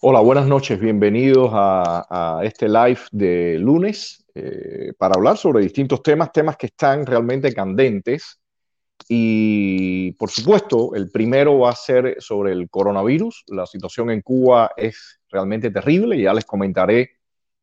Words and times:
Hola, 0.00 0.20
buenas 0.20 0.46
noches, 0.46 0.78
bienvenidos 0.78 1.50
a, 1.52 2.40
este 2.44 2.68
live 2.68 3.00
de 3.10 3.58
lunes 3.58 4.24
eh, 4.32 4.92
para 4.96 5.16
hablar 5.16 5.36
sobre 5.36 5.60
distintos 5.60 6.04
temas, 6.04 6.30
temas 6.30 6.56
que 6.56 6.66
están 6.66 7.04
realmente 7.04 7.52
candentes. 7.52 8.38
Y 9.08 10.12
por 10.12 10.30
supuesto, 10.30 10.94
el 10.94 11.10
primero 11.10 11.58
va 11.58 11.70
a 11.70 11.74
ser 11.74 12.16
sobre 12.20 12.52
el 12.52 12.70
coronavirus. 12.70 13.42
La 13.48 13.66
situación 13.66 14.10
en 14.12 14.22
Cuba 14.22 14.70
es 14.76 15.18
realmente 15.30 15.68
terrible, 15.72 16.20
ya 16.20 16.32
les 16.32 16.44
comentaré 16.44 17.16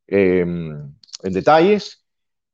em, 0.06 0.92
en 1.22 1.32
detalles. 1.32 2.04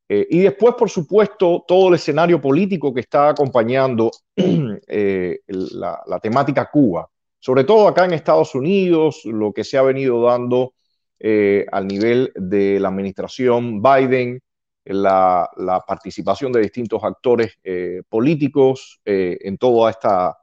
Eh, 0.08 0.28
y 0.30 0.38
después, 0.42 0.76
por 0.78 0.90
supuesto, 0.90 1.64
todo 1.66 1.88
el 1.88 1.94
escenario 1.96 2.40
político 2.40 2.94
que 2.94 3.00
está 3.00 3.30
acompañando 3.30 4.12
eh, 4.36 5.40
la 5.48 6.20
temática 6.22 6.70
Cuba 6.70 7.08
sobre 7.42 7.64
todo 7.64 7.88
acá 7.88 8.04
en 8.04 8.12
Estados 8.12 8.54
Unidos, 8.54 9.22
lo 9.24 9.52
que 9.52 9.64
se 9.64 9.76
ha 9.76 9.82
venido 9.82 10.22
dando 10.22 10.74
eh, 11.18 11.66
al 11.72 11.88
nivel 11.88 12.32
de 12.36 12.78
la 12.78 12.86
administración 12.86 13.82
Biden, 13.82 14.40
la, 14.84 15.50
participación 15.84 16.52
de 16.52 16.60
distintos 16.60 17.02
actores 17.02 17.58
eh, 17.64 18.02
políticos 18.08 19.00
eh, 19.04 19.38
en 19.40 19.58
toda 19.58 19.90
esta 19.90 20.38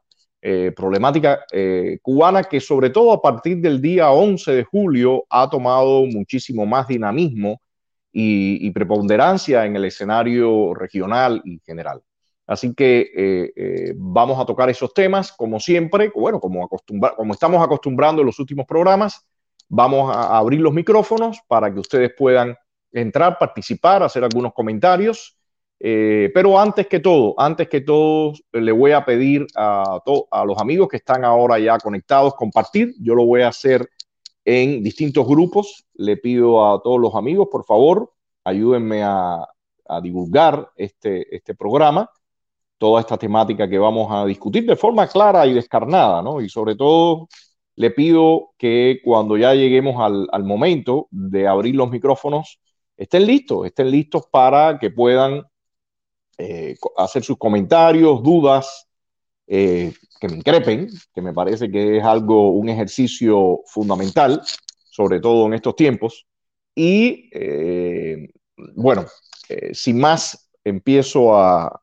problemática 0.74 1.46
cubana 2.02 2.46
que 2.46 2.62
sobre 2.62 2.92
todo 2.92 3.12
a 3.12 3.22
partir 3.22 3.58
del 3.58 3.82
día 3.82 4.10
11 4.10 4.54
de 4.54 4.64
julio 4.64 5.26
ha 5.30 5.50
tomado 5.50 6.06
muchísimo 6.06 6.66
más 6.66 6.88
dinamismo 6.88 7.62
y 8.14 8.72
preponderancia 8.72 9.66
en 9.66 9.76
el 9.76 9.84
escenario 9.84 10.74
regional 10.74 11.42
y 11.44 11.60
general. 11.66 12.02
Así 12.50 12.74
que 12.74 13.12
eh, 13.16 13.54
eh, 13.56 13.94
vamos 13.96 14.40
a 14.40 14.46
tocar 14.46 14.72
esos 14.72 14.92
temas, 14.92 15.32
como 15.32 15.60
siempre, 15.60 16.12
bueno, 16.16 16.40
como, 16.40 16.68
como 16.68 17.34
estamos 17.34 17.64
acostumbrando 17.64 18.24
en 18.24 18.26
los 18.26 18.40
últimos 18.40 18.66
programas, 18.66 19.24
vamos 19.68 20.12
a 20.12 20.36
abrir 20.36 20.60
los 20.60 20.74
micrófonos 20.74 21.42
para 21.48 21.72
que 21.72 21.80
ustedes 21.80 22.12
puedan 22.18 22.58
entrar, 22.92 23.38
participar, 23.38 24.02
hacer 24.02 24.24
algunos 24.24 24.52
comentarios. 24.54 25.38
Eh, 25.80 26.32
pero 26.34 26.60
antes 26.60 26.88
que 26.88 27.00
todo, 27.00 27.36
antes 27.38 27.70
que 27.70 27.82
todo, 27.82 28.34
le 28.52 28.72
voy 28.72 28.94
a 28.94 29.06
pedir 29.06 29.46
a, 29.56 30.02
a 30.32 30.44
los 30.44 30.58
amigos 30.58 30.88
que 30.88 30.98
están 30.98 31.24
ahora 31.24 31.60
ya 31.60 31.78
conectados 31.78 32.34
compartir. 32.34 32.96
Yo 33.00 33.14
lo 33.14 33.28
voy 33.28 33.44
a 33.44 33.50
hacer 33.50 33.88
en 34.44 34.82
distintos 34.82 35.28
grupos. 35.28 35.86
Le 35.94 36.18
pido 36.18 36.66
a 36.66 36.82
todos 36.82 37.00
los 37.00 37.14
amigos, 37.14 37.48
por 37.52 37.64
favor, 37.64 38.12
ayúdenme 38.44 39.04
a, 39.04 39.48
a 39.88 40.02
divulgar 40.02 40.72
este, 40.76 41.36
este 41.36 41.54
programa 41.54 42.10
toda 42.80 43.02
esta 43.02 43.18
temática 43.18 43.70
que 43.70 43.78
vamos 43.78 44.08
a 44.10 44.26
discutir 44.26 44.66
de 44.66 44.76
forma 44.76 45.08
clara 45.08 45.46
y 45.46 45.54
descarnada, 45.54 46.24
¿no? 46.24 46.42
Y 46.42 46.50
sobre 46.50 46.76
todo 46.76 47.28
le 47.76 47.92
pido 47.92 48.54
que 48.58 49.02
cuando 49.04 49.38
ya 49.38 49.54
lleguemos 49.54 50.02
al, 50.02 50.44
momento 50.44 51.08
de 51.12 51.48
abrir 51.48 51.76
los 51.76 51.92
micrófonos, 51.92 52.60
estén 52.98 53.28
listos, 53.28 53.66
estén 53.66 53.92
listos 53.92 54.24
para 54.32 54.80
que 54.80 54.90
puedan 54.92 55.46
eh, 56.38 56.76
hacer 56.98 57.24
sus 57.24 57.38
comentarios, 57.38 58.24
dudas, 58.24 58.88
eh, 59.46 59.94
que 60.20 60.30
me 60.30 60.38
increpen, 60.38 60.90
que 61.14 61.22
me 61.22 61.34
parece 61.34 61.70
que 61.70 61.98
es 61.98 62.04
algo, 62.04 62.50
un 62.50 62.70
ejercicio 62.70 63.62
fundamental, 63.66 64.42
sobre 64.90 65.20
todo 65.20 65.48
en 65.48 65.54
estos 65.54 65.76
tiempos. 65.76 66.28
Y 66.76 67.30
eh, 67.34 68.30
bueno, 68.76 69.06
sin 69.74 70.00
más 70.00 70.49
empiezo, 70.70 71.36
a, 71.36 71.82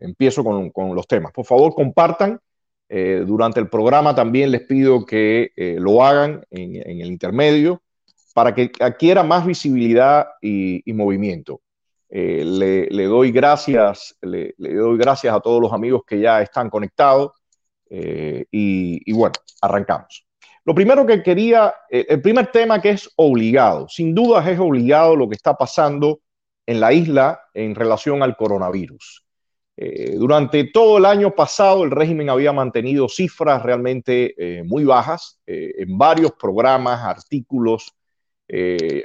empiezo 0.00 0.44
con, 0.44 0.94
los 0.94 1.06
temas. 1.06 1.32
Por 1.32 1.44
favor, 1.44 1.74
compartan. 1.74 2.40
Eh, 2.88 3.24
durante 3.26 3.58
el 3.58 3.70
programa 3.70 4.14
también 4.14 4.50
les 4.50 4.62
pido 4.62 5.06
que 5.06 5.52
eh, 5.56 5.76
lo 5.78 6.04
hagan 6.04 6.44
en, 6.50 6.76
el 6.76 7.06
intermedio 7.06 7.80
para 8.34 8.54
que 8.54 8.70
adquiera 8.80 9.22
más 9.22 9.46
visibilidad 9.46 10.26
y, 10.42 10.82
movimiento. 10.92 11.62
Eh, 12.10 12.44
le, 12.44 13.04
doy 13.04 13.32
gracias, 13.32 14.14
le, 14.20 14.54
doy 14.58 14.98
gracias 14.98 15.34
a 15.34 15.40
todos 15.40 15.62
los 15.62 15.72
amigos 15.72 16.02
que 16.06 16.20
ya 16.20 16.42
están 16.42 16.68
conectados 16.68 17.32
y, 17.88 18.46
y 18.50 19.12
bueno, 19.12 19.34
arrancamos. 19.60 20.26
Lo 20.64 20.74
primero 20.74 21.04
que 21.04 21.22
quería, 21.22 21.74
el 21.90 22.22
primer 22.22 22.46
tema 22.48 22.80
que 22.80 22.90
es 22.90 23.10
obligado, 23.16 23.88
sin 23.88 24.14
dudas 24.14 24.46
es 24.46 24.58
obligado 24.58 25.16
lo 25.16 25.28
que 25.28 25.34
está 25.34 25.54
pasando 25.54 26.20
en 26.66 26.80
la 26.80 26.92
isla 26.92 27.40
en 27.54 27.74
relación 27.74 28.22
al 28.22 28.36
coronavirus. 28.36 29.24
Eh, 29.74 30.16
durante 30.16 30.64
todo 30.64 30.98
el 30.98 31.06
año 31.06 31.34
pasado 31.34 31.82
el 31.82 31.90
régimen 31.90 32.28
había 32.28 32.52
mantenido 32.52 33.08
cifras 33.08 33.62
realmente 33.62 34.34
eh, 34.36 34.62
muy 34.62 34.84
bajas. 34.84 35.40
Eh, 35.46 35.72
en 35.78 35.96
varios 35.96 36.32
programas, 36.32 37.00
artículos, 37.02 37.92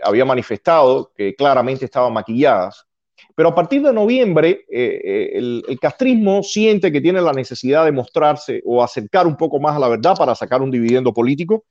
había 0.03 0.25
manifestado 0.25 1.13
que 1.15 1.33
claramente 1.33 1.85
estaban 1.85 2.11
maquilladas. 2.11 2.85
Pero 3.33 3.47
a 3.47 3.55
partir 3.55 3.81
de 3.81 3.93
noviembre, 3.93 4.65
el, 4.67 5.63
el, 5.65 5.79
castrismo 5.79 6.43
siente 6.43 6.91
que 6.91 6.99
tiene 6.99 7.21
la 7.21 7.31
necesidad 7.31 7.85
de 7.85 7.93
mostrarse 7.93 8.61
o 8.65 8.83
acercar 8.83 9.25
un 9.25 9.37
poco 9.37 9.57
más 9.57 9.77
a 9.77 9.79
la 9.79 9.87
verdad 9.87 10.17
para 10.17 10.35
sacar 10.35 10.61
un 10.61 10.69
dividendo 10.69 11.13
político. 11.13 11.63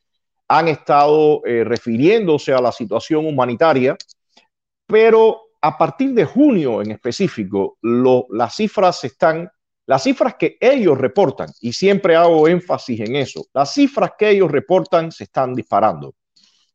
Han 0.49 0.69
estado 0.69 1.43
refiriéndose 1.45 2.55
a 2.55 2.63
la 2.63 2.73
situación 2.73 3.27
humanitaria, 3.27 3.95
pero 4.87 5.46
a 5.67 5.77
partir 5.77 6.15
de 6.15 6.25
junio 6.25 6.81
en 6.81 6.93
específico, 6.93 7.77
las 7.83 8.55
cifras 8.55 9.03
están 9.03 9.51
las 9.89 10.03
cifras 10.03 10.35
que 10.35 10.57
ellos 10.61 10.99
reportan, 10.99 11.49
y 11.61 11.73
siempre 11.73 12.17
hago 12.17 12.49
énfasis 12.49 13.01
en 13.01 13.15
eso, 13.15 13.47
las 13.55 13.73
cifras 13.73 14.13
que 14.19 14.31
ellos 14.31 14.51
reportan 14.51 15.13
se 15.13 15.25
están 15.25 15.55
disparando. 15.55 16.15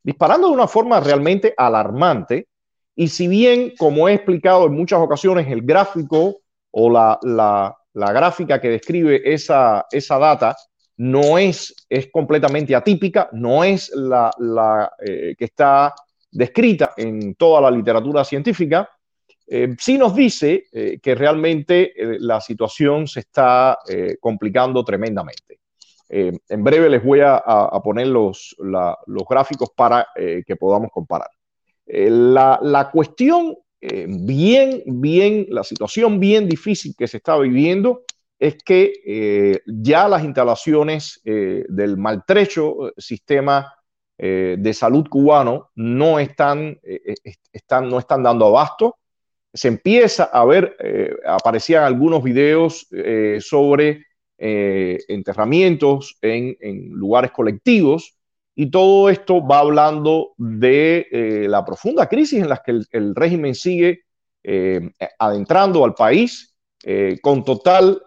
Disparando 0.01 0.47
de 0.47 0.53
una 0.53 0.67
forma 0.67 0.99
realmente 0.99 1.53
alarmante. 1.57 2.47
Y 2.95 3.09
si 3.09 3.27
bien, 3.27 3.73
como 3.77 4.07
he 4.07 4.13
explicado 4.13 4.65
en 4.65 4.73
muchas 4.73 4.99
ocasiones, 4.99 5.47
el 5.49 5.61
gráfico 5.61 6.37
o 6.71 6.89
la, 6.89 7.75
gráfica 7.93 8.61
que 8.61 8.69
describe 8.69 9.21
esa, 9.25 9.85
esa 9.91 10.17
data 10.17 10.55
no 10.97 11.37
es, 11.37 11.75
es 11.89 12.09
completamente 12.11 12.75
atípica, 12.75 13.29
no 13.33 13.63
es 13.63 13.91
la, 13.93 14.91
eh, 15.05 15.35
que 15.37 15.45
está 15.45 15.93
descrita 16.31 16.93
en 16.97 17.35
toda 17.35 17.61
la 17.61 17.71
literatura 17.71 18.23
científica, 18.23 18.89
eh, 19.53 19.75
sí 19.77 19.97
nos 19.97 20.15
dice 20.15 20.67
eh, 20.71 20.99
que 21.03 21.13
realmente 21.13 21.91
eh, 21.93 22.17
la 22.19 22.39
situación 22.39 23.05
se 23.05 23.19
está 23.19 23.77
complicando 24.21 24.81
tremendamente. 24.85 25.59
en 26.09 26.63
breve 26.63 26.89
les 26.89 27.03
voy 27.03 27.19
a, 27.21 27.81
poner 27.83 28.07
los, 28.07 28.55
los, 28.59 29.23
gráficos 29.29 29.69
para 29.75 30.07
que 30.15 30.55
podamos 30.57 30.89
comparar. 30.91 31.29
La, 31.85 32.59
la, 32.61 32.91
cuestión 32.91 33.57
bien, 33.79 34.83
bien, 34.85 35.47
la 35.49 35.63
situación 35.63 36.19
bien 36.19 36.49
difícil 36.49 36.93
que 36.97 37.07
se 37.07 37.17
está 37.17 37.37
viviendo 37.37 38.03
es 38.37 38.57
que 38.63 39.61
ya 39.65 40.09
las 40.09 40.23
instalaciones 40.23 41.21
del 41.23 41.97
maltrecho 41.97 42.91
sistema 42.97 43.73
de 44.21 44.73
salud 44.75 45.07
cubano 45.09 45.71
no 45.73 46.19
están, 46.19 46.79
están, 47.51 47.89
no 47.89 47.97
están 47.97 48.21
dando 48.21 48.45
abasto. 48.45 48.97
Se 49.53 49.67
empieza 49.67 50.25
a 50.25 50.45
ver, 50.45 50.77
eh, 50.79 51.13
aparecían 51.25 51.83
algunos 51.83 52.23
videos 52.23 52.87
eh, 52.91 53.39
sobre 53.41 54.05
eh, 54.37 54.99
enterramientos 55.07 56.17
en, 56.21 56.55
lugares 56.91 57.31
colectivos 57.31 58.15
y 58.55 58.69
todo 58.69 59.09
esto 59.09 59.45
va 59.45 59.59
hablando 59.59 60.33
de 60.37 61.47
la 61.49 61.65
profunda 61.65 62.07
crisis 62.07 62.41
en 62.41 62.49
la 62.49 62.61
que 62.63 62.79
el, 62.91 63.15
régimen 63.15 63.55
sigue 63.55 64.01
adentrando 65.17 65.85
al 65.85 65.93
país 65.93 66.53
con 67.21 67.45
total 67.45 68.01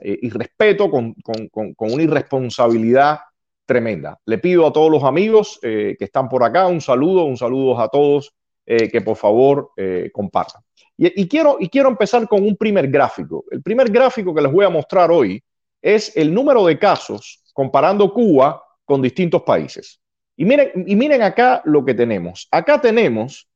irrespeto, 0.00 0.90
con, 0.90 1.14
con, 1.50 1.74
una 1.76 2.02
irresponsabilidad 2.02 3.18
tremenda. 3.66 4.20
Le 4.26 4.38
pido 4.38 4.66
a 4.66 4.72
todos 4.72 4.90
los 4.90 5.04
amigos 5.04 5.58
que 5.60 5.96
están 5.98 6.28
por 6.28 6.44
acá 6.44 6.66
un 6.66 6.80
saludo, 6.80 7.24
un 7.24 7.36
saludo 7.36 7.80
a 7.80 7.88
todos 7.88 8.34
eh, 8.66 8.88
que 8.90 9.02
por 9.02 9.16
favor 9.16 9.72
eh, 9.76 10.10
compartan. 10.10 10.62
Y, 10.96 11.28
quiero, 11.28 11.58
y 11.60 11.68
quiero 11.68 11.90
empezar 11.90 12.26
con 12.26 12.42
un 12.42 12.56
primer 12.56 12.88
gráfico. 12.88 13.44
El 13.50 13.62
primer 13.62 13.90
gráfico 13.90 14.34
que 14.34 14.40
les 14.40 14.50
voy 14.50 14.64
a 14.64 14.70
mostrar 14.70 15.10
hoy 15.10 15.42
es 15.82 16.16
el 16.16 16.32
número 16.32 16.64
de 16.64 16.78
casos 16.78 17.42
comparando 17.52 18.14
Cuba 18.14 18.62
con 18.86 19.02
distintos 19.02 19.42
países. 19.42 20.00
Y 20.36 20.46
miren, 20.46 20.70
y 20.86 20.96
miren 20.96 21.20
acá 21.20 21.60
lo 21.66 21.84
que 21.84 21.92
tenemos. 21.92 22.48
Acá 22.50 22.80
tenemos 22.80 23.48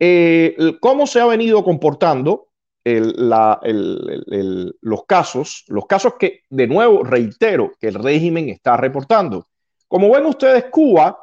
eh, 0.00 0.56
cómo 0.80 1.06
se 1.06 1.20
ha 1.20 1.26
venido 1.26 1.62
comportando 1.62 2.48
los 4.80 5.04
casos, 5.06 5.64
los 5.68 5.86
casos 5.86 6.14
que, 6.18 6.40
de 6.50 6.66
nuevo, 6.66 7.04
reitero, 7.04 7.72
que 7.78 7.88
el 7.88 7.94
régimen 7.94 8.48
está 8.48 8.76
reportando. 8.76 9.46
Como 9.88 10.10
ven 10.10 10.26
ustedes, 10.26 10.64
Cuba 10.70 11.18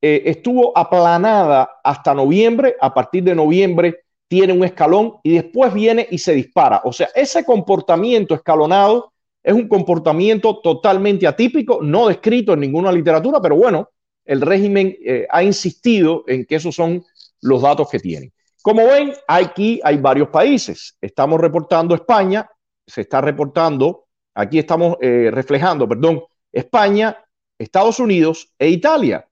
eh, 0.00 0.22
estuvo 0.26 0.76
aplanada 0.76 1.80
hasta 1.82 2.14
noviembre, 2.14 2.76
a 2.80 2.92
partir 2.92 3.24
de 3.24 3.34
noviembre 3.34 4.04
tiene 4.28 4.52
un 4.52 4.64
escalón 4.64 5.14
y 5.22 5.34
después 5.34 5.72
viene 5.72 6.06
y 6.10 6.18
se 6.18 6.32
dispara. 6.34 6.82
O 6.84 6.92
sea, 6.92 7.08
ese 7.14 7.44
comportamiento 7.44 8.34
escalonado 8.34 9.12
es 9.42 9.52
un 9.52 9.68
comportamiento 9.68 10.58
totalmente 10.60 11.26
atípico, 11.26 11.80
no 11.82 12.08
descrito 12.08 12.54
en 12.54 12.60
ninguna 12.60 12.90
literatura, 12.90 13.40
pero 13.40 13.56
bueno, 13.56 13.90
el 14.24 14.40
régimen 14.40 14.96
eh, 15.04 15.26
ha 15.30 15.42
insistido 15.42 16.24
en 16.26 16.46
que 16.46 16.56
esos 16.56 16.74
son 16.74 17.04
los 17.42 17.62
datos 17.62 17.88
que 17.90 17.98
tienen. 17.98 18.32
Como 18.62 18.86
ven, 18.86 19.12
aquí 19.28 19.80
hay 19.84 19.98
varios 19.98 20.28
países. 20.28 20.96
Estamos 21.00 21.38
reportando 21.38 21.94
España, 21.94 22.48
se 22.86 23.02
está 23.02 23.20
reportando, 23.20 24.06
aquí 24.34 24.58
estamos 24.58 24.96
eh, 25.00 25.30
reflejando, 25.30 25.86
perdón, 25.86 26.22
España, 26.50 27.23
Estados 27.64 27.98
Unidos 27.98 28.48
e 28.58 28.68
Italia 28.68 29.26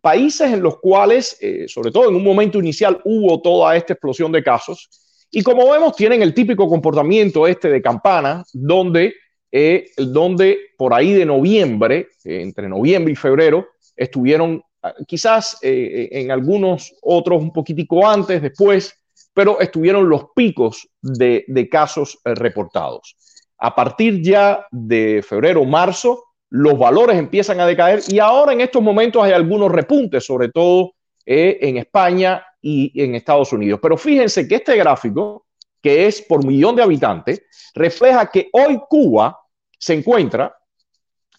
países 0.00 0.52
en 0.52 0.62
los 0.62 0.78
cuales, 0.78 1.36
eh, 1.40 1.66
sobre 1.68 1.90
todo 1.90 2.08
en 2.08 2.14
un 2.14 2.24
momento 2.24 2.58
inicial, 2.58 3.00
hubo 3.04 3.40
toda 3.40 3.76
esta 3.76 3.94
explosión 3.94 4.32
de 4.32 4.42
casos. 4.42 4.88
Y 5.30 5.42
como 5.42 5.70
vemos, 5.70 5.96
tienen 5.96 6.22
el 6.22 6.34
típico 6.34 6.68
comportamiento 6.68 7.46
este 7.46 7.68
de 7.68 7.82
campana, 7.82 8.44
donde, 8.52 9.14
eh, 9.50 9.90
donde 9.96 10.58
por 10.76 10.94
ahí 10.94 11.12
de 11.12 11.24
noviembre, 11.24 12.08
eh, 12.24 12.42
entre 12.42 12.68
noviembre 12.68 13.12
y 13.12 13.16
febrero, 13.16 13.68
estuvieron 13.96 14.62
ah, 14.82 14.94
quizás 15.06 15.58
en 15.62 16.30
algunos 16.30 16.94
otros 17.02 17.42
un 17.42 17.52
poquitico 17.52 18.06
antes, 18.06 18.42
después, 18.42 18.94
pero 19.34 19.60
estuvieron 19.60 20.08
los 20.08 20.26
picos 20.34 20.88
de, 21.00 21.44
de 21.48 21.68
casos 21.68 22.18
reportados. 22.24 23.16
A 23.58 23.74
partir 23.74 24.20
ya 24.22 24.66
de 24.70 25.24
febrero, 25.26 25.64
marzo, 25.64 26.31
los 26.54 26.78
valores 26.78 27.16
empiezan 27.16 27.60
a 27.60 27.66
decaer 27.66 28.02
y 28.08 28.18
ahora 28.18 28.52
en 28.52 28.60
estos 28.60 28.82
momentos 28.82 29.24
hay 29.24 29.32
algunos 29.32 29.72
repuntes, 29.72 30.26
sobre 30.26 30.50
todo 30.50 30.92
eh, 31.24 31.58
en 31.62 31.78
España 31.78 32.44
y 32.60 32.92
en 33.02 33.14
Estados 33.14 33.54
Unidos. 33.54 33.80
Pero 33.82 33.96
fíjense 33.96 34.46
que 34.46 34.56
este 34.56 34.76
gráfico, 34.76 35.46
que 35.80 36.06
es 36.06 36.20
por 36.20 36.44
millón 36.44 36.76
de 36.76 36.82
habitantes, 36.82 37.42
refleja 37.74 38.30
que 38.30 38.50
hoy 38.52 38.78
Cuba 38.86 39.40
se 39.78 39.94
encuentra 39.94 40.54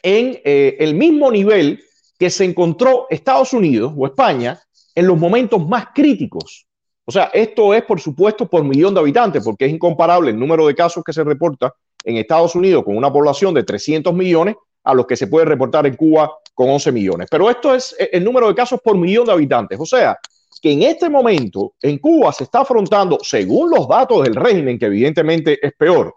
en 0.01 0.41
eh, 0.43 0.77
el 0.79 0.95
mismo 0.95 1.29
nivel 1.29 1.83
que 2.17 2.31
se 2.31 2.45
encontró 2.45 3.05
Estados 3.07 3.53
Unidos 3.53 3.93
o 3.95 4.07
España 4.07 4.59
en 4.95 5.05
los 5.05 5.17
momentos 5.17 5.63
más 5.67 5.89
críticos. 5.93 6.65
O 7.05 7.11
sea, 7.11 7.29
esto 7.35 7.75
es 7.75 7.83
por 7.83 8.01
supuesto 8.01 8.49
por 8.49 8.63
millón 8.63 8.95
de 8.95 9.01
habitantes, 9.01 9.43
porque 9.43 9.65
es 9.65 9.71
incomparable 9.71 10.31
el 10.31 10.39
número 10.39 10.65
de 10.65 10.73
casos 10.73 11.03
que 11.03 11.13
se 11.13 11.23
reporta 11.23 11.71
en 12.03 12.17
Estados 12.17 12.55
Unidos 12.55 12.83
con 12.83 12.97
una 12.97 13.13
población 13.13 13.53
de 13.53 13.61
300 13.61 14.11
millones 14.11 14.55
a 14.83 14.93
los 14.93 15.05
que 15.05 15.15
se 15.15 15.27
puede 15.27 15.45
reportar 15.45 15.87
en 15.87 15.95
Cuba 15.95 16.31
con 16.53 16.69
11 16.69 16.91
millones. 16.91 17.27
Pero 17.29 17.49
esto 17.49 17.73
es 17.73 17.95
el 17.99 18.23
número 18.23 18.47
de 18.47 18.55
casos 18.55 18.79
por 18.81 18.97
millón 18.97 19.25
de 19.25 19.31
habitantes. 19.31 19.79
O 19.79 19.85
sea, 19.85 20.17
que 20.61 20.71
en 20.71 20.83
este 20.83 21.09
momento 21.09 21.73
en 21.81 21.97
Cuba 21.97 22.31
se 22.31 22.45
está 22.45 22.61
afrontando, 22.61 23.19
según 23.21 23.69
los 23.69 23.87
datos 23.87 24.23
del 24.23 24.35
régimen, 24.35 24.79
que 24.79 24.85
evidentemente 24.85 25.59
es 25.61 25.73
peor, 25.73 26.15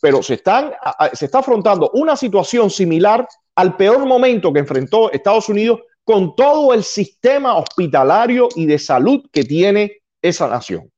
pero 0.00 0.22
se, 0.22 0.34
están, 0.34 0.72
se 1.12 1.26
está 1.26 1.40
afrontando 1.40 1.90
una 1.94 2.16
situación 2.16 2.70
similar 2.70 3.26
al 3.56 3.76
peor 3.76 4.06
momento 4.06 4.52
que 4.52 4.60
enfrentó 4.60 5.10
Estados 5.10 5.48
Unidos 5.48 5.80
con 6.04 6.34
todo 6.34 6.72
el 6.72 6.82
sistema 6.84 7.56
hospitalario 7.56 8.48
y 8.54 8.66
de 8.66 8.78
salud 8.78 9.24
que 9.30 9.44
tiene 9.44 9.98
esa 10.22 10.48
nación. 10.48 10.90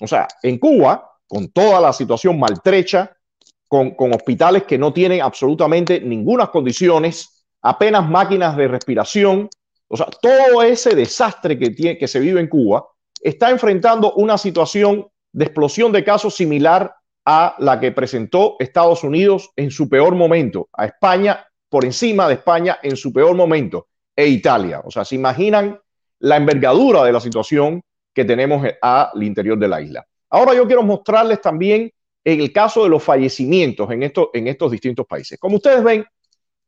O 0.00 0.06
sea, 0.06 0.28
en 0.42 0.58
Cuba, 0.58 1.10
con 1.26 1.48
toda 1.48 1.80
la 1.80 1.92
situación 1.92 2.38
maltrecha, 2.38 3.17
con, 3.68 3.94
hospitales 4.12 4.64
que 4.64 4.78
no 4.78 4.92
tienen 4.92 5.20
absolutamente 5.20 6.00
ninguna 6.00 6.48
condiciones, 6.48 7.46
apenas 7.62 8.08
máquinas 8.08 8.56
de 8.56 8.66
respiración. 8.66 9.48
O 9.86 9.96
sea, 9.96 10.06
todo 10.06 10.62
ese 10.62 10.94
desastre 10.94 11.58
que, 11.58 11.98
que 11.98 12.08
se 12.08 12.20
vive 12.20 12.40
en 12.40 12.48
Cuba 12.48 12.86
está 13.22 13.50
enfrentando 13.50 14.14
una 14.14 14.38
situación 14.38 15.06
de 15.32 15.44
explosión 15.44 15.92
de 15.92 16.04
casos 16.04 16.34
similar 16.34 16.94
a 17.24 17.54
la 17.58 17.78
que 17.78 17.92
presentó 17.92 18.56
Estados 18.58 19.04
Unidos 19.04 19.50
en 19.54 19.70
su 19.70 19.88
peor 19.88 20.14
momento, 20.14 20.68
a 20.72 20.86
España 20.86 21.44
por 21.68 21.84
encima 21.84 22.26
de 22.26 22.34
España 22.34 22.78
en 22.82 22.96
su 22.96 23.12
peor 23.12 23.36
momento, 23.36 23.88
e 24.16 24.26
Italia. 24.26 24.80
O 24.84 24.90
sea, 24.90 25.04
se 25.04 25.14
imaginan 25.14 25.78
la 26.20 26.36
envergadura 26.36 27.04
de 27.04 27.12
la 27.12 27.20
situación 27.20 27.82
que 28.14 28.24
tenemos 28.24 28.66
al 28.80 29.22
interior 29.22 29.58
de 29.58 29.68
la 29.68 29.80
isla. 29.80 30.06
Ahora 30.30 30.54
yo 30.54 30.66
quiero 30.66 30.82
mostrarles 30.82 31.40
también 31.40 31.92
en 32.32 32.42
el 32.42 32.52
caso 32.52 32.82
de 32.82 32.90
los 32.90 33.02
fallecimientos 33.02 33.90
en, 33.90 34.02
estos 34.02 34.70
distintos 34.70 35.06
países. 35.06 35.38
Como 35.38 35.56
ustedes 35.56 35.82
ven, 35.82 36.04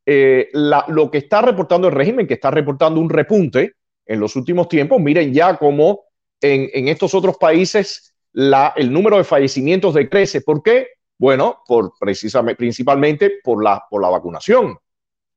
eh, 0.06 0.48
lo 0.52 1.10
que 1.10 1.18
está 1.18 1.42
reportando 1.42 1.88
el 1.88 1.94
régimen, 1.94 2.26
que 2.26 2.34
está 2.34 2.50
reportando 2.50 2.98
un 2.98 3.10
repunte 3.10 3.74
en 4.06 4.20
los 4.20 4.36
últimos 4.36 4.68
tiempos, 4.70 4.98
miren 5.00 5.34
ya 5.34 5.58
cómo 5.58 6.04
en, 6.40 6.88
estos 6.88 7.14
otros 7.14 7.36
países 7.36 8.14
el 8.32 8.90
número 8.90 9.18
de 9.18 9.24
fallecimientos 9.24 9.92
decrece. 9.92 10.40
¿Por 10.40 10.62
qué? 10.62 10.86
Bueno, 11.18 11.58
precisamente, 11.98 12.56
principalmente 12.56 13.40
por 13.44 13.62
la, 13.62 13.84
vacunación. 13.90 14.78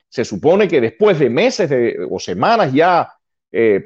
Se 0.07 0.23
supone 0.23 0.69
que 0.69 0.79
después 0.79 1.19
de 1.19 1.29
meses 1.29 1.69
o 2.09 2.17
semanas 2.17 2.71
ya, 2.71 3.11
eh, 3.51 3.83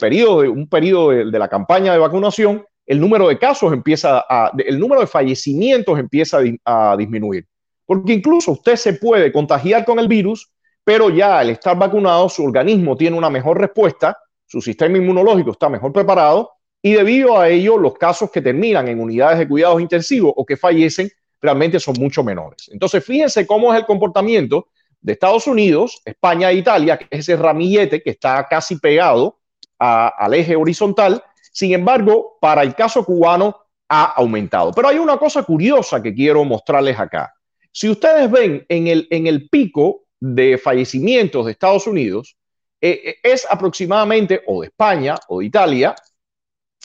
un 0.48 0.70
periodo 0.70 1.10
de 1.10 1.39
la 1.39 1.48
campaña 1.48 1.94
de 1.94 1.98
vacunación, 1.98 2.63
el 2.88 3.00
número 3.00 3.27
de 3.27 3.38
casos 3.38 3.74
empieza 3.74 4.25
a, 4.27 4.51
el 4.58 4.79
número 4.79 5.01
de 5.01 5.08
fallecimientos 5.08 6.00
empieza 6.00 6.39
a, 6.65 6.96
disminuir. 6.98 7.46
Porque 7.86 8.13
incluso 8.13 8.53
usted 8.53 8.75
se 8.75 8.94
puede 8.94 9.32
contagiar 9.32 9.86
con 9.86 10.00
el 10.00 10.08
virus, 10.08 10.51
pero 10.84 11.10
ya 11.10 11.39
al 11.39 11.50
estar 11.50 11.77
vacunado, 11.77 12.29
su 12.29 12.44
organismo 12.44 12.96
tiene 12.96 13.17
una 13.17 13.29
mejor 13.29 13.60
respuesta, 13.60 14.17
su 14.46 14.62
sistema 14.62 14.98
inmunológico 14.98 15.51
está 15.51 15.70
mejor 15.70 15.91
preparado 15.91 16.50
y 16.82 16.94
debido 16.94 17.38
a 17.38 17.50
ello, 17.50 17.77
los 17.77 17.96
casos 17.96 18.32
que 18.32 18.41
terminan 18.41 18.88
en 18.88 19.01
unidades 19.01 19.39
de 19.39 19.48
cuidados 19.48 19.82
intensivos 19.82 20.34
o 20.36 20.46
que 20.46 20.56
fallecen 20.56 21.10
realmente 21.41 21.79
son 21.79 21.96
mucho 22.00 22.24
menores. 22.24 22.70
Entonces, 22.72 23.03
fíjense 23.03 23.46
cómo 23.46 23.74
es 23.74 23.79
el 23.79 23.86
comportamiento 23.86 24.70
de 25.01 25.13
Estados 25.13 25.48
Unidos, 25.48 26.01
España 26.06 26.51
e 26.51 26.56
Italia, 26.56 26.98
que 26.98 27.08
es 27.10 27.20
ese 27.20 27.36
ramillete 27.36 28.01
que 28.01 28.12
está 28.12 28.48
casi 28.50 28.77
pegado 28.77 29.39
al 29.79 30.34
eje 30.34 30.56
horizontal. 30.56 31.24
Sin 31.58 31.74
embargo, 31.74 32.38
para 32.40 32.62
el 32.62 32.76
caso 32.76 33.04
cubano 33.04 33.58
ha 33.90 34.04
aumentado. 34.12 34.72
Pero 34.74 34.90
hay 34.90 35.00
una 35.00 35.18
cosa 35.18 35.42
curiosa 35.42 36.04
que 36.04 36.14
quiero 36.14 36.46
mostrarles 36.46 37.00
acá. 37.00 37.34
Si 37.72 37.90
ustedes 37.90 38.30
ven 38.30 38.64
en 38.70 38.86
el, 38.86 39.08
en 39.10 39.26
el 39.26 39.50
pico 39.50 40.04
de 40.20 40.60
fallecimientos 40.60 41.48
de 41.48 41.54
Estados 41.54 41.88
Unidos, 41.88 42.38
eh, 42.80 43.02
eh, 43.04 43.16
es 43.24 43.48
aproximadamente, 43.50 44.44
o 44.46 44.62
de 44.62 44.68
España 44.68 45.16
o 45.30 45.40
de 45.40 45.46
Italia, 45.48 45.96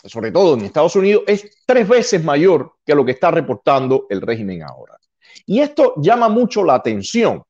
sobre 0.05 0.33
todo 0.33 0.55
en 0.55 0.62
Estados 0.62 0.97
Unidos, 0.97 1.25
es 1.26 1.62
tres 1.67 1.87
veces 1.87 2.25
mayor 2.25 2.76
que 2.87 2.95
lo 2.95 3.05
que 3.05 3.12
está 3.12 3.31
reportando 3.31 4.07
el 4.09 4.23
régimen 4.23 4.62
ahora. 4.62 4.97
Y 5.45 5.61
esto 5.61 5.93
llama 5.99 6.31
mucho 6.31 6.64
la 6.64 6.76
atención, 6.76 7.43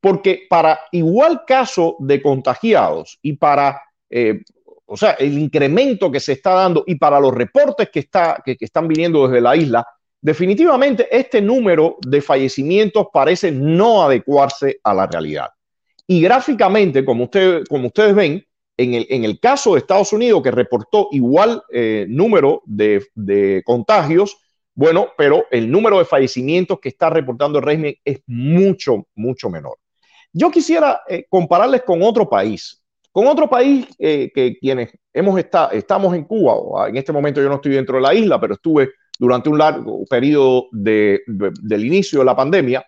porque 0.00 0.46
para 0.50 0.80
igual 0.90 1.44
caso 1.46 1.94
de 2.00 2.20
contagiados 2.20 3.20
y 3.22 3.34
para, 3.34 3.80
eh, 4.10 4.40
o 4.86 4.96
sea, 4.96 5.12
el 5.12 5.38
incremento 5.38 6.10
que 6.10 6.20
se 6.20 6.32
está 6.32 6.52
dando 6.52 6.84
y 6.86 6.96
para 6.96 7.18
los 7.18 7.32
reportes 7.32 7.88
que, 7.90 8.00
está, 8.00 8.42
que, 8.44 8.56
están 8.60 8.86
viniendo 8.86 9.26
desde 9.26 9.40
la 9.40 9.56
isla, 9.56 9.86
definitivamente 10.20 11.08
este 11.10 11.40
número 11.40 11.96
de 12.06 12.20
fallecimientos 12.20 13.06
parece 13.12 13.50
no 13.50 14.02
adecuarse 14.02 14.78
a 14.82 14.94
la 14.94 15.06
realidad. 15.06 15.48
Y 16.06 16.20
gráficamente, 16.20 17.04
como, 17.04 17.30
como 17.68 17.86
ustedes 17.86 18.14
ven, 18.14 18.44
en 18.76 18.94
el, 18.94 19.06
en 19.08 19.24
el, 19.24 19.38
caso 19.38 19.72
de 19.72 19.80
Estados 19.80 20.12
Unidos, 20.12 20.42
que 20.42 20.50
reportó 20.50 21.08
igual 21.12 21.62
eh, 21.72 22.06
número 22.08 22.62
de, 22.66 23.62
contagios, 23.64 24.36
bueno, 24.74 25.08
pero 25.16 25.46
el 25.50 25.70
número 25.70 25.98
de 25.98 26.04
fallecimientos 26.04 26.80
que 26.80 26.88
está 26.88 27.08
reportando 27.08 27.58
el 27.58 27.64
régimen 27.64 27.94
es 28.04 28.20
mucho, 28.26 29.06
mucho 29.14 29.48
menor. 29.48 29.78
Yo 30.32 30.50
quisiera 30.50 31.02
eh, 31.08 31.26
compararles 31.28 31.82
con 31.82 32.02
otro 32.02 32.28
país, 32.28 32.82
con 33.14 33.28
otro 33.28 33.48
país 33.48 33.86
eh, 34.00 34.32
que 34.34 34.58
quienes 34.58 34.90
hemos 35.12 35.38
estado, 35.38 35.70
estamos 35.70 36.16
en 36.16 36.24
Cuba, 36.24 36.88
en 36.88 36.96
este 36.96 37.12
momento 37.12 37.40
yo 37.40 37.48
no 37.48 37.54
estoy 37.54 37.70
dentro 37.70 37.94
de 37.94 38.02
la 38.02 38.12
isla, 38.12 38.40
pero 38.40 38.54
estuve 38.54 38.90
durante 39.16 39.48
un 39.48 39.56
largo 39.56 40.04
periodo 40.06 40.66
de, 40.72 41.22
del 41.28 41.84
inicio 41.84 42.18
de 42.18 42.24
la 42.24 42.34
pandemia, 42.34 42.84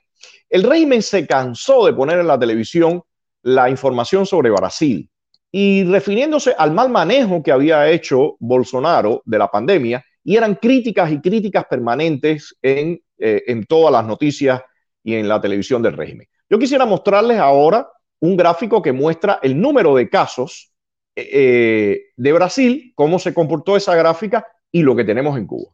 el 0.50 0.64
régimen 0.64 1.00
se 1.00 1.28
cansó 1.28 1.86
de 1.86 1.92
poner 1.92 2.18
en 2.18 2.26
la 2.26 2.36
televisión 2.36 3.04
la 3.42 3.70
información 3.70 4.26
sobre 4.26 4.50
Brasil 4.50 5.08
y 5.52 5.84
refiriéndose 5.84 6.56
al 6.58 6.72
mal 6.72 6.88
manejo 6.88 7.40
que 7.40 7.52
había 7.52 7.88
hecho 7.88 8.34
Bolsonaro 8.40 9.22
de 9.26 9.38
la 9.38 9.46
pandemia, 9.46 10.04
y 10.24 10.34
eran 10.34 10.56
críticas 10.56 11.12
y 11.12 11.20
críticas 11.20 11.66
permanentes 11.70 12.52
en, 12.60 13.00
eh, 13.16 13.44
en 13.46 13.64
todas 13.64 13.92
las 13.92 14.04
noticias 14.04 14.60
y 15.04 15.14
en 15.14 15.28
la 15.28 15.40
televisión 15.40 15.82
del 15.82 15.96
régimen. 15.96 16.26
Yo 16.50 16.58
quisiera 16.58 16.84
mostrarles 16.84 17.38
ahora 17.38 17.86
un 18.26 18.36
gráfico 18.36 18.82
que 18.82 18.92
muestra 18.92 19.38
el 19.42 19.60
número 19.60 19.94
de 19.94 20.08
casos 20.08 20.72
eh, 21.14 21.28
eh, 21.32 22.00
de 22.16 22.32
Brasil, 22.32 22.92
cómo 22.94 23.18
se 23.18 23.32
comportó 23.32 23.76
esa 23.76 23.94
gráfica 23.94 24.46
y 24.70 24.82
lo 24.82 24.94
que 24.94 25.04
tenemos 25.04 25.38
en 25.38 25.46
Cuba. 25.46 25.72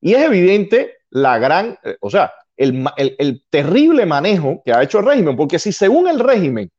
Y 0.00 0.14
es 0.14 0.22
evidente 0.22 0.94
la 1.10 1.38
gran, 1.38 1.78
o 2.00 2.08
sea, 2.08 2.32
el, 2.56 3.42
terrible 3.50 4.06
manejo 4.06 4.62
que 4.64 4.72
ha 4.72 4.82
hecho 4.82 4.98
el 4.98 5.06
régimen, 5.06 5.36
porque 5.36 5.58
si 5.58 5.72
según 5.72 6.08
el 6.08 6.20
régimen 6.20 6.70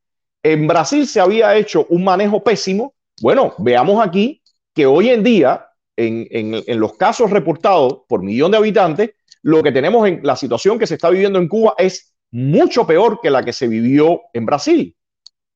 en 0.44 0.68
Brasil 0.68 1.08
se 1.08 1.20
había 1.20 1.56
hecho 1.56 1.86
un 1.90 2.04
manejo 2.04 2.44
pésimo, 2.44 2.94
bueno, 3.22 3.54
veamos 3.58 4.06
aquí 4.06 4.42
que 4.74 4.86
hoy 4.86 5.10
en 5.10 5.24
día, 5.24 5.68
en, 5.98 6.28
en, 6.32 6.80
los 6.80 6.94
casos 6.94 7.30
reportados 7.30 8.02
por 8.08 8.24
millón 8.24 8.52
de 8.52 8.58
habitantes, 8.58 9.12
lo 9.44 9.62
que 9.62 9.72
tenemos 9.72 10.08
en 10.08 10.22
la 10.24 10.36
situación 10.36 10.80
que 10.80 10.88
se 10.88 10.96
está 10.96 11.10
viviendo 11.10 11.40
en 11.40 11.48
Cuba 11.48 11.76
es 11.78 12.16
mucho 12.32 12.88
peor 12.88 13.20
que 13.22 13.30
la 13.30 13.44
que 13.44 13.54
se 13.54 13.68
vivió 13.68 14.22
en 14.34 14.46
Brasil. 14.46 14.96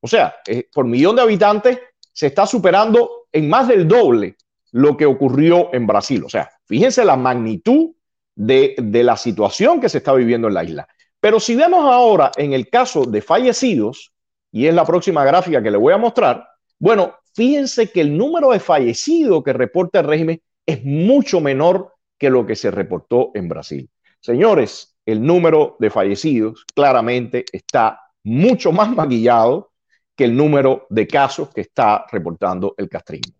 O 0.00 0.08
sea, 0.08 0.36
eh, 0.46 0.68
por 0.72 0.84
millón 0.86 1.16
de 1.16 1.22
habitantes 1.22 1.78
se 2.12 2.28
está 2.28 2.46
superando 2.46 3.26
en 3.32 3.48
más 3.48 3.68
del 3.68 3.86
doble 3.86 4.36
lo 4.72 4.96
que 4.96 5.06
ocurrió 5.06 5.72
en 5.72 5.86
Brasil. 5.86 6.24
O 6.24 6.28
sea, 6.28 6.50
fíjense 6.66 7.04
la 7.04 7.16
magnitud 7.16 7.90
de, 8.34 8.74
la 8.78 9.16
situación 9.16 9.80
que 9.80 9.88
se 9.88 9.98
está 9.98 10.12
viviendo 10.12 10.48
en 10.48 10.54
la 10.54 10.64
isla. 10.64 10.88
Pero 11.20 11.40
si 11.40 11.56
vemos 11.56 11.80
ahora 11.90 12.30
en 12.36 12.52
el 12.52 12.68
caso 12.68 13.04
de 13.04 13.22
fallecidos, 13.22 14.12
y 14.52 14.66
es 14.66 14.74
la 14.74 14.84
próxima 14.84 15.24
gráfica 15.24 15.62
que 15.62 15.70
le 15.70 15.78
voy 15.78 15.92
a 15.92 15.98
mostrar, 15.98 16.46
bueno, 16.78 17.14
fíjense 17.34 17.90
que 17.90 18.02
el 18.02 18.16
número 18.16 18.50
de 18.50 18.60
fallecidos 18.60 19.42
que 19.42 19.52
reporta 19.52 20.00
el 20.00 20.06
régimen 20.06 20.40
es 20.64 20.84
mucho 20.84 21.40
menor 21.40 21.94
que 22.18 22.30
lo 22.30 22.46
que 22.46 22.56
se 22.56 22.70
reportó 22.70 23.30
en 23.34 23.48
Brasil. 23.48 23.90
Señores, 24.20 24.96
el 25.04 25.22
número 25.22 25.76
de 25.78 25.90
fallecidos 25.90 26.64
claramente 26.74 27.44
está 27.52 28.00
mucho 28.24 28.72
más 28.72 28.90
maquillado 28.90 29.72
que 30.16 30.24
el 30.24 30.36
número 30.36 30.86
de 30.90 31.06
casos 31.06 31.50
que 31.50 31.60
está 31.60 32.06
reportando 32.10 32.74
el 32.78 32.88
castrismo. 32.88 33.34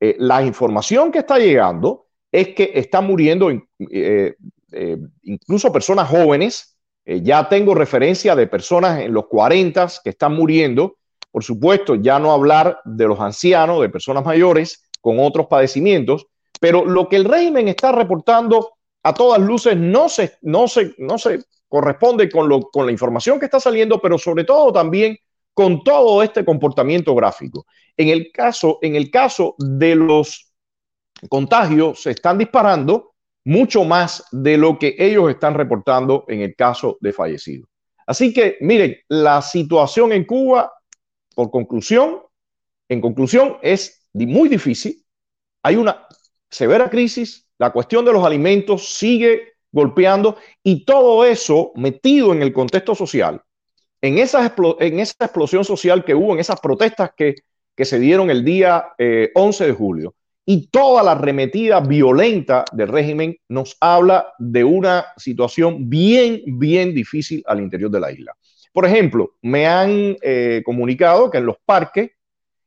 Eh, 0.00 0.16
la 0.18 0.42
información 0.42 1.10
que 1.10 1.18
está 1.18 1.38
llegando 1.38 2.06
es 2.30 2.48
que 2.48 2.70
están 2.74 3.06
muriendo 3.06 3.50
eh, 3.50 4.36
eh, 4.72 4.98
incluso 5.22 5.72
personas 5.72 6.08
jóvenes. 6.08 6.76
Eh, 7.04 7.20
ya 7.22 7.48
tengo 7.48 7.74
referencia 7.74 8.34
de 8.34 8.46
personas 8.46 9.00
en 9.00 9.12
los 9.12 9.26
40 9.26 9.88
que 10.02 10.10
están 10.10 10.34
muriendo. 10.34 10.96
Por 11.30 11.44
supuesto, 11.44 11.94
ya 11.94 12.18
no 12.18 12.32
hablar 12.32 12.80
de 12.84 13.06
los 13.06 13.20
ancianos, 13.20 13.80
de 13.80 13.88
personas 13.88 14.24
mayores 14.24 14.88
con 15.00 15.18
otros 15.20 15.46
padecimientos, 15.46 16.26
pero 16.60 16.84
lo 16.84 17.08
que 17.08 17.16
el 17.16 17.24
régimen 17.24 17.68
está 17.68 17.92
reportando 17.92 18.72
a 19.02 19.14
todas 19.14 19.40
luces 19.40 19.76
no 19.76 20.08
se, 20.08 20.32
no 20.42 20.66
se, 20.66 20.94
no 20.98 21.16
se 21.16 21.44
corresponde 21.68 22.28
con, 22.28 22.48
lo, 22.48 22.62
con 22.62 22.86
la 22.86 22.92
información 22.92 23.38
que 23.38 23.44
está 23.44 23.60
saliendo, 23.60 24.00
pero 24.00 24.18
sobre 24.18 24.44
todo 24.44 24.72
también 24.72 25.16
con 25.56 25.82
todo 25.82 26.22
este 26.22 26.44
comportamiento 26.44 27.14
gráfico. 27.14 27.64
En 27.96 28.08
el 28.08 28.30
caso, 28.30 28.78
en 28.82 28.94
el 28.94 29.10
caso 29.10 29.54
de 29.56 29.96
los 29.96 30.52
contagios 31.30 32.02
se 32.02 32.10
están 32.10 32.36
disparando 32.36 33.14
mucho 33.42 33.82
más 33.84 34.22
de 34.32 34.58
lo 34.58 34.78
que 34.78 34.94
ellos 34.98 35.30
están 35.30 35.54
reportando 35.54 36.26
en 36.28 36.42
el 36.42 36.54
caso 36.54 36.98
de 37.00 37.10
fallecidos. 37.10 37.70
Así 38.06 38.34
que, 38.34 38.58
miren, 38.60 38.98
la 39.08 39.40
situación 39.40 40.12
en 40.12 40.24
Cuba, 40.24 40.70
por 41.34 41.50
conclusión, 41.50 42.20
en 42.90 43.00
conclusión, 43.00 43.56
es 43.62 44.06
muy 44.12 44.50
difícil. 44.50 45.02
Hay 45.62 45.76
una 45.76 46.06
severa 46.50 46.90
crisis, 46.90 47.48
la 47.56 47.72
cuestión 47.72 48.04
de 48.04 48.12
los 48.12 48.26
alimentos 48.26 48.94
sigue 48.94 49.54
golpeando 49.72 50.36
y 50.62 50.84
todo 50.84 51.24
eso 51.24 51.72
metido 51.76 52.34
en 52.34 52.42
el 52.42 52.52
contexto 52.52 52.94
social, 52.94 53.40
en 54.00 54.18
esa, 54.18 54.44
explosión 54.46 55.64
social 55.64 56.04
que 56.04 56.14
hubo, 56.14 56.32
en 56.34 56.40
esas 56.40 56.60
protestas 56.60 57.10
que, 57.16 57.34
se 57.78 57.98
dieron 57.98 58.30
el 58.30 58.44
día 58.44 58.94
11 59.34 59.64
eh, 59.64 59.66
de 59.66 59.72
julio, 59.72 60.14
y 60.48 60.68
toda 60.68 61.02
la 61.02 61.12
arremetida 61.12 61.80
violenta 61.80 62.64
del 62.72 62.88
régimen 62.88 63.36
nos 63.48 63.76
habla 63.80 64.32
de 64.38 64.62
una 64.62 65.06
situación 65.16 65.90
bien, 65.90 66.40
bien 66.46 66.94
difícil 66.94 67.42
al 67.46 67.60
interior 67.60 67.90
de 67.90 68.00
la 68.00 68.12
isla. 68.12 68.32
Por 68.72 68.86
ejemplo, 68.86 69.32
me 69.42 69.66
han 69.66 70.16
eh, 70.22 70.62
comunicado 70.64 71.30
que 71.30 71.38
en 71.38 71.46
los 71.46 71.56
parques, 71.64 72.10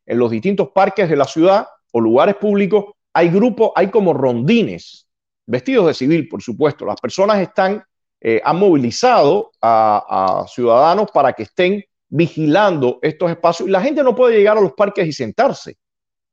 en 0.05 0.19
los 0.19 0.29
distintos 0.29 0.69
parques 0.69 1.09
de 1.09 1.15
la 1.15 1.25
ciudad 1.25 1.67
o 1.91 2.01
lugares 2.01 2.36
públicos, 2.36 2.86
hay 3.13 3.29
grupos, 3.29 3.71
hay 3.75 3.88
como 3.88 4.13
rondines, 4.13 5.07
vestidos 5.45 5.88
de 5.88 5.93
civil, 5.93 6.27
por 6.27 6.41
supuesto. 6.41 6.86
Las 6.86 7.00
personas 7.00 7.39
están, 7.39 7.83
eh, 8.21 8.41
han 8.43 8.57
movilizado 8.57 9.51
a, 9.61 10.45
ciudadanos 10.47 11.09
para 11.11 11.33
que 11.33 11.43
estén 11.43 11.83
vigilando 12.09 12.99
estos 13.01 13.29
espacios 13.31 13.69
y 13.69 13.71
la 13.71 13.81
gente 13.81 14.03
no 14.03 14.15
puede 14.15 14.38
llegar 14.38 14.57
a 14.57 14.61
los 14.61 14.73
parques 14.73 15.07
y 15.07 15.13
sentarse 15.13 15.77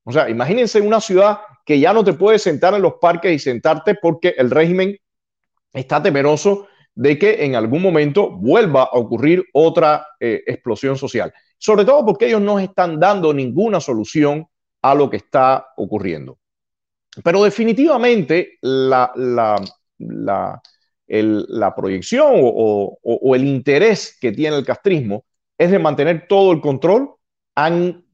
o 0.09 0.13
sea, 0.13 0.31
imagínense 0.31 0.81
una 0.81 1.01
ciudad 1.01 1.41
que 1.65 1.81
ya 1.81 1.93
no 1.93 2.05
te 2.05 2.13
puedes 2.13 2.41
sentar 2.41 2.73
en 2.75 2.83
los 2.83 2.95
parques 3.01 3.33
y 3.33 3.39
sentarte 3.41 3.97
porque 3.97 4.35
el 4.39 4.53
régimen 4.53 4.97
está 5.73 6.01
temeroso 6.01 6.69
de 6.95 7.19
que 7.19 7.45
en 7.45 7.57
algún 7.57 7.83
momento 7.83 8.31
vuelva 8.31 8.85
a 8.85 8.91
ocurrir 8.93 9.45
otra 9.53 10.07
eh, 10.21 10.45
explosión 10.47 10.97
social. 10.97 11.35
Sobre 11.59 11.85
todo 11.85 12.07
porque 12.07 12.29
ellos 12.29 12.41
no 12.41 12.61
están 12.61 13.01
dando 13.01 13.35
ninguna 13.35 13.81
solución 13.81 14.47
a 14.81 14.95
lo 14.95 15.11
que 15.11 15.17
está 15.17 15.73
ocurriendo. 15.77 16.39
Pero 17.25 17.43
definitivamente 17.43 18.59
la, 18.61 19.13
proyección 21.77 22.33
o, 22.35 23.35
el 23.35 23.45
interés 23.45 24.17
que 24.21 24.33
tiene 24.33 24.57
el 24.57 24.65
castrismo 24.65 25.25
es 25.59 25.71
de 25.71 25.79
mantener 25.79 26.27
todo 26.29 26.53
el 26.53 26.61
control. 26.61 27.11
Han 27.55 28.05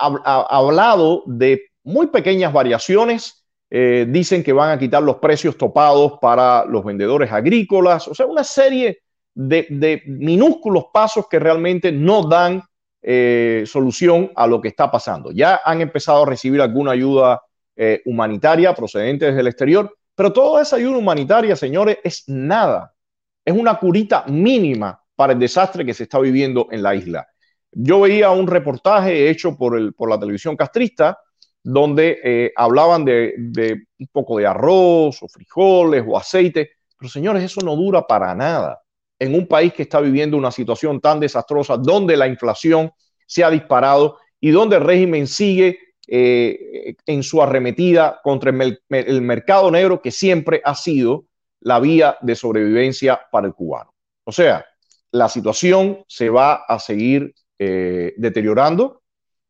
ha, 0.00 0.46
hablado 0.50 1.22
de 1.26 1.70
muy 1.84 2.08
pequeñas 2.08 2.52
variaciones. 2.52 3.44
Eh, 3.70 4.06
dicen 4.08 4.42
que 4.42 4.52
van 4.52 4.70
a 4.70 4.78
quitar 4.78 5.02
los 5.02 5.16
precios 5.16 5.56
topados 5.56 6.18
para 6.20 6.64
los 6.64 6.84
vendedores 6.84 7.30
agrícolas, 7.30 8.08
o 8.08 8.14
sea, 8.16 8.26
una 8.26 8.42
serie 8.42 8.98
de, 9.32 10.02
minúsculos 10.06 10.86
pasos 10.92 11.28
que 11.28 11.38
realmente 11.38 11.92
no 11.92 12.24
dan 12.24 12.62
eh, 13.00 13.62
solución 13.66 14.32
a 14.34 14.48
lo 14.48 14.60
que 14.60 14.68
está 14.68 14.90
pasando. 14.90 15.30
Ya 15.30 15.60
han 15.64 15.80
empezado 15.80 16.24
a 16.24 16.26
recibir 16.26 16.60
alguna 16.60 16.92
ayuda 16.92 17.42
eh, 17.76 18.02
humanitaria 18.06 18.74
procedente 18.74 19.26
desde 19.26 19.40
el 19.40 19.46
exterior, 19.46 19.96
pero 20.20 20.34
toda 20.34 20.60
esa 20.60 20.76
ayuda 20.76 20.98
humanitaria, 20.98 21.56
señores, 21.56 21.96
es 22.04 22.24
nada. 22.28 22.94
Es 23.42 23.56
una 23.56 23.78
curita 23.78 24.26
mínima 24.26 25.02
para 25.16 25.32
el 25.32 25.38
desastre 25.38 25.82
que 25.82 25.94
se 25.94 26.02
está 26.02 26.18
viviendo 26.18 26.68
en 26.70 26.82
la 26.82 26.94
isla. 26.94 27.26
Yo 27.72 28.02
veía 28.02 28.28
un 28.28 28.46
reportaje 28.46 29.30
hecho 29.30 29.56
por, 29.56 29.78
el, 29.78 29.94
por 29.94 30.10
la 30.10 30.20
televisión 30.20 30.58
castrista 30.58 31.18
donde 31.62 32.18
eh, 32.22 32.52
hablaban 32.54 33.02
de, 33.02 33.32
de, 33.38 33.84
un 33.98 34.08
poco 34.12 34.36
de 34.36 34.46
arroz 34.46 35.22
o 35.22 35.26
frijoles 35.26 36.04
o 36.06 36.18
aceite, 36.18 36.72
pero 36.98 37.08
señores, 37.08 37.42
eso 37.42 37.62
no 37.62 37.74
dura 37.74 38.06
para 38.06 38.34
nada. 38.34 38.78
En 39.18 39.34
un 39.34 39.48
país 39.48 39.72
que 39.72 39.84
está 39.84 40.02
viviendo 40.02 40.36
una 40.36 40.50
situación 40.50 41.00
tan 41.00 41.18
desastrosa, 41.18 41.78
donde 41.78 42.18
la 42.18 42.28
inflación 42.28 42.90
se 43.24 43.42
ha 43.42 43.48
disparado 43.48 44.18
y 44.38 44.50
donde 44.50 44.76
el 44.76 44.82
régimen 44.82 45.26
sigue 45.26 45.78
eh, 46.12 46.96
en 47.06 47.22
su 47.22 47.40
arremetida 47.40 48.20
contra 48.24 48.50
el, 48.50 49.22
mercado 49.22 49.70
negro 49.70 50.02
que 50.02 50.10
siempre 50.10 50.60
ha 50.64 50.74
sido 50.74 51.26
la 51.60 51.78
vía 51.78 52.18
de 52.20 52.34
sobrevivencia 52.34 53.20
para 53.30 53.46
el 53.46 53.54
cubano. 53.54 53.94
O 54.24 54.32
sea, 54.32 54.66
la 55.12 55.28
situación 55.28 56.02
se 56.08 56.28
va 56.28 56.64
a 56.66 56.80
seguir 56.80 57.32
eh, 57.60 58.12
deteriorando, 58.16 59.02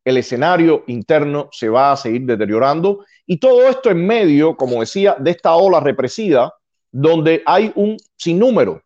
el 0.05 0.17
escenario 0.17 0.83
interno 0.85 1.49
se 1.51 1.67
va 1.67 1.93
a 1.93 1.97
seguir 1.97 2.27
deteriorando 2.27 3.05
y 3.25 3.39
todo 3.39 3.67
esto 3.67 3.89
en 3.89 4.05
medio, 4.05 4.55
como 4.55 4.81
decía, 4.81 5.15
de 5.17 5.31
esta 5.31 5.55
ola 5.55 5.79
represida 5.79 6.53
donde 6.91 7.41
hay 7.47 7.71
un 7.73 7.97
sinnúmero, 8.17 8.83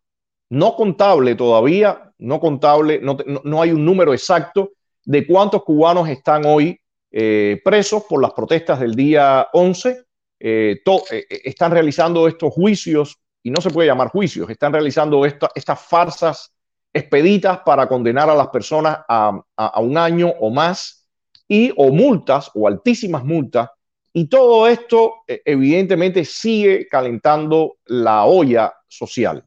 no 0.48 0.76
contable 0.76 1.34
todavía, 1.34 2.10
no 2.16 2.40
contable, 2.40 3.00
no, 3.02 3.18
no 3.44 3.60
hay 3.60 3.72
un 3.72 3.84
número 3.84 4.14
exacto 4.14 4.72
de 5.04 5.26
cuántos 5.26 5.62
cubanos 5.62 6.08
están 6.08 6.46
hoy 6.46 6.80
eh, 7.10 7.60
presos 7.64 8.04
por 8.04 8.20
las 8.20 8.32
protestas 8.32 8.80
del 8.80 8.94
día 8.94 9.48
11. 9.52 10.04
Eh, 10.38 10.82
eh, 10.84 11.26
están 11.44 11.72
realizando 11.72 12.28
estos 12.28 12.52
juicios, 12.52 13.16
y 13.42 13.50
no 13.50 13.60
se 13.60 13.70
puede 13.70 13.88
llamar 13.88 14.08
juicios, 14.08 14.50
están 14.50 14.72
realizando 14.72 15.24
esta, 15.24 15.50
estas 15.54 15.80
farsas 15.80 16.52
expeditas 16.92 17.60
para 17.64 17.86
condenar 17.88 18.28
a 18.28 18.34
las 18.34 18.48
personas 18.48 18.98
a, 19.08 19.40
a, 19.56 19.80
un 19.80 19.96
año 19.96 20.32
o 20.40 20.50
más, 20.50 21.08
y 21.48 21.72
o 21.76 21.90
multas, 21.90 22.50
o 22.54 22.66
altísimas 22.66 23.24
multas, 23.24 23.70
y 24.12 24.28
todo 24.28 24.66
esto 24.66 25.14
evidentemente 25.26 26.24
sigue 26.24 26.88
calentando 26.88 27.76
la 27.84 28.24
olla 28.24 28.74
social, 28.88 29.44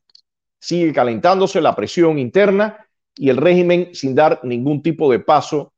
sigue 0.60 0.94
calentándose 0.94 1.60
la 1.60 1.76
presión 1.76 2.20
interna 2.20 2.86
y 3.16 3.30
el 3.30 3.38
régimen 3.38 3.90
sin 3.94 4.16
dar 4.16 4.40
ningún 4.44 4.82
tipo 4.82 5.12
de 5.12 5.20
paso 5.20 5.74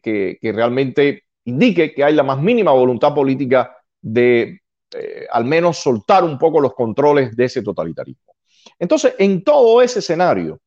que, 0.00 0.38
realmente 0.54 1.24
indique 1.44 1.92
que 1.92 2.04
hay 2.04 2.14
la 2.14 2.22
más 2.22 2.40
mínima 2.40 2.72
voluntad 2.72 3.14
política 3.14 3.76
de 4.00 4.60
eh, 4.92 5.26
al 5.30 5.44
menos 5.44 5.78
soltar 5.78 6.24
un 6.24 6.38
poco 6.38 6.60
los 6.60 6.74
controles 6.74 7.34
de 7.36 7.44
ese 7.44 7.62
totalitarismo. 7.62 8.34
Entonces, 8.78 9.14
en 9.18 9.42
todo 9.42 9.82
ese 9.82 9.98
escenario, 9.98 10.60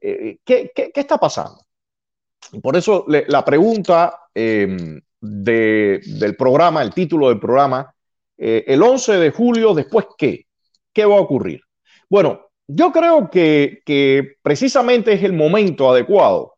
eh, 0.00 0.38
¿qué, 0.44 0.70
está 0.94 1.18
pasando? 1.18 1.60
Por 2.62 2.76
eso 2.76 3.06
la 3.08 3.44
pregunta 3.44 4.20
eh, 4.34 5.00
de, 5.20 6.00
del 6.04 6.36
programa, 6.36 6.82
el 6.82 6.92
título 6.92 7.28
del 7.28 7.40
programa, 7.40 7.92
el 8.38 8.82
11 8.82 9.16
de 9.16 9.30
julio, 9.30 9.72
después 9.72 10.06
qué? 10.18 10.46
¿Qué 10.92 11.06
va 11.06 11.16
a 11.16 11.20
ocurrir? 11.20 11.62
Bueno, 12.08 12.46
yo 12.68 12.92
creo 12.92 13.30
que, 13.30 14.36
precisamente 14.42 15.12
es 15.12 15.22
el 15.22 15.32
momento 15.32 15.90
adecuado 15.90 16.55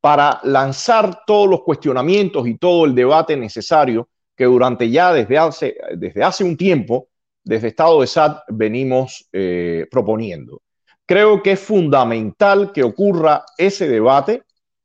para 0.00 0.40
lanzar 0.44 1.24
todos 1.26 1.48
los 1.48 1.62
cuestionamientos 1.62 2.46
y 2.46 2.56
todo 2.56 2.86
el 2.86 2.94
debate 2.94 3.36
necesario 3.36 4.08
que 4.34 4.44
durante 4.46 4.88
ya 4.88 5.12
desde 5.12 5.36
hace, 5.36 5.76
desde 5.96 6.22
hace 6.24 6.44
un 6.44 6.56
tiempo, 6.56 7.08
desde 7.44 7.68
Estado 7.68 8.00
de 8.00 8.06
SAT, 8.06 8.44
venimos 8.48 9.28
eh, 9.32 9.86
proponiendo. 9.90 10.62
Creo 11.04 11.42
que 11.42 11.52
es 11.52 11.60
fundamental 11.60 12.72
que 12.72 12.82
ocurra 12.82 13.44
ese 13.58 13.88
debate, 13.88 14.44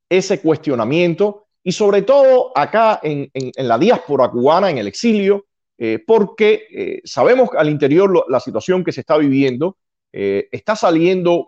ese 0.10 0.42
cuestionamiento 0.42 1.46
y 1.64 1.72
sobre 1.72 2.02
todo 2.02 2.52
acá 2.56 3.00
en, 3.02 3.30
en, 3.34 3.68
la 3.68 3.78
diáspora 3.78 4.30
cubana, 4.30 4.70
en 4.70 4.78
el 4.78 4.88
exilio, 4.88 5.46
eh, 5.78 6.04
porque 6.06 6.68
eh, 6.72 7.02
sabemos 7.06 7.50
al 7.58 7.70
interior 7.70 8.26
la 8.28 8.40
situación 8.40 8.84
que 8.84 8.92
se 8.92 9.02
está 9.02 9.18
viviendo 9.18 9.78
está 10.18 10.78
saliendo 10.78 11.48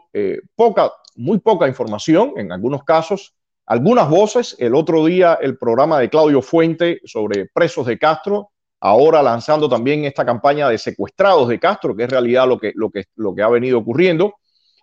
poca, 0.53 0.91
muy 1.15 1.39
poca 1.39 1.69
información 1.69 2.33
en 2.35 2.51
algunos 2.51 2.83
casos, 2.83 3.33
algunas 3.67 4.09
voces. 4.09 4.55
El 4.57 4.73
otro 4.73 5.05
día 5.05 5.37
el 5.39 5.57
programa 5.57 5.99
de 5.99 6.09
Claudio 6.09 6.41
Fuente 6.41 7.01
sobre 7.05 7.45
presos 7.53 7.85
de 7.85 7.99
Castro, 7.99 8.49
ahora 8.79 9.21
lanzando 9.21 9.69
también 9.69 10.05
esta 10.05 10.25
campaña 10.25 10.69
de 10.69 10.77
secuestrados 10.77 11.47
de 11.49 11.59
Castro, 11.59 11.95
que 11.95 12.03
es 12.03 12.09
realidad 12.09 12.47
lo 12.47 12.57
que, 12.57 12.71
lo 12.75 12.89
que, 12.89 13.05
lo 13.15 13.35
que 13.35 13.43
ha 13.43 13.49
venido 13.49 13.77
ocurriendo, 13.77 14.35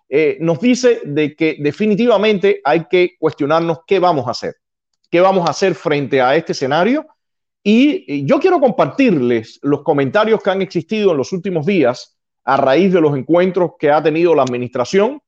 eh, 0.07 0.37
nos 0.39 0.59
dice 0.59 1.01
de 1.03 1.35
que 1.35 1.57
definitivamente 1.59 2.61
hay 2.63 2.85
que 2.85 3.15
cuestionarnos 3.17 3.79
qué 3.87 3.99
vamos 3.99 4.27
a 4.27 4.31
hacer, 4.31 4.55
qué 5.09 5.19
vamos 5.19 5.47
a 5.47 5.51
hacer 5.51 5.73
frente 5.75 6.21
a 6.21 6.35
este 6.35 6.51
escenario. 6.51 7.07
Y 7.63 8.23
yo 8.27 8.39
quiero 8.39 8.59
compartirles 8.59 9.59
los 9.63 9.81
comentarios 9.81 10.43
que 10.43 10.51
han 10.51 10.61
existido 10.61 11.11
en 11.11 11.17
los 11.17 11.31
últimos 11.31 11.65
días 11.65 12.15
a 12.43 12.57
raíz 12.57 12.93
de 12.93 13.01
los 13.01 13.17
encuentros 13.17 13.71
que 13.79 13.89
ha 13.89 14.03
tenido 14.03 14.35
la 14.35 14.43
administración. 14.43 15.19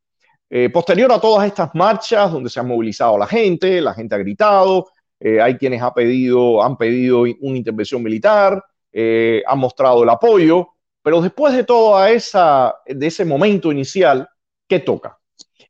Eh, 0.49 0.69
posterior 0.69 1.12
a 1.12 1.19
todas 1.19 1.45
estas 1.45 1.75
marchas 1.75 2.31
donde 2.31 2.49
se 2.49 2.60
ha 2.60 2.63
movilizado 2.63 3.17
la 3.17 3.27
gente, 3.27 3.81
la 3.81 3.93
gente 3.93 4.15
ha 4.15 4.19
gritado, 4.19 4.88
eh, 5.19 5.41
hay 5.41 5.57
quienes 5.57 5.81
ha 5.81 5.93
pedido, 5.93 6.63
han 6.63 6.77
pedido 6.77 7.21
una 7.21 7.57
intervención 7.57 8.01
militar, 8.01 8.63
eh, 8.91 9.43
han 9.45 9.60
mostrado 9.60 10.03
el 10.03 10.10
apoyo, 10.10 10.69
pero 11.01 11.21
después 11.21 11.53
de 11.53 11.63
todo 11.63 12.03
esa, 12.05 12.75
de 12.86 13.07
ese 13.07 13.25
momento 13.25 13.71
inicial, 13.71 14.27
¿qué 14.67 14.79
toca? 14.79 15.17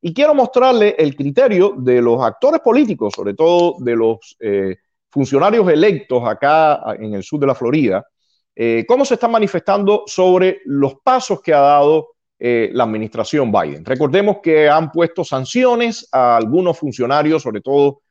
Y 0.01 0.13
quiero 0.13 0.35
mostrarle 0.35 0.95
el 0.97 1.15
criterio 1.15 1.73
de 1.77 2.01
los 2.01 2.21
actores 2.23 2.61
políticos, 2.61 3.13
sobre 3.15 3.33
todo 3.33 3.75
de 3.79 3.95
los 3.95 4.37
eh, 4.39 4.77
funcionarios 5.09 5.67
electos 5.69 6.23
acá 6.27 6.95
en 6.99 7.15
el 7.15 7.23
sur 7.23 7.39
de 7.39 7.47
la 7.47 7.55
Florida, 7.55 8.05
cómo 8.87 9.05
se 9.05 9.13
están 9.13 9.29
manifestando 9.31 10.03
sobre 10.07 10.61
los 10.65 10.95
pasos 11.03 11.41
que 11.41 11.53
ha 11.53 11.59
dado 11.59 12.15
eh, 12.39 12.69
la 12.73 12.83
administración 12.83 13.51
Biden. 13.51 13.83
Recordemos 13.83 14.37
que 14.41 14.69
han 14.69 14.91
puesto 14.91 15.23
sanciones 15.23 16.07
a 16.11 16.37
algunos 16.37 16.77
funcionarios, 16.77 17.43
sobre 17.43 17.61
todo 17.61 18.01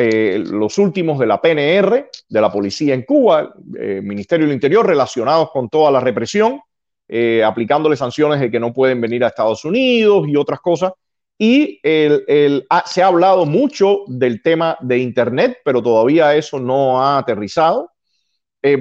eh, 0.00 0.38
los 0.46 0.78
últimos 0.78 1.18
de 1.18 1.26
la 1.26 1.40
PNR, 1.40 2.08
de 2.28 2.40
la 2.40 2.52
policía 2.52 2.94
en 2.94 3.02
Cuba, 3.02 3.52
eh, 3.76 4.00
Ministerio 4.00 4.46
del 4.46 4.54
Interior, 4.54 4.86
relacionados 4.86 5.50
con 5.50 5.68
toda 5.68 5.90
la 5.90 5.98
represión, 5.98 6.60
eh, 7.08 7.42
aplicándole 7.44 7.96
sanciones 7.96 8.38
de 8.38 8.48
que 8.48 8.60
no 8.60 8.72
pueden 8.72 9.00
venir 9.00 9.24
a 9.24 9.26
Estados 9.26 9.64
Unidos 9.64 10.28
y 10.28 10.36
otras 10.36 10.60
cosas. 10.60 10.92
Y 11.36 11.80
el, 11.82 12.24
el, 12.28 12.66
se 12.86 13.02
ha 13.02 13.08
hablado 13.08 13.44
mucho 13.44 14.04
del 14.06 14.40
tema 14.40 14.76
de 14.80 14.98
Internet, 14.98 15.58
pero 15.64 15.82
todavía 15.82 16.32
eso 16.36 16.60
no 16.60 17.02
ha 17.02 17.18
aterrizado. 17.18 17.90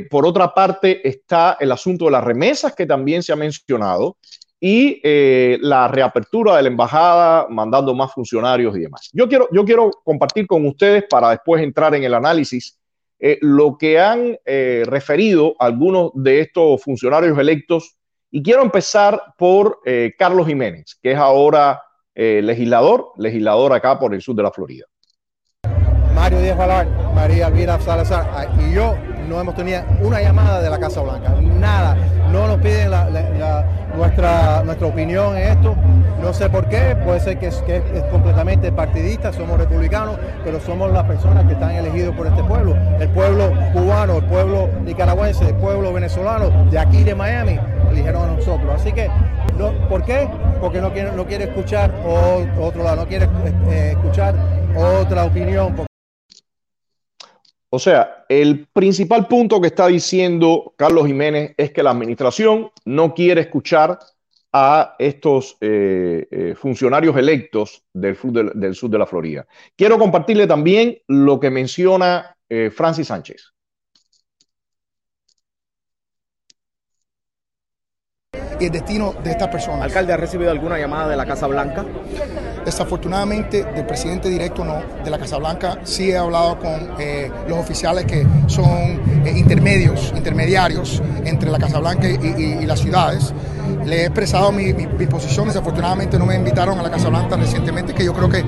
Por 0.09 0.25
otra 0.25 0.53
parte, 0.53 1.07
está 1.07 1.57
el 1.59 1.71
asunto 1.71 2.05
de 2.05 2.11
las 2.11 2.23
remesas, 2.23 2.75
que 2.75 2.85
también 2.85 3.23
se 3.23 3.31
ha 3.31 3.35
mencionado, 3.35 4.17
y 4.59 4.99
eh, 5.03 5.57
la 5.61 5.87
reapertura 5.87 6.57
de 6.57 6.63
la 6.63 6.69
embajada, 6.69 7.47
mandando 7.49 7.93
más 7.93 8.13
funcionarios 8.13 8.75
y 8.75 8.81
demás. 8.81 9.09
Yo 9.13 9.27
quiero, 9.27 9.47
yo 9.51 9.63
quiero 9.63 9.91
compartir 10.03 10.47
con 10.47 10.65
ustedes, 10.65 11.03
para 11.09 11.29
después 11.29 11.61
entrar 11.61 11.93
en 11.95 12.03
el 12.03 12.13
análisis, 12.13 12.79
eh, 13.19 13.37
lo 13.41 13.77
que 13.77 13.99
han 13.99 14.37
eh, 14.45 14.83
referido 14.85 15.55
algunos 15.59 16.11
de 16.15 16.41
estos 16.41 16.81
funcionarios 16.81 17.37
electos, 17.37 17.95
y 18.29 18.43
quiero 18.43 18.61
empezar 18.61 19.21
por 19.37 19.79
Carlos 20.17 20.45
Jiménez, 20.47 20.99
que 21.01 21.13
es 21.13 21.17
ahora 21.17 21.81
legislador, 22.13 23.13
legislador 23.15 23.71
acá 23.71 23.97
por 23.97 24.13
el 24.13 24.21
sur 24.21 24.35
de 24.35 24.43
la 24.43 24.51
Florida. 24.51 24.85
Mario 26.13 26.41
Díaz 26.41 26.57
Valar, 26.57 26.87
María 27.15 27.47
Elvira 27.47 27.79
Salazar 27.79 28.29
ah, 28.33 28.45
y 28.59 28.75
yo 28.75 28.95
no 29.27 29.39
hemos 29.39 29.55
tenido 29.55 29.81
una 30.01 30.21
llamada 30.21 30.61
de 30.61 30.69
la 30.69 30.79
Casa 30.79 31.01
Blanca, 31.01 31.35
nada. 31.41 31.95
No 32.31 32.47
nos 32.47 32.57
piden 32.57 32.91
la, 32.91 33.65
nuestra, 33.95 34.63
nuestra 34.63 34.87
opinión 34.87 35.37
en 35.37 35.49
esto. 35.49 35.75
No 36.21 36.33
sé 36.33 36.49
por 36.49 36.67
qué, 36.67 36.95
puede 37.05 37.19
ser 37.19 37.37
que 37.37 37.47
es, 37.47 37.55
que 37.61 37.77
es, 37.77 38.03
completamente 38.11 38.71
partidista, 38.71 39.31
somos 39.31 39.57
republicanos, 39.57 40.17
pero 40.43 40.59
somos 40.59 40.91
las 40.91 41.03
personas 41.03 41.45
que 41.45 41.53
están 41.53 41.71
elegidos 41.71 42.15
por 42.15 42.27
este 42.27 42.43
pueblo. 42.43 42.75
El 42.99 43.09
pueblo 43.09 43.51
cubano, 43.73 44.17
el 44.17 44.23
pueblo 44.25 44.69
nicaragüense, 44.83 45.49
el 45.49 45.55
pueblo 45.55 45.93
venezolano, 45.93 46.49
de 46.71 46.79
aquí 46.79 47.03
de 47.03 47.15
Miami, 47.15 47.59
eligieron 47.91 48.29
a 48.29 48.33
nosotros. 48.33 48.69
Así 48.75 48.91
que, 48.91 49.09
no, 49.57 49.71
¿por 49.87 50.03
qué? 50.03 50.27
Porque 50.59 50.81
no 50.81 50.91
quiere, 50.91 51.11
no 51.11 51.25
quiere 51.25 51.45
escuchar 51.45 51.91
otro 52.59 52.83
lado, 52.83 52.97
no 52.97 53.07
quiere 53.07 53.27
eh, 53.69 53.91
escuchar 53.91 54.35
otra 54.75 55.25
opinión. 55.25 55.86
O 57.69 57.79
sea, 57.79 58.25
el 58.29 58.67
principal 58.71 59.27
punto 59.27 59.59
que 59.59 59.67
está 59.67 59.87
diciendo 59.87 60.73
Carlos 60.77 61.05
Jiménez 61.05 61.53
es 61.57 61.71
que 61.71 61.83
la 61.83 61.91
administración 61.91 62.71
no 62.85 63.13
quiere 63.13 63.41
escuchar 63.41 63.99
a 64.53 64.95
estos 64.97 65.57
eh, 65.59 66.27
eh, 66.31 66.55
funcionarios 66.55 67.15
electos 67.17 67.83
del 67.93 68.15
sur 68.15 68.89
de, 68.89 68.97
la 68.97 69.05
Florida. 69.05 69.45
Quiero 69.75 69.99
compartirle 69.99 70.47
también 70.47 70.97
lo 71.07 71.39
que 71.39 71.51
menciona 71.51 72.37
eh, 72.47 72.71
Francis 72.73 73.07
Sánchez. 73.07 73.53
Y 78.59 78.65
el 78.65 78.71
destino 78.71 79.13
de 79.23 79.31
estas 79.31 79.47
personas. 79.49 79.83
¿Alcalde 79.83 80.13
ha 80.13 80.17
recibido 80.17 80.51
alguna 80.51 80.77
llamada 80.77 81.09
de 81.09 81.15
la 81.15 81.25
Casa 81.25 81.47
Blanca? 81.47 81.85
Desafortunadamente, 82.65 83.63
del 83.63 83.85
presidente 83.85 84.29
directo 84.29 84.65
no. 84.65 84.81
De 85.03 85.09
la 85.09 85.17
Casa 85.17 85.37
Blanca 85.37 85.79
sí 85.83 86.11
he 86.11 86.17
hablado 86.17 86.59
con 86.59 86.91
eh, 86.99 87.31
los 87.47 87.57
oficiales 87.59 88.05
que 88.05 88.25
son 88.47 88.65
eh, 89.25 89.33
intermedios, 89.35 90.13
intermediarios 90.15 91.01
entre 91.23 91.49
la 91.49 91.59
Casa 91.59 91.79
Blanca 91.79 92.07
y, 92.07 92.65
las 92.65 92.79
ciudades. 92.79 93.33
Le 93.85 94.01
he 94.01 94.05
expresado 94.05 94.51
mi, 94.51 94.73
posición. 95.09 95.47
Desafortunadamente 95.47 96.19
no 96.19 96.25
me 96.25 96.35
invitaron 96.35 96.79
a 96.79 96.83
la 96.83 96.91
Casa 96.91 97.09
Blanca 97.09 97.37
recientemente, 97.37 97.93
que 97.93 98.03
yo 98.03 98.13
creo 98.13 98.29
que 98.29 98.43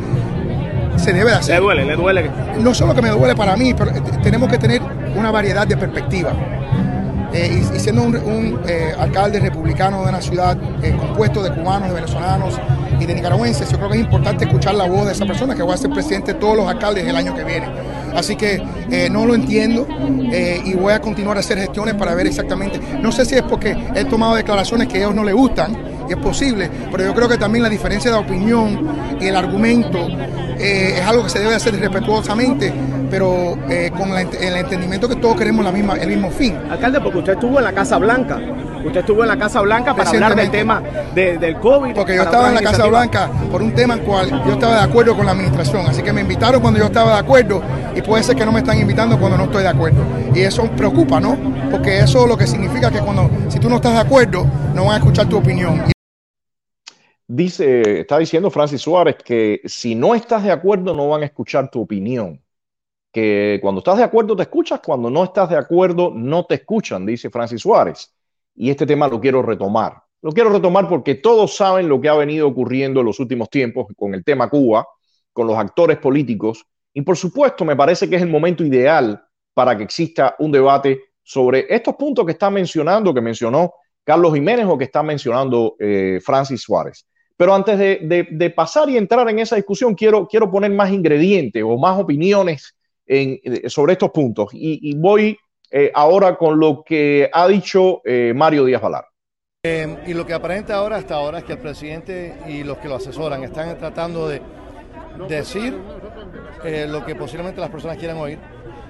se 0.98 1.13
debe 1.13 1.32
hacer. 1.32 1.56
Le 1.56 1.62
duele, 1.62 1.86
le 1.86 1.95
duele. 1.95 2.32
No 2.60 2.74
solo 2.74 2.93
que 2.93 3.02
me 3.02 3.10
duele 3.10 3.36
para 3.36 3.56
mí, 3.56 3.74
pero 3.74 3.91
eh, 3.91 4.02
tenemos 4.22 4.50
que 4.50 4.58
tener 4.58 4.82
una 5.15 5.32
variedad 5.32 5.65
de 5.65 5.78
perspectivas. 5.78 6.34
Eh, 7.34 7.63
y, 7.76 7.80
siendo 7.80 8.04
un, 8.04 8.60
eh, 8.68 8.94
alcalde 8.98 9.39
republicano 9.39 10.04
de 10.04 10.10
una 10.10 10.22
ciudad 10.22 10.58
compuesto 10.98 11.44
de 11.44 11.52
cubanos, 11.52 11.89
de 11.89 11.96
venezolanos 11.96 12.60
y 13.00 13.06
de 13.06 13.13
nicaragüenses, 13.13 13.70
yo 13.70 13.78
creo 13.78 13.89
que 13.89 13.98
es 13.98 14.04
importante 14.04 14.46
escuchar 14.46 14.76
la 14.76 14.88
voz 14.88 15.06
de 15.06 15.13
esa 15.13 15.26
persona 15.26 15.56
que 15.56 15.63
va 15.63 15.76
a 15.76 15.78
ser 15.78 15.92
presidente 15.92 16.34
de 16.34 16.39
todos 16.39 16.58
los 16.58 16.68
alcaldes 16.68 17.08
el 17.08 17.15
año 17.15 17.36
que 17.36 17.44
viene. 17.44 17.68
Así 18.15 18.36
que 18.36 18.62
no 19.12 19.26
lo 19.26 19.36
entiendo 19.36 19.88
y 20.65 20.74
voy 20.74 20.94
a 20.94 21.00
continuar 21.00 21.38
a 21.38 21.42
hacer 21.42 21.60
gestiones 21.60 21.94
para 21.94 22.15
ver 22.15 22.26
exactamente. 22.26 22.80
No 23.02 23.12
sé 23.12 23.24
si 23.24 23.36
es 23.36 23.44
porque 23.44 23.78
he 23.96 24.04
tomado 24.06 24.36
declaraciones 24.36 24.88
que 24.88 24.96
a 24.96 25.02
ellos 25.02 25.13
no 25.13 25.24
les 25.24 25.36
gustan, 25.36 25.78
y 26.10 26.13
es 26.13 26.18
posible, 26.18 26.70
pero 26.92 27.06
yo 27.06 27.13
creo 27.13 27.30
que 27.30 27.38
también 27.38 27.62
la 27.62 27.70
diferencia 27.70 28.10
de 28.10 28.18
opinión 28.18 28.89
y 29.22 29.28
el 29.28 29.36
argumento 29.36 30.08
es 30.58 31.02
algo 31.02 31.24
que 31.24 31.30
se 31.30 31.39
debe 31.39 31.54
hacer 31.54 31.80
respetuosamente 31.80 32.74
pero 33.10 33.58
eh, 33.69 33.91
con 33.95 34.12
el 34.17 34.56
entendimiento 34.56 35.08
que 35.10 35.15
todos 35.15 35.38
queremos 35.38 35.63
la 35.65 35.72
misma, 35.72 35.95
el 35.95 36.10
mismo 36.10 36.30
fin. 36.30 36.58
Alcalde, 36.69 37.02
porque 37.02 37.19
usted 37.19 37.34
estuvo 37.34 37.58
en 37.58 37.65
la 37.65 37.74
Casa 37.74 37.98
Blanca, 37.98 38.39
usted 38.84 39.00
estuvo 39.00 39.24
en 39.24 39.30
la 39.30 39.38
Casa 39.38 39.62
Blanca 39.62 39.95
para 39.95 40.10
hablar 40.10 40.36
del 40.36 40.52
tema 40.52 40.82
del 41.13 41.58
COVID. 41.60 41.93
Porque 41.95 42.15
yo 42.15 42.24
estaba 42.24 42.50
en 42.50 42.56
la 42.56 42.62
Casa 42.62 42.86
Blanca 42.86 43.30
por 43.52 43.62
un 43.62 43.74
tema 43.74 43.95
en 43.95 44.02
cual 44.02 44.30
yo 44.45 44.54
estaba 44.54 44.76
de 44.78 44.84
acuerdo 44.84 45.15
con 45.15 45.26
la 45.26 45.32
administración, 45.32 45.86
así 45.88 46.02
que 46.02 46.13
me 46.13 46.22
invitaron 46.22 46.62
cuando 46.62 46.80
yo 46.80 46.86
estaba 46.86 47.13
de 47.13 47.19
acuerdo 47.19 47.62
y 47.95 48.02
puede 48.02 48.24
ser 48.24 48.36
que 48.36 48.45
no 48.45 48.52
me 48.52 48.60
están 48.60 48.80
invitando 48.80 49.19
cuando 49.19 49.38
no 49.38 49.45
estoy 49.45 49.63
de 49.63 49.69
acuerdo. 49.69 50.04
Y 50.34 50.41
eso 50.41 50.63
preocupa, 50.78 51.19
¿no? 51.19 51.38
Porque 51.72 52.00
eso 52.00 52.28
lo 52.28 52.38
que 52.38 52.48
significa 52.48 52.91
que 52.91 53.00
cuando, 53.00 53.30
si 53.50 53.60
tú 53.60 53.69
no 53.69 53.78
estás 53.78 53.93
de 53.93 54.00
acuerdo, 54.00 54.45
no 54.74 54.86
van 54.86 54.95
a 54.95 54.98
escuchar 54.98 55.28
tu 55.28 55.38
opinión. 55.38 55.84
Dice, 57.28 58.00
está 58.00 58.17
diciendo 58.17 58.50
Francis 58.50 58.82
Suárez 58.82 59.17
que 59.24 59.62
si 59.65 59.93
no 59.93 60.15
estás 60.15 60.43
de 60.43 60.52
acuerdo 60.52 60.95
no 60.95 61.10
van 61.10 61.22
a 61.22 61.26
escuchar 61.26 61.69
tu 61.69 61.80
opinión 61.80 62.41
que 63.12 63.60
cuando 63.62 63.80
estás 63.80 63.98
de 63.98 64.04
acuerdo 64.04 64.36
te 64.36 64.43
escuchas, 64.43 64.80
cuando 64.86 65.10
no 65.10 65.24
estás 65.24 65.50
de 65.50 65.58
acuerdo 65.58 66.12
no 66.13 66.45
te 66.45 66.56
escuchan, 66.56 67.06
dice 67.06 67.30
Francis 67.30 67.62
Suárez. 67.62 68.13
Y 68.56 68.69
este 68.69 68.86
tema 68.86 69.08
lo 69.08 69.19
quiero 69.19 69.41
retomar. 69.41 70.02
Lo 70.22 70.32
quiero 70.32 70.50
retomar 70.50 70.88
porque 70.88 71.15
todos 71.15 71.56
saben 71.56 71.88
lo 71.88 72.00
que 72.02 72.10
ha 72.10 72.15
venido 72.15 72.48
ocurriendo 72.48 73.00
en 73.00 73.06
los 73.06 73.19
últimos 73.19 73.50
tiempos 73.50 73.88
con 73.95 74.13
el 74.13 74.24
tema 74.24 74.50
Cuba, 74.50 74.86
con 75.32 75.48
los 75.48 75.58
actores 75.58 75.98
políticos. 75.98 76.65
Y 76.93 77.02
por 77.02 77.15
supuesto, 77.15 77.63
me 77.63 77.76
parece 77.76 78.10
que 78.10 78.17
es 78.17 78.22
el 78.22 78.30
momento 78.30 78.63
ideal 78.63 79.24
para 79.54 79.78
que 79.78 79.84
exista 79.84 80.36
un 80.39 80.52
debate 80.52 81.02
sobre 81.24 81.65
estos 81.69 81.95
puntos 81.95 82.26
que 82.26 82.34
está 82.34 82.50
mencionando, 82.50 83.13
que 83.13 83.22
mencionó 83.22 83.74
Carlos 84.04 84.34
Jiménez 84.34 84.65
o 84.67 84.78
que 84.78 84.86
está 84.86 85.04
mencionando 85.04 85.76
eh, 85.80 86.19
Francis 86.24 86.62
Suárez. 86.62 87.06
Pero 87.38 87.54
antes 87.54 87.80
de, 87.80 88.54
pasar 88.54 88.89
y 88.89 88.98
entrar 88.98 89.30
en 89.30 89.39
esa 89.39 89.56
discusión, 89.56 89.95
quiero, 89.95 90.28
quiero 90.28 90.52
poner 90.52 90.72
más 90.72 90.91
ingredientes 90.91 91.63
o 91.65 91.78
más 91.78 91.98
opiniones 91.98 92.76
eh, 93.12 93.67
sobre 93.69 93.93
estos 93.93 94.12
puntos. 94.12 94.50
Y, 94.54 94.95
voy 94.95 95.36
eh, 95.72 95.91
ahora 95.95 96.36
con 96.36 96.60
lo 96.60 96.84
que 96.86 97.28
ha 97.34 97.48
dicho 97.48 98.02
eh, 98.06 98.34
Mario 98.36 98.65
Díaz 98.65 98.84
Valar. 98.84 99.06
y 99.63 100.13
lo 100.13 100.28
que 100.28 100.34
aparenta 100.34 100.76
ahora 100.76 100.98
hasta 100.98 101.15
ahora 101.15 101.39
es 101.39 101.43
que 101.43 101.54
el 101.54 101.58
presidente 101.58 102.36
y 102.48 102.63
los 102.63 102.78
que 102.78 102.88
lo 102.88 102.95
asesoran 102.95 103.43
están 103.43 103.76
tratando 103.80 104.28
de 104.28 104.43
decir 105.28 105.76
lo 106.88 107.04
que 107.04 107.15
posiblemente 107.15 107.60
las 107.60 107.72
personas 107.72 107.98
quieran 107.98 108.17
oír, 108.17 108.38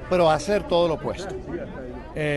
pero 0.10 0.30
hacer 0.30 0.68
todo 0.68 0.90
lo 0.90 0.96
opuesto. 0.96 1.34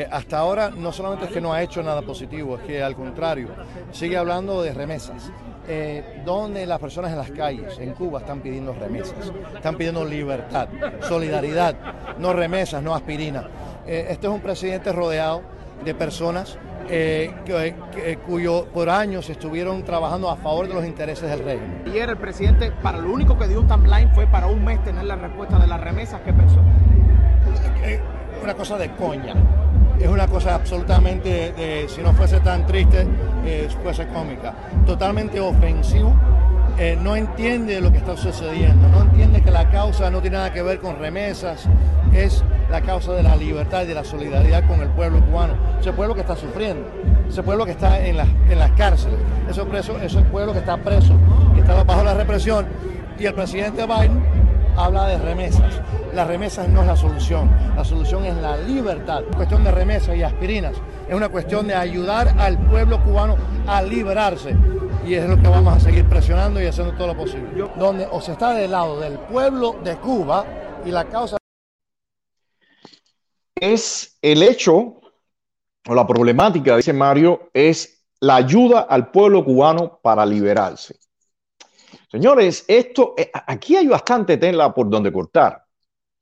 hasta 0.08 0.38
ahora 0.38 0.70
no 0.70 0.92
solamente 0.92 1.26
es 1.26 1.32
que 1.32 1.40
no 1.40 1.52
ha 1.52 1.64
hecho 1.64 1.82
nada 1.82 2.02
positivo, 2.02 2.58
es 2.58 2.62
que 2.62 2.80
al 2.80 2.94
contrario, 2.94 3.48
sigue 3.90 4.16
hablando 4.16 4.62
de 4.62 4.72
remesas 4.72 5.32
eh, 5.68 6.22
donde 6.24 6.66
las 6.66 6.78
personas 6.80 7.12
en 7.12 7.18
las 7.18 7.30
calles 7.30 7.78
en 7.78 7.92
Cuba 7.92 8.20
están 8.20 8.40
pidiendo 8.40 8.72
remesas, 8.74 9.32
están 9.54 9.76
pidiendo 9.76 10.04
libertad, 10.04 10.68
solidaridad, 11.08 11.74
no 12.18 12.32
remesas, 12.32 12.82
no 12.82 12.94
aspirina. 12.94 13.48
Eh, 13.86 14.06
este 14.10 14.26
es 14.26 14.32
un 14.32 14.40
presidente 14.40 14.92
rodeado 14.92 15.42
de 15.84 15.94
personas 15.94 16.58
eh, 16.88 17.32
que, 17.44 18.18
cuyo 18.26 18.66
por 18.66 18.90
años 18.90 19.30
estuvieron 19.30 19.84
trabajando 19.84 20.30
a 20.30 20.36
favor 20.36 20.68
de 20.68 20.74
los 20.74 20.84
intereses 20.84 21.30
del 21.30 21.44
régimen. 21.44 21.82
Ayer 21.86 22.10
el 22.10 22.16
presidente, 22.16 22.72
para 22.82 22.98
lo 22.98 23.12
único 23.12 23.38
que 23.38 23.46
dio 23.46 23.60
un 23.60 23.68
timeline 23.68 24.12
fue 24.14 24.26
para 24.26 24.48
un 24.48 24.64
mes 24.64 24.82
tener 24.82 25.04
la 25.04 25.16
respuesta 25.16 25.58
de 25.58 25.66
las 25.66 25.80
remesas. 25.80 26.20
¿Qué 26.22 26.32
pensó? 26.32 26.58
Eh, 27.84 28.00
una 28.42 28.54
cosa 28.54 28.78
de 28.78 28.90
coña 28.92 29.34
es 30.02 30.08
una 30.08 30.26
cosa 30.26 30.56
absolutamente, 30.56 31.86
si 31.88 32.02
no 32.02 32.12
fuese 32.12 32.40
tan 32.40 32.66
triste, 32.66 33.06
eh, 33.46 33.68
fuese 33.82 34.06
cómica. 34.08 34.52
Totalmente 34.84 35.38
ofensivo. 35.40 36.14
Eh, 36.78 36.98
no 37.00 37.14
entiende 37.16 37.80
lo 37.80 37.92
que 37.92 37.98
está 37.98 38.16
sucediendo, 38.16 38.88
no 38.88 39.02
entiende 39.02 39.42
que 39.42 39.50
la 39.50 39.70
causa 39.70 40.10
no 40.10 40.22
tiene 40.22 40.38
nada 40.38 40.52
que 40.52 40.62
ver 40.62 40.80
con 40.80 40.98
remesas, 40.98 41.68
es 42.14 42.42
la 42.70 42.80
causa 42.80 43.12
de 43.12 43.22
la 43.22 43.36
libertad 43.36 43.82
y 43.82 43.86
de 43.86 43.94
la 43.94 44.04
solidaridad 44.04 44.66
con 44.66 44.80
el 44.80 44.88
pueblo 44.88 45.20
cubano, 45.26 45.54
ese 45.78 45.92
pueblo 45.92 46.14
que 46.14 46.22
está 46.22 46.34
sufriendo, 46.34 46.88
ese 47.28 47.42
pueblo 47.42 47.66
que 47.66 47.72
está 47.72 48.00
en, 48.00 48.18
en 48.18 48.58
las 48.58 48.70
cárceles, 48.72 49.18
ese, 49.50 49.62
preso, 49.66 49.98
ese 50.00 50.22
pueblo 50.22 50.54
que 50.54 50.60
está 50.60 50.78
preso, 50.78 51.14
que 51.54 51.60
está 51.60 51.84
bajo 51.84 52.02
la 52.02 52.14
represión, 52.14 52.66
y 53.18 53.26
el 53.26 53.34
presidente 53.34 53.84
Biden 53.84 54.24
habla 54.74 55.08
de 55.08 55.18
remesas. 55.18 55.82
Las 56.12 56.26
remesas 56.26 56.68
no 56.68 56.82
es 56.82 56.86
la 56.86 56.96
solución, 56.96 57.50
la 57.74 57.84
solución 57.84 58.26
es 58.26 58.36
la 58.36 58.58
libertad. 58.58 59.22
cuestión 59.34 59.64
de 59.64 59.70
remesas 59.70 60.14
y 60.14 60.22
aspirinas 60.22 60.74
es 61.08 61.14
una 61.14 61.30
cuestión 61.30 61.66
de 61.66 61.74
ayudar 61.74 62.34
al 62.38 62.58
pueblo 62.66 63.02
cubano 63.02 63.38
a 63.66 63.80
liberarse. 63.80 64.54
Y 65.06 65.14
es 65.14 65.26
lo 65.26 65.40
que 65.40 65.48
vamos 65.48 65.74
a 65.74 65.80
seguir 65.80 66.06
presionando 66.06 66.60
y 66.60 66.66
haciendo 66.66 66.94
todo 66.96 67.08
lo 67.08 67.16
posible. 67.16 67.66
Donde 67.78 68.06
o 68.10 68.20
se 68.20 68.32
está 68.32 68.52
del 68.52 68.72
lado 68.72 69.00
del 69.00 69.18
pueblo 69.18 69.76
de 69.82 69.96
Cuba 69.96 70.44
y 70.84 70.90
la 70.90 71.06
causa... 71.06 71.38
Es 73.54 74.18
el 74.20 74.42
hecho, 74.42 75.00
o 75.88 75.94
la 75.94 76.06
problemática, 76.06 76.76
dice 76.76 76.92
Mario, 76.92 77.48
es 77.54 78.04
la 78.20 78.36
ayuda 78.36 78.80
al 78.80 79.10
pueblo 79.10 79.42
cubano 79.44 79.98
para 80.02 80.26
liberarse. 80.26 80.96
Señores, 82.10 82.66
esto, 82.68 83.14
eh, 83.16 83.30
aquí 83.32 83.76
hay 83.76 83.86
bastante 83.86 84.36
tela 84.36 84.74
por 84.74 84.90
donde 84.90 85.10
cortar. 85.10 85.64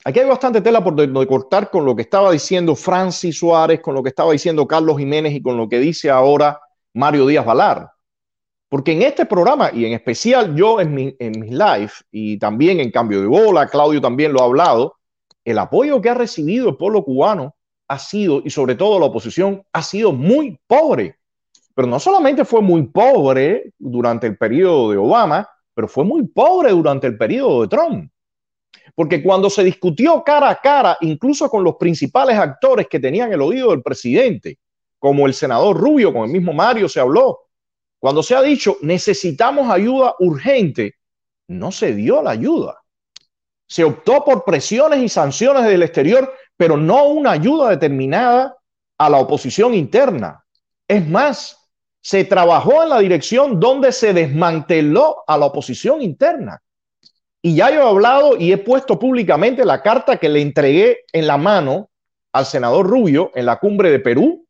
Aquí 0.04 0.18
hay 0.18 0.26
bastante 0.26 0.62
tela 0.62 0.82
por 0.82 0.96
donde 0.96 1.26
cortar 1.26 1.70
con 1.70 1.84
lo 1.84 1.94
que 1.94 2.02
estaba 2.02 2.32
diciendo 2.32 2.74
Francis 2.74 3.38
Suárez, 3.38 3.80
con 3.80 3.94
lo 3.94 4.02
que 4.02 4.08
estaba 4.08 4.32
diciendo 4.32 4.66
Carlos 4.66 4.96
Jiménez 4.96 5.34
y 5.34 5.42
con 5.42 5.58
lo 5.58 5.68
que 5.68 5.78
dice 5.78 6.08
ahora 6.08 6.58
Mario 6.94 7.26
Díaz 7.26 7.44
Valar. 7.44 7.90
Porque 8.70 8.92
en 8.92 9.02
este 9.02 9.26
programa, 9.26 9.70
y 9.74 9.84
en 9.84 9.92
especial 9.92 10.54
yo 10.54 10.80
en, 10.80 10.94
mi, 10.94 11.14
en 11.18 11.40
mis 11.40 11.50
live 11.50 11.90
y 12.10 12.38
también 12.38 12.80
en 12.80 12.90
cambio 12.90 13.20
de 13.20 13.26
bola, 13.26 13.66
Claudio 13.66 14.00
también 14.00 14.32
lo 14.32 14.40
ha 14.40 14.44
hablado, 14.44 14.96
el 15.44 15.58
apoyo 15.58 16.00
que 16.00 16.08
ha 16.08 16.14
recibido 16.14 16.70
el 16.70 16.76
pueblo 16.76 17.04
cubano 17.04 17.54
ha 17.88 17.98
sido, 17.98 18.40
y 18.44 18.50
sobre 18.50 18.76
todo 18.76 19.00
la 19.00 19.06
oposición, 19.06 19.62
ha 19.72 19.82
sido 19.82 20.12
muy 20.12 20.58
pobre. 20.66 21.16
Pero 21.74 21.88
no 21.88 21.98
solamente 21.98 22.44
fue 22.44 22.62
muy 22.62 22.86
pobre 22.86 23.72
durante 23.78 24.28
el 24.28 24.38
periodo 24.38 24.92
de 24.92 24.96
Obama, 24.96 25.48
pero 25.74 25.88
fue 25.88 26.04
muy 26.04 26.26
pobre 26.26 26.70
durante 26.70 27.06
el 27.06 27.18
periodo 27.18 27.62
de 27.62 27.68
Trump. 27.68 28.10
Porque 28.94 29.22
cuando 29.22 29.48
se 29.50 29.64
discutió 29.64 30.22
cara 30.22 30.50
a 30.50 30.60
cara, 30.60 30.96
incluso 31.00 31.48
con 31.48 31.64
los 31.64 31.76
principales 31.76 32.38
actores 32.38 32.86
que 32.88 33.00
tenían 33.00 33.32
el 33.32 33.40
oído 33.40 33.70
del 33.70 33.82
presidente, 33.82 34.58
como 34.98 35.26
el 35.26 35.34
senador 35.34 35.76
Rubio, 35.76 36.12
con 36.12 36.24
el 36.24 36.30
mismo 36.30 36.52
Mario 36.52 36.88
se 36.88 37.00
habló, 37.00 37.40
cuando 37.98 38.22
se 38.22 38.34
ha 38.34 38.42
dicho 38.42 38.76
necesitamos 38.82 39.70
ayuda 39.70 40.14
urgente, 40.18 40.94
no 41.48 41.72
se 41.72 41.94
dio 41.94 42.22
la 42.22 42.30
ayuda. 42.30 42.82
Se 43.66 43.84
optó 43.84 44.24
por 44.24 44.44
presiones 44.44 45.00
y 45.00 45.08
sanciones 45.08 45.64
del 45.64 45.82
exterior, 45.82 46.32
pero 46.56 46.76
no 46.76 47.04
una 47.04 47.32
ayuda 47.32 47.70
determinada 47.70 48.56
a 48.98 49.08
la 49.08 49.18
oposición 49.18 49.74
interna. 49.74 50.44
Es 50.86 51.06
más, 51.08 51.70
se 52.00 52.24
trabajó 52.24 52.82
en 52.82 52.88
la 52.88 52.98
dirección 52.98 53.60
donde 53.60 53.92
se 53.92 54.12
desmanteló 54.12 55.22
a 55.26 55.38
la 55.38 55.46
oposición 55.46 56.02
interna. 56.02 56.60
Y 57.42 57.54
ya 57.54 57.70
yo 57.70 57.80
he 57.80 57.88
hablado 57.88 58.36
y 58.36 58.52
he 58.52 58.58
puesto 58.58 58.98
públicamente 58.98 59.64
la 59.64 59.82
carta 59.82 60.18
que 60.18 60.28
le 60.28 60.42
entregué 60.42 61.04
en 61.12 61.26
la 61.26 61.38
mano 61.38 61.90
al 62.32 62.46
senador 62.46 62.86
Rubio 62.86 63.30
en 63.34 63.46
la 63.46 63.58
cumbre 63.58 63.90
de 63.90 63.98
Perú. 63.98 64.46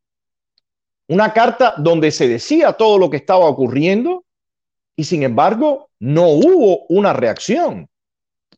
Una 1.08 1.32
carta 1.32 1.74
donde 1.76 2.10
se 2.10 2.28
decía 2.28 2.72
todo 2.72 2.98
lo 2.98 3.10
que 3.10 3.16
estaba 3.16 3.46
ocurriendo 3.46 4.24
y 4.96 5.04
sin 5.04 5.22
embargo 5.22 5.90
no 6.00 6.28
hubo 6.28 6.86
una 6.88 7.12
reacción. 7.12 7.88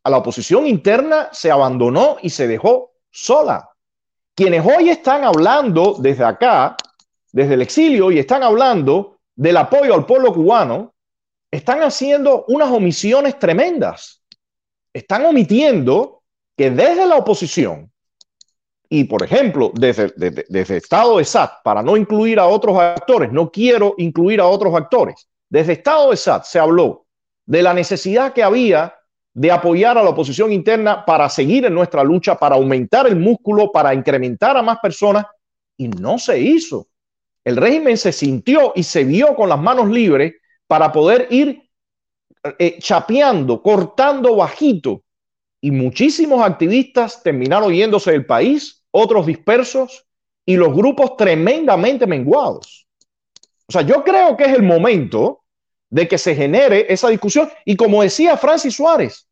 A 0.02 0.10
la 0.10 0.18
oposición 0.18 0.66
interna 0.66 1.28
se 1.32 1.50
abandonó 1.50 2.16
y 2.22 2.30
se 2.30 2.48
dejó 2.48 2.92
sola. 3.10 3.68
Quienes 4.34 4.64
hoy 4.64 4.88
están 4.88 5.24
hablando 5.24 5.96
desde 5.98 6.24
acá 6.24 6.76
desde 7.32 7.54
el 7.54 7.62
exilio 7.62 8.10
y 8.10 8.18
están 8.18 8.42
hablando 8.42 9.18
del 9.34 9.56
apoyo 9.56 9.94
al 9.94 10.06
pueblo 10.06 10.32
cubano, 10.32 10.94
están 11.50 11.82
haciendo 11.82 12.44
unas 12.48 12.70
omisiones 12.70 13.38
tremendas. 13.38 14.21
Están 14.92 15.24
omitiendo 15.26 16.22
que 16.56 16.70
desde 16.70 17.06
la 17.06 17.16
oposición 17.16 17.90
y, 18.88 19.04
por 19.04 19.22
ejemplo, 19.22 19.72
desde, 19.74 20.12
desde, 20.48 20.76
Estado 20.76 21.16
de 21.16 21.24
SAT, 21.24 21.62
para 21.64 21.82
no 21.82 21.96
incluir 21.96 22.38
a 22.38 22.46
otros 22.46 22.78
actores, 22.78 23.32
no 23.32 23.50
quiero 23.50 23.94
incluir 23.96 24.40
a 24.40 24.46
otros 24.46 24.74
actores, 24.74 25.28
desde 25.48 25.72
Estado 25.72 26.10
de 26.10 26.16
SAT 26.16 26.44
se 26.44 26.58
habló 26.58 27.06
de 27.46 27.62
la 27.62 27.72
necesidad 27.72 28.34
que 28.34 28.42
había 28.42 28.94
de 29.34 29.50
apoyar 29.50 29.96
a 29.96 30.02
la 30.02 30.10
oposición 30.10 30.52
interna 30.52 31.06
para 31.06 31.28
seguir 31.28 31.64
en 31.64 31.74
nuestra 31.74 32.04
lucha, 32.04 32.36
para 32.36 32.56
aumentar 32.56 33.06
el 33.06 33.16
músculo, 33.16 33.72
para 33.72 33.94
incrementar 33.94 34.56
a 34.56 34.62
más 34.62 34.78
personas, 34.78 35.24
y 35.76 35.88
no 35.88 36.18
se 36.18 36.38
hizo. 36.38 36.88
El 37.44 37.56
régimen 37.56 37.96
se 37.96 38.12
sintió 38.12 38.72
y 38.74 38.82
se 38.82 39.04
vio 39.04 39.34
con 39.34 39.48
las 39.48 39.58
manos 39.58 39.88
libres 39.88 40.34
para 40.66 40.92
poder 40.92 41.28
ir 41.30 41.62
eh, 42.58 42.78
chapeando, 42.80 43.62
cortando 43.62 44.36
bajito, 44.36 45.02
y 45.60 45.70
muchísimos 45.70 46.44
activistas 46.44 47.22
terminaron 47.22 47.72
yéndose 47.72 48.10
del 48.10 48.26
país, 48.26 48.84
otros 48.90 49.26
dispersos, 49.26 50.06
y 50.44 50.56
los 50.56 50.74
grupos 50.74 51.16
tremendamente 51.16 52.06
menguados. 52.06 52.88
O 53.68 53.72
sea, 53.72 53.82
yo 53.82 54.02
creo 54.02 54.36
que 54.36 54.44
es 54.44 54.54
el 54.54 54.62
momento 54.62 55.44
de 55.88 56.08
que 56.08 56.18
se 56.18 56.34
genere 56.34 56.86
esa 56.88 57.08
discusión 57.08 57.50
y 57.64 57.76
como 57.76 58.02
decía 58.02 58.36
Francis 58.36 58.74
Suárez, 58.74 59.28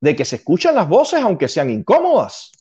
de 0.00 0.14
que 0.14 0.24
se 0.24 0.36
escuchen 0.36 0.74
las 0.74 0.88
voces 0.88 1.22
aunque 1.22 1.48
sean 1.48 1.70
incómodas. 1.70 2.52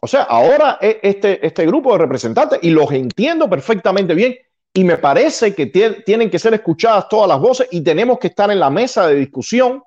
O 0.00 0.06
sea, 0.06 0.22
ahora 0.22 0.78
e, 0.80 0.98
este, 1.02 1.44
este 1.46 1.66
grupo 1.66 1.92
de 1.92 1.98
representantes, 1.98 2.58
y 2.62 2.70
los 2.70 2.90
entiendo 2.90 3.50
perfectamente 3.50 4.14
bien, 4.14 4.36
y 4.74 4.84
me 4.84 4.96
parece 4.96 5.54
que 5.54 5.66
tienen 5.66 6.30
que 6.30 6.38
ser 6.38 6.54
escuchadas 6.54 7.08
todas 7.08 7.28
las 7.28 7.38
voces 7.38 7.68
y 7.70 7.82
tenemos 7.82 8.18
que 8.18 8.28
estar 8.28 8.50
en 8.50 8.58
la 8.58 8.70
mesa 8.70 9.06
de 9.06 9.16
discusión, 9.16 9.82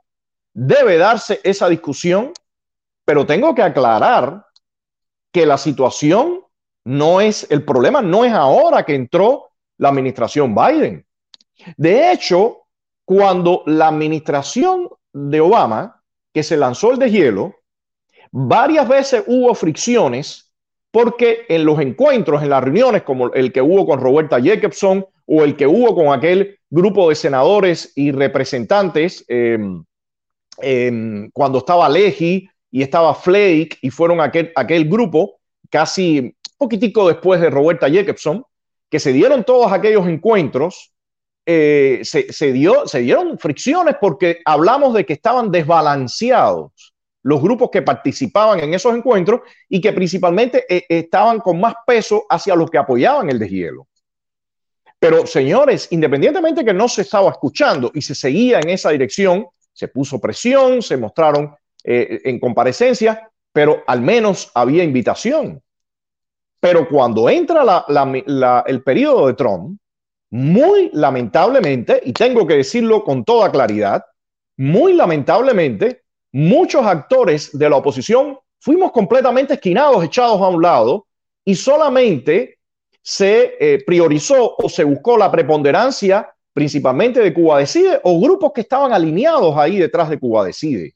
debe 0.53 0.97
darse 0.97 1.39
esa 1.43 1.67
discusión, 1.67 2.31
pero 3.03 3.25
tengo 3.25 3.55
que 3.55 3.63
aclarar 3.63 4.45
que 5.31 5.45
la 5.45 5.57
situación 5.57 6.41
no 6.85 7.19
es, 7.19 7.47
el 7.49 7.65
problema 7.65 8.01
no 8.01 8.23
es 8.25 8.33
ahora 8.33 8.85
que 8.85 8.93
entró 8.93 9.49
la 9.77 9.89
administración 9.89 10.53
Biden. 10.53 11.05
De 11.77 12.11
hecho, 12.11 12.67
cuando 13.03 13.63
la 13.65 13.87
administración 13.87 14.89
de 15.11 15.41
Obama, 15.41 16.03
que 16.31 16.43
se 16.43 16.57
lanzó 16.57 16.91
el 16.91 16.99
deshielo, 16.99 17.55
varias 18.31 18.87
veces 18.87 19.23
hubo 19.25 19.53
fricciones 19.55 20.44
porque 20.95 21.45
en 21.49 21.65
los 21.65 21.77
encuentros, 21.81 22.41
en 22.41 22.49
las 22.49 22.63
reuniones, 22.63 23.03
como 23.03 23.33
el 23.33 23.51
que 23.51 23.61
hubo 23.61 23.85
con 23.85 23.99
Roberta 23.99 24.39
Jacobson 24.41 25.05
o 25.25 25.43
el 25.43 25.57
que 25.57 25.67
hubo 25.67 25.93
con 25.93 26.17
aquel 26.17 26.57
grupo 26.69 27.09
de 27.09 27.15
senadores 27.15 27.91
y 27.97 28.13
representantes, 28.13 29.25
em, 29.27 29.83
em, 30.61 31.29
cuando 31.33 31.57
estaba 31.57 31.89
Leji 31.89 32.47
y 32.71 32.81
estaba 32.81 33.13
Flake 33.13 33.77
y 33.81 33.89
fueron 33.89 34.21
aquel, 34.21 34.53
aquel 34.55 34.87
grupo, 34.87 35.41
casi 35.69 36.33
poquitico 36.57 37.09
después 37.09 37.41
de 37.41 37.49
Roberta 37.49 37.89
Jacobson, 37.89 38.45
que 38.89 39.01
se 39.01 39.11
dieron 39.11 39.43
todos 39.43 39.73
aquellos 39.73 40.07
encuentros, 40.07 40.93
eh, 41.45 42.03
se, 42.03 42.53
dio, 42.53 42.87
se 42.87 42.99
dieron 42.99 43.37
fricciones 43.37 43.97
porque 43.99 44.39
hablamos 44.45 44.93
de 44.93 45.05
que 45.05 45.11
estaban 45.11 45.51
desbalanceados 45.51 46.94
los 47.25 47.41
grupos 47.41 47.71
que 47.71 47.81
participaban 47.81 48.59
en 48.59 48.75
esos 48.75 48.95
encuentros 48.95 49.41
y 49.67 49.81
que 49.81 49.91
principalmente 49.93 50.63
eh, 50.69 50.85
estaban 50.87 51.39
con 51.39 51.59
más 51.59 51.73
peso 51.85 52.23
hacia 52.29 52.55
los 52.55 52.69
que 52.69 52.77
apoyaban 52.77 53.29
el 53.31 53.39
deshielo. 53.39 53.87
Pero 54.99 55.25
señores, 55.25 55.87
independientemente 55.89 56.63
que 56.63 56.73
no 56.73 56.87
se 56.87 57.01
estaba 57.01 57.31
escuchando 57.31 57.89
y 57.95 58.01
se 58.03 58.13
seguía 58.13 58.59
en 58.59 58.69
esa 58.69 58.91
dirección, 58.91 59.47
se 59.73 59.87
puso 59.87 60.19
presión, 60.19 60.83
se 60.83 60.97
mostraron 60.97 61.55
eh, 61.83 62.21
en 62.25 62.39
comparecencia, 62.39 63.27
pero 63.51 63.83
al 63.87 64.01
menos 64.01 64.51
había 64.53 64.83
invitación. 64.83 65.59
Pero 66.59 66.87
cuando 66.87 67.27
entra 67.27 67.85
el 68.67 68.83
periodo 68.83 69.27
de 69.27 69.33
Trump, 69.33 69.79
muy 70.29 70.91
lamentablemente, 70.93 72.01
y 72.05 72.13
tengo 72.13 72.45
que 72.45 72.57
decirlo 72.57 73.03
con 73.03 73.25
toda 73.25 73.51
claridad, 73.51 74.05
muy 74.57 74.93
lamentablemente, 74.93 76.04
muchos 76.35 76.85
actores 76.85 77.57
de 77.57 77.69
la 77.69 77.77
oposición 77.77 78.37
fuimos 78.59 78.91
completamente 78.91 79.53
esquinados, 79.53 80.03
echados 80.03 80.41
a 80.41 80.49
un 80.49 80.61
lado, 80.61 81.07
y 81.45 81.55
solamente 81.55 82.59
se 83.01 83.55
eh, 83.57 83.81
priorizó 83.85 84.53
o 84.57 84.67
se 84.67 84.83
buscó 84.83 85.17
la 85.17 85.31
preponderancia 85.31 86.29
principalmente 86.51 87.21
de 87.21 87.33
Cuba 87.33 87.59
Decide 87.59 88.01
o 88.03 88.19
grupos 88.19 88.51
que 88.51 88.61
estaban 88.61 88.91
alineados 88.91 89.55
ahí 89.55 89.77
detrás 89.77 90.09
de 90.09 90.19
Cuba 90.19 90.43
Decide. 90.43 90.95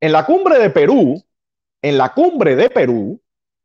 En 0.00 0.12
la 0.12 0.24
cumbre 0.24 0.58
de 0.58 0.70
Perú, 0.70 1.22
en 1.82 1.98
la 1.98 2.14
cumbre 2.14 2.56
de 2.56 2.70
Perú, 2.70 3.20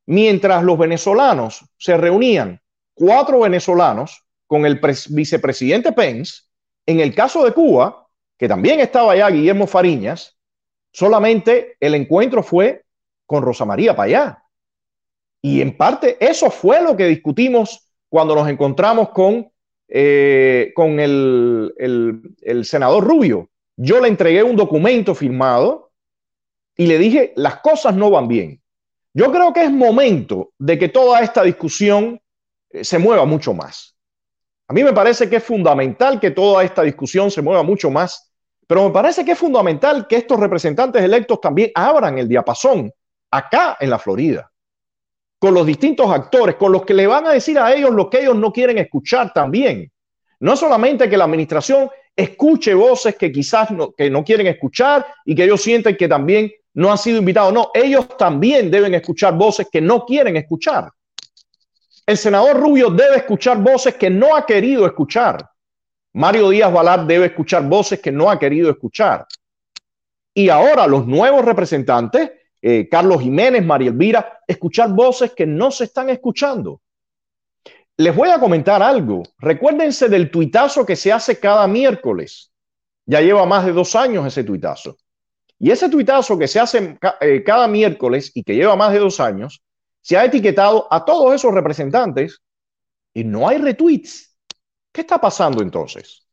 mientras 0.07 0.63
los 0.65 0.77
venezolanos 0.77 1.63
se 1.77 1.95
reunían, 1.95 2.59
cuatro 2.93 3.39
venezolanos, 3.39 4.21
con 4.47 4.65
el 4.65 4.81
vicepresidente 5.09 5.93
Pence, 5.93 6.41
en 6.85 6.99
el 6.99 7.15
caso 7.15 7.45
de 7.45 7.53
Cuba, 7.53 8.05
que 8.37 8.49
también 8.49 8.81
estaba 8.81 9.13
allá 9.13 9.29
Guillermo 9.29 9.65
Fariñas, 9.65 10.34
solamente 10.95 11.75
el 11.79 11.93
encuentro 11.93 12.41
fue 12.41 12.85
con 13.25 13.43
Rosa 13.43 13.65
María 13.65 13.95
Payá. 13.95 14.41
Y 15.41 15.61
en 15.61 15.75
parte 15.75 16.17
eso 16.19 16.49
fue 16.49 16.81
lo 16.81 16.95
que 16.95 17.05
discutimos 17.05 17.89
cuando 18.07 18.33
nos 18.33 18.47
encontramos 18.47 19.09
con, 19.09 19.51
eh, 19.89 20.71
con 20.73 20.99
el, 20.99 21.73
el 21.77 22.65
senador 22.65 23.03
Rubio. 23.03 23.49
Yo 23.75 23.99
le 23.99 24.07
entregué 24.07 24.41
un 24.41 24.55
documento 24.55 25.13
firmado 25.13 25.91
y 26.77 26.87
le 26.87 26.97
dije, 26.97 27.33
las 27.35 27.59
cosas 27.59 27.93
no 27.93 28.09
van 28.09 28.29
bien. 28.29 28.61
Yo 29.13 29.31
creo 29.31 29.51
que 29.51 29.63
es 29.63 29.71
momento 29.71 30.51
de 30.57 30.79
que 30.79 30.89
toda 30.89 31.21
esta 31.21 31.43
discusión 31.43 32.21
eh, 32.69 32.83
se 32.83 32.99
mueva 32.99 33.25
mucho 33.25 33.53
más. 33.53 33.97
A 34.67 34.73
mí 34.73 34.83
me 34.83 34.93
parece 34.93 35.29
que 35.29 35.37
es 35.37 35.43
fundamental 35.43 36.19
que 36.19 36.31
toda 36.31 36.63
esta 36.63 36.81
discusión 36.83 37.29
se 37.29 37.41
mueva 37.41 37.63
mucho 37.63 37.91
más, 37.91 38.33
pero 38.67 38.85
me 38.85 38.91
parece 38.91 39.23
que 39.23 39.33
es 39.33 39.37
fundamental 39.37 40.07
que 40.07 40.17
estos 40.17 40.39
representantes 40.39 41.03
electos 41.03 41.39
también 41.39 41.71
abran 41.75 42.17
el 42.17 42.27
diapasón 42.27 42.91
acá 43.31 43.77
en 43.79 43.89
la 43.89 43.99
Florida, 43.99 44.51
con 45.39 45.53
los 45.53 45.65
distintos 45.65 46.09
actores, 46.09 46.55
con 46.55 46.71
los 46.71 46.85
que 46.85 46.93
le 46.93 47.05
van 47.05 47.27
a 47.27 47.31
decir 47.31 47.59
a 47.59 47.73
ellos 47.73 47.91
lo 47.91 48.09
que 48.09 48.21
ellos 48.21 48.35
no 48.35 48.51
quieren 48.51 48.77
escuchar 48.77 49.31
también. 49.33 49.91
No 50.39 50.55
solamente 50.55 51.09
que 51.09 51.17
la 51.17 51.25
administración 51.25 51.89
escuche 52.15 52.73
voces 52.73 53.15
que 53.15 53.31
quizás 53.31 53.71
no, 53.71 53.91
que 53.91 54.09
no 54.09 54.23
quieren 54.23 54.47
escuchar 54.47 55.05
y 55.25 55.35
que 55.35 55.43
ellos 55.43 55.61
sienten 55.61 55.97
que 55.97 56.07
también 56.07 56.51
no 56.73 56.91
han 56.91 56.97
sido 56.97 57.17
invitados. 57.17 57.53
No, 57.53 57.71
ellos 57.73 58.07
también 58.17 58.71
deben 58.71 58.93
escuchar 58.93 59.35
voces 59.35 59.67
que 59.71 59.81
no 59.81 60.05
quieren 60.05 60.37
escuchar. 60.37 60.89
El 62.05 62.17
senador 62.17 62.59
Rubio 62.59 62.89
debe 62.89 63.17
escuchar 63.17 63.57
voces 63.57 63.95
que 63.95 64.09
no 64.09 64.35
ha 64.35 64.45
querido 64.45 64.85
escuchar. 64.85 65.49
Mario 66.15 66.49
Díaz 66.49 66.71
Valar 66.71 67.05
debe 67.05 67.25
escuchar 67.25 67.67
voces 67.67 67.99
que 67.99 68.09
no 68.09 68.31
ha 68.31 68.39
querido 68.39 68.69
escuchar. 68.69 69.27
Y 70.33 70.47
ahora 70.47 70.87
los 70.87 71.05
nuevos 71.05 71.43
representantes, 71.43 72.31
eh, 72.61 72.87
Carlos 72.89 73.21
Jiménez, 73.21 73.65
María 73.65 73.89
Elvira, 73.89 74.39
escuchar 74.47 74.93
voces 74.93 75.33
que 75.33 75.45
no 75.45 75.71
se 75.71 75.83
están 75.83 76.09
escuchando. 76.09 76.81
Les 77.97 78.15
voy 78.15 78.29
a 78.29 78.39
comentar 78.39 78.81
algo. 78.81 79.23
Recuérdense 79.39 80.07
del 80.07 80.31
tuitazo 80.31 80.85
que 80.85 80.95
se 80.95 81.11
hace 81.11 81.37
cada 81.37 81.67
miércoles. 81.67 82.49
Ya 83.05 83.19
lleva 83.19 83.45
más 83.45 83.65
de 83.65 83.73
dos 83.73 83.93
años 83.93 84.25
ese 84.25 84.45
tuitazo. 84.45 84.95
Y 85.59 85.69
ese 85.69 85.89
tuitazo 85.89 86.39
que 86.39 86.47
se 86.47 86.61
hace 86.61 86.97
eh, 87.19 87.43
cada 87.43 87.67
miércoles 87.67 88.31
y 88.33 88.43
que 88.43 88.55
lleva 88.55 88.77
más 88.77 88.93
de 88.93 88.99
dos 88.99 89.19
años, 89.19 89.61
se 89.99 90.15
ha 90.15 90.23
etiquetado 90.23 90.87
a 90.89 91.03
todos 91.03 91.35
esos 91.35 91.53
representantes 91.53 92.41
y 93.13 93.25
no 93.25 93.49
hay 93.49 93.57
retweets. 93.57 94.34
¿Qué 94.95 95.01
está 95.01 95.19
pasando 95.19 95.61
entonces? 95.61 96.25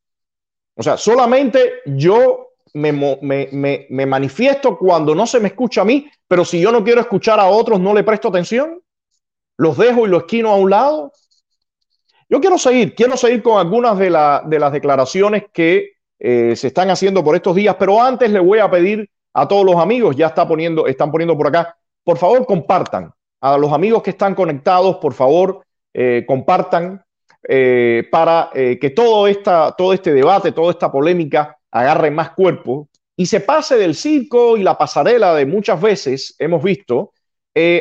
O 0.77 0.85
sea, 0.85 0.97
solamente 0.97 1.81
yo 1.85 2.51
me, 2.75 2.93
me, 3.21 4.07
manifiesto 4.07 4.79
cuando 4.79 5.17
no 5.17 5.27
se 5.27 5.41
me 5.41 5.49
escucha 5.49 5.81
a 5.81 5.85
mí, 5.85 6.09
pero 6.29 6.45
si 6.45 6.61
yo 6.61 6.71
no 6.71 6.85
quiero 6.85 7.01
escuchar 7.01 7.41
a 7.41 7.47
otros, 7.47 7.81
no 7.81 7.93
le 7.93 8.05
presto 8.05 8.29
atención. 8.29 8.81
Los 9.57 9.77
dejo 9.77 10.07
y 10.07 10.11
los 10.11 10.23
esquino 10.23 10.51
a 10.51 10.55
un 10.55 10.71
lado. 10.71 11.13
Yo 12.29 12.41
quiero 12.41 12.57
seguir, 12.57 12.95
quiero 12.95 13.17
seguir 13.17 13.43
con 13.43 13.59
algunas 13.59 13.99
de, 13.99 14.05
de 14.05 14.59
las 14.61 14.73
declaraciones 14.73 15.47
que 15.53 15.95
eh, 16.21 16.55
se 16.55 16.69
están 16.69 16.89
haciendo 16.89 17.25
por 17.25 17.35
estos 17.35 17.57
días, 17.57 17.75
pero 17.77 18.01
antes 18.01 18.31
le 18.31 18.39
voy 18.39 18.61
a 18.61 18.71
pedir 18.71 19.11
a 19.35 19.49
todos 19.49 19.67
los 19.67 19.75
amigos, 19.75 20.15
ya 20.15 20.29
está 20.29 20.47
poniendo, 20.47 20.87
están 20.87 21.11
poniendo 21.11 21.37
por 21.37 21.49
acá, 21.49 21.77
por 22.05 22.17
favor 22.17 22.47
compartan, 22.47 23.13
a 23.41 23.59
los 23.59 23.73
amigos 23.73 24.05
que 24.05 24.11
están 24.11 24.37
conectados, 24.37 24.99
por 24.99 25.15
favor, 25.15 25.65
eh, 25.93 26.25
compartan 26.29 27.05
eh, 27.49 28.09
para 28.11 28.51
eh, 28.55 28.79
que 28.81 28.91
todo, 28.91 29.27
esta, 29.27 29.73
todo 29.77 29.93
este 29.93 30.13
debate, 30.13 30.53
toda 30.53 30.71
esta 30.71 30.91
polémica 30.91 31.57
agarre 31.71 32.11
más 32.11 32.31
cuerpo 32.31 32.89
y 33.17 33.27
se 33.27 33.41
pase 33.41 33.77
del 33.77 33.95
circo 33.95 34.57
y 34.57 34.63
la 34.63 34.79
pasarela 34.79 35.35
de 35.35 35.47
muchas 35.47 35.81
veces 35.81 36.35
hemos 36.39 36.63
visto 36.63 37.13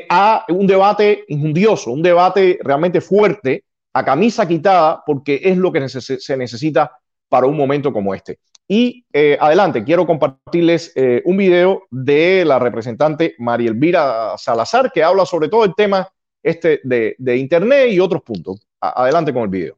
a 0.10 0.46
un 0.50 0.68
debate 0.68 1.24
injundioso, 1.30 1.92
un 1.92 2.02
debate 2.02 2.60
realmente 2.62 3.00
fuerte 3.00 3.64
a 3.94 4.04
camisa 4.04 4.48
quitada 4.48 5.02
porque 5.06 5.40
es 5.44 5.58
lo 5.58 5.72
que 5.72 5.88
se 5.88 6.38
necesita 6.38 6.92
para 7.30 7.48
un 7.48 7.56
momento 7.56 7.94
como 7.94 8.14
este. 8.14 8.40
Y 8.68 9.06
eh, 9.12 9.38
adelante, 9.40 9.84
quiero 9.84 10.08
compartirles 10.08 10.94
eh, 10.96 11.22
un 11.26 11.36
video 11.36 11.84
de 11.90 12.46
la 12.46 12.58
representante 12.58 13.36
María 13.38 13.70
Elvira 13.70 14.38
Salazar 14.38 14.92
que 14.94 15.04
habla 15.04 15.26
sobre 15.26 15.50
todo 15.50 15.66
el 15.66 15.76
tema 15.76 16.08
este 16.42 16.80
de 16.84 17.38
Internet 17.38 17.92
y 17.92 18.00
otros 18.00 18.22
puntos. 18.24 18.66
Adelante 18.82 19.34
con 19.34 19.44
el 19.44 19.50
video. 19.50 19.78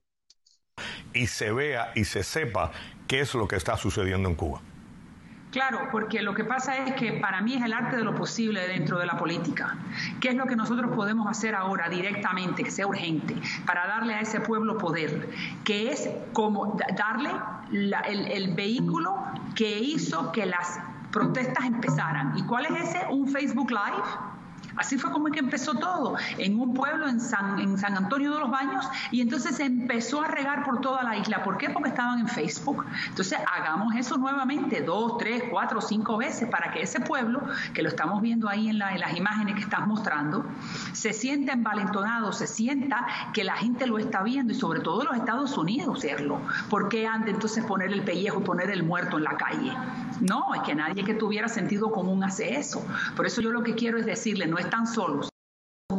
Y 1.14 1.28
se 1.28 1.52
vea 1.52 1.92
y 1.96 2.06
se 2.06 2.24
sepa 2.24 2.72
qué 3.08 3.20
es 3.20 3.36
lo 3.36 3.48
que 3.48 3.56
está 3.56 3.78
sucediendo 3.78 4.30
en 4.30 4.36
Cuba. 4.36 4.62
Claro, 5.52 5.88
porque 5.92 6.24
lo 6.24 6.34
que 6.34 6.44
pasa 6.44 6.78
es 6.78 6.96
que 6.96 7.14
para 7.14 7.40
mí 7.42 7.54
es 7.54 7.64
el 7.64 7.74
arte 7.74 7.98
de 7.98 8.04
lo 8.04 8.16
posible 8.16 8.68
dentro 8.68 8.98
de 8.98 9.06
la 9.06 9.18
política. 9.18 9.78
¿Qué 10.20 10.30
es 10.30 10.36
lo 10.36 10.48
que 10.48 10.56
nosotros 10.56 10.96
podemos 10.96 11.28
hacer 11.30 11.54
ahora 11.54 11.90
directamente, 11.90 12.64
que 12.64 12.72
sea 12.72 12.88
urgente, 12.88 13.36
para 13.64 13.86
darle 13.86 14.16
a 14.16 14.22
ese 14.22 14.40
pueblo 14.40 14.80
poder? 14.80 15.30
Que 15.64 15.92
es 15.92 16.10
como 16.34 16.76
darle 16.98 17.30
el, 17.72 17.94
el 18.32 18.56
vehículo 18.56 19.16
que 19.54 19.78
hizo 19.78 20.32
que 20.32 20.48
las 20.48 20.80
protestas 21.12 21.66
empezaran. 21.66 22.36
¿Y 22.36 22.44
cuál 22.48 22.66
es 22.66 22.90
ese? 22.90 23.06
Un 23.12 23.28
Facebook 23.28 23.70
Live 23.70 24.33
Así 24.78 24.98
fue 24.98 25.12
como 25.12 25.26
que 25.32 25.40
empezó 25.40 25.76
todo, 25.76 26.16
en 26.38 26.60
un 26.60 26.74
pueblo 26.74 27.08
en 27.08 27.20
San, 27.20 27.60
en 27.60 27.78
San 27.78 27.96
Antonio 27.96 28.34
de 28.34 28.40
los 28.40 28.50
Baños, 28.50 28.86
y 29.12 29.22
entonces 29.22 29.56
se 29.56 29.66
empezó 29.66 30.22
a 30.22 30.28
regar 30.28 30.64
por 30.64 30.82
toda 30.82 31.04
la 31.04 31.18
isla. 31.18 31.44
¿Por 31.44 31.58
qué? 31.58 31.70
Porque 31.70 31.90
estaban 31.90 32.20
en 32.20 32.28
Facebook. 32.28 32.86
Entonces 33.10 33.40
hagamos 33.52 33.96
eso 33.96 34.18
nuevamente, 34.18 34.82
dos, 34.82 35.18
tres, 35.18 35.44
cuatro, 35.50 35.82
cinco 35.82 36.18
veces, 36.18 36.50
para 36.50 36.72
que 36.72 36.82
ese 36.82 37.00
pueblo, 37.02 37.42
que 37.74 37.84
lo 37.84 37.90
estamos 37.90 38.22
viendo 38.22 38.50
ahí 38.50 38.70
en, 38.70 38.80
las 38.80 39.16
imágenes 39.16 39.56
que 39.56 39.62
estás 39.62 39.88
mostrando, 39.88 40.46
se 40.94 41.14
sienta 41.14 41.54
envalentonado, 41.54 42.32
se 42.32 42.48
sienta 42.48 43.06
que 43.34 43.44
la 43.44 43.56
gente 43.56 43.88
lo 43.88 43.98
está 43.98 44.24
viendo, 44.24 44.54
y 44.54 44.56
sobre 44.56 44.80
todo 44.80 45.04
los 45.04 45.16
Estados 45.16 45.58
Unidos, 45.58 46.04
hacerlo. 46.04 46.40
¿Por 46.70 46.90
qué 46.90 47.08
han 47.08 47.26
de 47.26 47.32
entonces 47.32 47.64
poner 47.66 47.92
el 47.92 48.04
pellejo 48.04 48.42
y 48.42 48.44
poner 48.44 48.70
el 48.70 48.84
muerto 48.84 49.18
en 49.18 49.24
la 49.24 49.38
calle? 49.38 49.74
No, 50.20 50.54
es 50.54 50.62
que 50.62 50.76
nadie 50.76 51.04
que 51.04 51.14
tuviera 51.14 51.48
sentido 51.48 51.92
común 51.92 52.24
hace 52.24 52.56
eso. 52.58 52.86
Por 53.16 53.26
eso 53.26 53.42
yo 53.42 53.52
lo 53.52 53.64
que 53.64 53.76
quiero 53.76 53.98
es 53.98 54.06
decirle, 54.06 54.48
no 54.48 54.58
están 54.64 54.88
solos 54.88 55.34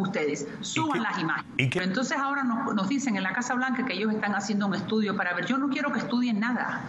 ustedes, 0.00 0.48
suban 0.60 1.02
las 1.02 1.18
imágenes. 1.18 1.76
entonces 1.76 2.16
ahora 2.18 2.44
nos, 2.44 2.88
dicen 2.88 3.16
en 3.16 3.22
la 3.22 3.32
Casa 3.32 3.54
Blanca 3.54 3.84
que 3.84 3.94
ellos 3.94 4.12
están 4.12 4.34
haciendo 4.34 4.66
un 4.66 4.74
estudio 4.74 5.16
para 5.16 5.34
ver, 5.34 5.46
yo 5.46 5.58
no 5.58 5.68
quiero 5.68 5.92
que 5.92 6.00
estudien 6.00 6.40
nada. 6.40 6.82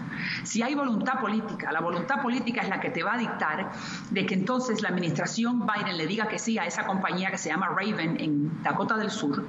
Si 0.44 0.62
hay 0.62 0.76
voluntad 0.76 1.20
política, 1.20 1.72
la 1.72 1.82
voluntad 1.82 2.22
política 2.22 2.62
es 2.62 2.70
la 2.70 2.80
que 2.80 2.90
te 2.90 3.04
va 3.04 3.14
a 3.14 3.18
dictar 3.18 3.72
de 4.10 4.26
que 4.26 4.34
entonces 4.34 4.82
la 4.82 4.90
administración 4.90 5.66
Biden 5.66 5.98
le 5.98 6.08
diga 6.08 6.28
que 6.28 6.40
sí 6.40 6.58
a 6.58 6.66
esa 6.66 6.86
compañía 6.86 7.32
que 7.32 7.38
se 7.38 7.50
llama 7.50 7.70
Raven 7.70 8.18
en 8.20 8.64
Dakota 8.64 8.98
del 8.98 9.12
Sur, 9.12 9.46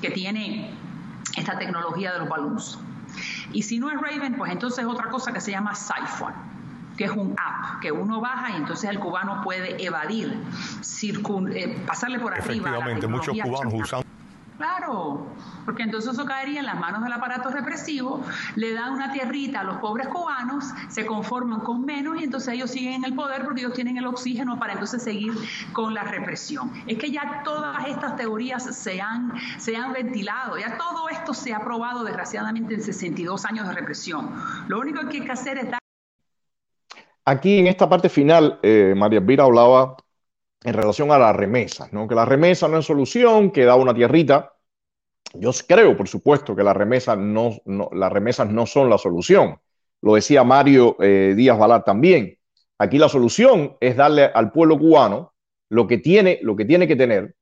que 0.00 0.10
tiene 0.10 0.74
esta 1.36 1.58
tecnología 1.58 2.12
de 2.12 2.20
los 2.20 2.28
balloons. 2.28 2.78
Y 3.52 3.62
si 3.62 3.78
no 3.78 3.90
es 3.90 4.00
Raven, 4.00 4.34
pues 4.36 4.50
entonces 4.50 4.84
otra 4.84 5.08
cosa 5.08 5.32
que 5.32 5.40
se 5.40 5.52
llama 5.52 5.74
Siphon 5.74 6.54
que 6.96 7.04
es 7.04 7.10
un 7.10 7.34
app 7.38 7.80
que 7.80 7.92
uno 7.92 8.20
baja 8.20 8.50
y 8.52 8.56
entonces 8.56 8.90
el 8.90 8.98
cubano 8.98 9.42
puede 9.42 9.84
evadir, 9.84 10.32
eh, 10.32 11.82
pasarle 11.86 12.18
por 12.18 12.32
arriba. 12.32 12.70
Efectivamente, 12.70 13.06
muchos 13.06 13.36
cubanos 13.38 13.74
usan. 13.74 14.04
Claro, 14.56 15.26
porque 15.64 15.82
entonces 15.82 16.12
eso 16.12 16.24
caería 16.26 16.60
en 16.60 16.66
las 16.66 16.78
manos 16.78 17.02
del 17.02 17.12
aparato 17.12 17.50
represivo, 17.50 18.22
le 18.54 18.72
dan 18.72 18.92
una 18.92 19.10
tierrita 19.10 19.60
a 19.60 19.64
los 19.64 19.78
pobres 19.78 20.06
cubanos, 20.06 20.66
se 20.88 21.04
conforman 21.04 21.60
con 21.60 21.84
menos 21.84 22.20
y 22.20 22.24
entonces 22.24 22.54
ellos 22.54 22.70
siguen 22.70 22.94
en 22.94 23.04
el 23.04 23.14
poder 23.14 23.44
porque 23.44 23.62
ellos 23.62 23.74
tienen 23.74 23.96
el 23.96 24.06
oxígeno 24.06 24.58
para 24.60 24.74
entonces 24.74 25.02
seguir 25.02 25.34
con 25.72 25.92
la 25.92 26.04
represión. 26.04 26.70
Es 26.86 26.98
que 26.98 27.10
ya 27.10 27.42
todas 27.42 27.84
estas 27.88 28.14
teorías 28.14 28.62
se 28.76 29.00
han, 29.00 29.32
se 29.58 29.76
han 29.76 29.92
ventilado, 29.92 30.56
ya 30.56 30.78
todo 30.78 31.08
esto 31.08 31.34
se 31.34 31.52
ha 31.52 31.58
probado 31.58 32.04
desgraciadamente 32.04 32.74
en 32.74 32.82
62 32.82 33.44
años 33.46 33.66
de 33.66 33.74
represión. 33.74 34.30
Lo 34.68 34.78
único 34.78 35.08
que 35.08 35.18
hay 35.18 35.24
que 35.24 35.32
hacer 35.32 35.58
es 35.58 35.70
dar 35.70 35.83
Aquí 37.26 37.58
en 37.58 37.66
esta 37.66 37.88
parte 37.88 38.08
final, 38.08 38.58
eh, 38.62 38.94
María 38.96 39.20
Elvira 39.20 39.44
hablaba 39.44 39.96
en 40.62 40.74
relación 40.74 41.10
a 41.10 41.18
las 41.18 41.34
remesas, 41.34 41.92
¿no? 41.92 42.06
que 42.06 42.14
la 42.14 42.24
remesa 42.24 42.68
no 42.68 42.78
es 42.78 42.86
solución, 42.86 43.50
que 43.50 43.64
da 43.64 43.76
una 43.76 43.94
tierrita. 43.94 44.52
Yo 45.34 45.50
creo, 45.66 45.96
por 45.96 46.08
supuesto, 46.08 46.54
que 46.54 46.62
las 46.62 46.76
remesas 46.76 47.18
no, 47.18 47.60
las 47.92 48.12
remesas 48.12 48.48
no 48.48 48.66
son 48.66 48.90
la 48.90 48.98
solución. 48.98 49.58
Lo 50.02 50.14
decía 50.14 50.44
Mario 50.44 50.96
eh, 51.00 51.34
Díaz 51.36 51.58
Valar 51.58 51.84
también. 51.84 52.38
Aquí 52.78 52.98
la 52.98 53.08
solución 53.08 53.76
es 53.80 53.96
darle 53.96 54.24
al 54.24 54.52
pueblo 54.52 54.78
cubano 54.78 55.32
lo 55.70 55.86
que 55.86 55.98
tiene, 55.98 56.38
lo 56.42 56.54
que 56.54 56.64
tiene 56.64 56.86
que 56.86 56.96
tener 56.96 57.34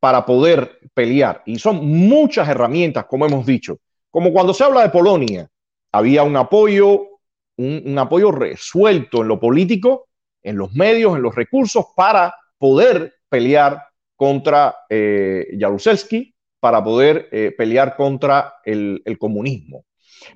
para 0.00 0.24
poder 0.24 0.78
pelear. 0.94 1.42
Y 1.46 1.58
son 1.58 1.86
muchas 1.86 2.48
herramientas, 2.48 3.06
como 3.06 3.26
hemos 3.26 3.44
dicho. 3.46 3.78
Como 4.10 4.32
cuando 4.32 4.54
se 4.54 4.62
habla 4.62 4.82
de 4.82 4.90
Polonia, 4.90 5.48
había 5.92 6.22
un 6.22 6.36
apoyo 6.36 7.13
un, 7.56 7.98
apoyo 7.98 8.30
resuelto 8.30 9.22
en 9.22 9.28
lo 9.28 9.38
político, 9.38 10.08
en 10.42 10.56
los 10.56 10.72
medios, 10.74 11.16
en 11.16 11.22
los 11.22 11.34
recursos 11.34 11.86
para 11.96 12.34
poder 12.58 13.14
pelear 13.28 13.82
contra 14.16 14.74
eh, 14.88 15.46
Jaruzelski, 15.58 16.34
para 16.60 16.82
poder 16.82 17.28
eh, 17.30 17.54
pelear 17.56 17.96
contra 17.96 18.54
el, 18.64 19.02
comunismo. 19.18 19.84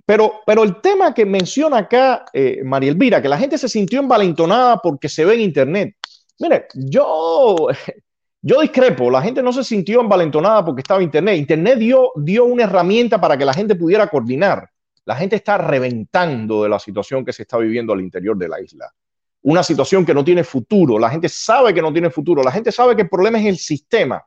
Pero, 0.05 0.41
pero, 0.45 0.63
el 0.63 0.81
tema 0.81 1.15
que 1.15 1.25
menciona 1.25 1.79
acá 1.79 2.27
eh, 2.33 2.61
María 2.65 2.91
Elvira, 2.91 3.23
que 3.23 3.29
la 3.29 3.39
gente 3.39 3.57
se 3.57 3.69
sintió 3.69 4.01
envalentonada 4.01 4.79
porque 4.79 5.09
se 5.09 5.25
ve 5.25 5.35
en 5.35 5.41
Internet. 5.41 5.95
Mire, 6.39 6.67
yo, 6.75 7.57
yo 8.43 8.61
discrepo, 8.61 9.11
la 9.11 9.23
gente 9.23 9.43
no 9.43 9.53
se 9.53 9.65
sintió 9.65 10.01
envalentonada 10.01 10.65
porque 10.65 10.83
estaba 10.83 11.03
Internet. 11.03 11.39
Internet 11.39 11.79
dio, 11.79 12.13
dio 12.17 12.45
una 12.45 12.65
herramienta 12.65 13.21
para 13.21 13.37
que 13.39 13.45
la 13.45 13.55
gente 13.55 13.75
pudiera 13.75 14.07
coordinar. 14.09 14.69
La 15.09 15.17
gente 15.17 15.37
está 15.37 15.57
reventando 15.57 16.63
de 16.65 16.69
la 16.69 16.79
situación 16.79 17.25
que 17.25 17.33
se 17.33 17.45
está 17.45 17.57
viviendo 17.57 17.95
al 17.95 18.03
interior 18.03 18.37
de 18.37 18.47
la 18.47 18.61
isla. 18.61 18.93
Una 19.41 19.63
situación 19.63 20.05
que 20.05 20.13
no 20.13 20.23
tiene 20.23 20.45
futuro. 20.45 20.99
La 20.99 21.09
gente 21.09 21.31
sabe 21.31 21.73
que 21.73 21.81
no 21.81 21.91
tiene 21.91 22.11
futuro. 22.11 22.43
La 22.43 22.53
gente 22.53 22.71
sabe 22.71 22.95
que 22.95 23.03
el 23.03 23.09
problema 23.09 23.39
es 23.41 23.47
el 23.47 23.57
sistema. 23.57 24.23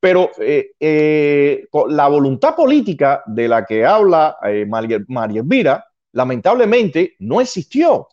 Pero 0.00 0.30
eh, 0.40 0.70
eh, 0.80 1.66
la 1.90 2.08
voluntad 2.08 2.56
política 2.56 3.22
de 3.26 3.48
la 3.48 3.66
que 3.66 3.84
habla 3.84 4.38
eh, 4.44 4.64
María, 4.66 5.84
lamentablemente, 6.12 7.16
no 7.18 7.42
existió. 7.42 8.08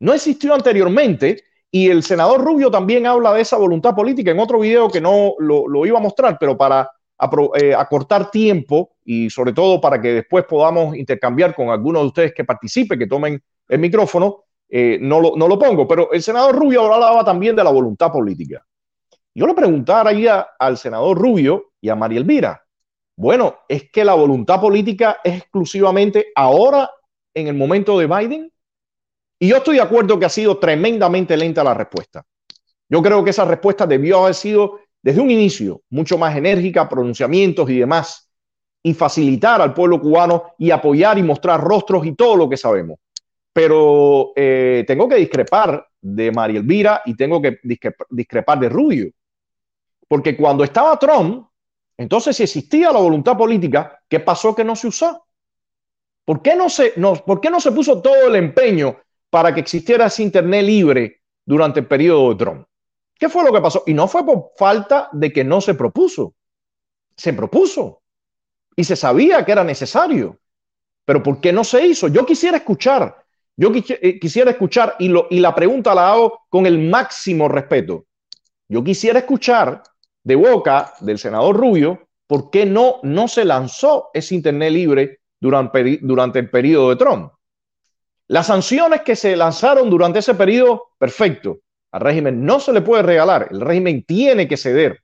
No 0.00 0.12
existió 0.12 0.52
anteriormente. 0.52 1.44
Y 1.70 1.90
el 1.90 2.02
senador 2.02 2.44
Rubio 2.44 2.72
también 2.72 3.06
habla 3.06 3.34
de 3.34 3.42
esa 3.42 3.56
voluntad 3.56 3.94
política 3.94 4.32
en 4.32 4.40
otro 4.40 4.58
video 4.58 4.90
que 4.90 5.00
no 5.00 5.34
lo 5.38 5.86
iba 5.86 6.00
a 6.00 6.02
mostrar, 6.02 6.36
pero 6.40 6.58
para 6.58 6.90
eh, 7.56 7.74
acortar 7.74 8.30
tiempo 8.30 8.92
y 9.12 9.28
sobre 9.28 9.52
todo 9.52 9.80
para 9.80 10.00
que 10.00 10.12
después 10.14 10.44
podamos 10.44 10.96
intercambiar 10.96 11.52
con 11.52 11.68
algunos 11.70 12.02
de 12.02 12.06
ustedes 12.06 12.32
que 12.32 12.44
participen, 12.44 12.96
que 12.96 13.08
tomen 13.08 13.42
el 13.68 13.78
micrófono, 13.80 14.44
eh, 14.68 14.98
no, 15.00 15.18
lo, 15.20 15.32
no, 15.36 15.48
lo, 15.48 15.58
pongo. 15.58 15.88
Pero 15.88 16.12
el 16.12 16.22
senador 16.22 16.54
Rubio 16.54 16.94
hablaba 16.94 17.24
también 17.24 17.56
de 17.56 17.64
la 17.64 17.70
voluntad 17.70 18.12
política. 18.12 18.64
Yo 19.34 19.48
le 19.48 19.54
preguntara 19.54 20.10
ahí 20.10 20.28
al 20.28 20.78
senador 20.78 21.18
Rubio 21.18 21.72
y 21.80 21.88
a 21.88 21.96
María 21.96 22.20
Elvira, 22.20 22.64
bueno, 23.16 23.56
¿es 23.68 23.90
que 23.90 24.04
la 24.04 24.14
voluntad 24.14 24.60
política 24.60 25.18
es 25.24 25.38
exclusivamente 25.38 26.28
ahora 26.36 26.88
en 27.34 27.48
el 27.48 27.54
momento 27.54 27.98
de 27.98 28.06
Biden? 28.06 28.52
Y 29.40 29.48
yo 29.48 29.56
estoy 29.56 29.74
de 29.74 29.82
acuerdo 29.82 30.20
que 30.20 30.26
ha 30.26 30.28
sido 30.28 30.58
tremendamente 30.58 31.36
lenta 31.36 31.64
la 31.64 31.74
respuesta. 31.74 32.24
Yo 32.88 33.02
creo 33.02 33.24
que 33.24 33.30
esa 33.30 33.44
respuesta 33.44 33.88
debió 33.88 34.20
haber 34.22 34.34
sido 34.36 34.78
desde 35.02 35.20
un 35.20 35.32
inicio 35.32 35.82
mucho 35.90 36.16
más 36.16 36.36
enérgica, 36.36 36.88
pronunciamientos 36.88 37.68
y 37.70 37.80
demás, 37.80 38.29
y 38.82 38.94
facilitar 38.94 39.60
al 39.60 39.74
pueblo 39.74 40.00
cubano 40.00 40.54
y 40.58 40.70
apoyar 40.70 41.18
y 41.18 41.22
mostrar 41.22 41.60
rostros 41.60 42.06
y 42.06 42.14
todo 42.14 42.36
lo 42.36 42.48
que 42.48 42.56
sabemos. 42.56 42.98
Pero 43.52 44.32
eh, 44.36 44.84
tengo 44.86 45.08
que 45.08 45.16
discrepar 45.16 45.86
de 46.00 46.30
María 46.30 46.60
Elvira 46.60 47.02
y 47.04 47.14
tengo 47.14 47.42
que 47.42 47.58
discrepar 48.10 48.58
de 48.58 48.68
Rubio. 48.68 49.10
Porque 50.08 50.36
cuando 50.36 50.64
estaba 50.64 50.98
Trump, 50.98 51.46
entonces 51.96 52.36
si 52.36 52.44
existía 52.44 52.92
la 52.92 53.00
voluntad 53.00 53.36
política, 53.36 54.00
¿qué 54.08 54.20
pasó 54.20 54.54
que 54.54 54.64
no 54.64 54.74
se 54.74 54.88
usó? 54.88 55.26
¿Por 56.24 56.42
qué 56.42 56.54
no 56.54 56.68
se, 56.68 56.94
¿por 57.26 57.40
qué 57.40 57.50
no 57.50 57.60
se 57.60 57.72
puso 57.72 58.00
todo 58.00 58.28
el 58.28 58.36
empeño 58.36 58.96
para 59.28 59.52
que 59.52 59.60
existiera 59.60 60.06
ese 60.06 60.22
Internet 60.22 60.64
libre 60.64 61.20
durante 61.44 61.80
el 61.80 61.86
periodo 61.86 62.30
de 62.30 62.36
Trump? 62.36 62.66
¿Qué 63.18 63.28
fue 63.28 63.44
lo 63.44 63.52
que 63.52 63.60
pasó? 63.60 63.82
Y 63.86 63.92
no 63.92 64.08
fue 64.08 64.24
por 64.24 64.52
falta 64.56 65.10
de 65.12 65.30
que 65.32 65.44
no 65.44 65.60
se 65.60 65.74
propuso. 65.74 66.34
Se 67.14 67.34
propuso. 67.34 67.99
Y 68.76 68.84
se 68.84 68.96
sabía 68.96 69.44
que 69.44 69.52
era 69.52 69.64
necesario. 69.64 70.38
Pero 71.04 71.22
¿por 71.22 71.40
qué 71.40 71.52
no 71.52 71.64
se 71.64 71.86
hizo? 71.86 72.08
Yo 72.08 72.24
quisiera 72.24 72.58
escuchar. 72.58 73.24
Yo 73.56 73.70
eh, 73.74 74.18
quisiera 74.18 74.52
escuchar 74.52 74.96
y, 74.98 75.08
lo, 75.08 75.26
y 75.30 75.40
la 75.40 75.54
pregunta 75.54 75.94
la 75.94 76.12
hago 76.12 76.42
con 76.48 76.66
el 76.66 76.78
máximo 76.78 77.48
respeto. 77.48 78.06
Yo 78.68 78.82
quisiera 78.84 79.18
escuchar 79.18 79.82
de 80.22 80.36
boca 80.36 80.94
del 81.00 81.18
senador 81.18 81.56
Rubio 81.56 82.08
por 82.26 82.50
qué 82.50 82.64
no, 82.64 83.00
no 83.02 83.26
se 83.26 83.44
lanzó 83.44 84.10
ese 84.14 84.36
Internet 84.36 84.72
libre 84.72 85.20
durante, 85.40 85.98
durante 86.00 86.38
el 86.38 86.48
periodo 86.48 86.90
de 86.90 86.96
Trump. 86.96 87.32
Las 88.28 88.46
sanciones 88.46 89.00
que 89.00 89.16
se 89.16 89.36
lanzaron 89.36 89.90
durante 89.90 90.20
ese 90.20 90.34
periodo, 90.34 90.90
perfecto. 90.96 91.58
Al 91.90 92.02
régimen 92.02 92.44
no 92.44 92.60
se 92.60 92.72
le 92.72 92.82
puede 92.82 93.02
regalar, 93.02 93.48
el 93.50 93.60
régimen 93.60 94.04
tiene 94.04 94.46
que 94.46 94.56
ceder. 94.56 95.02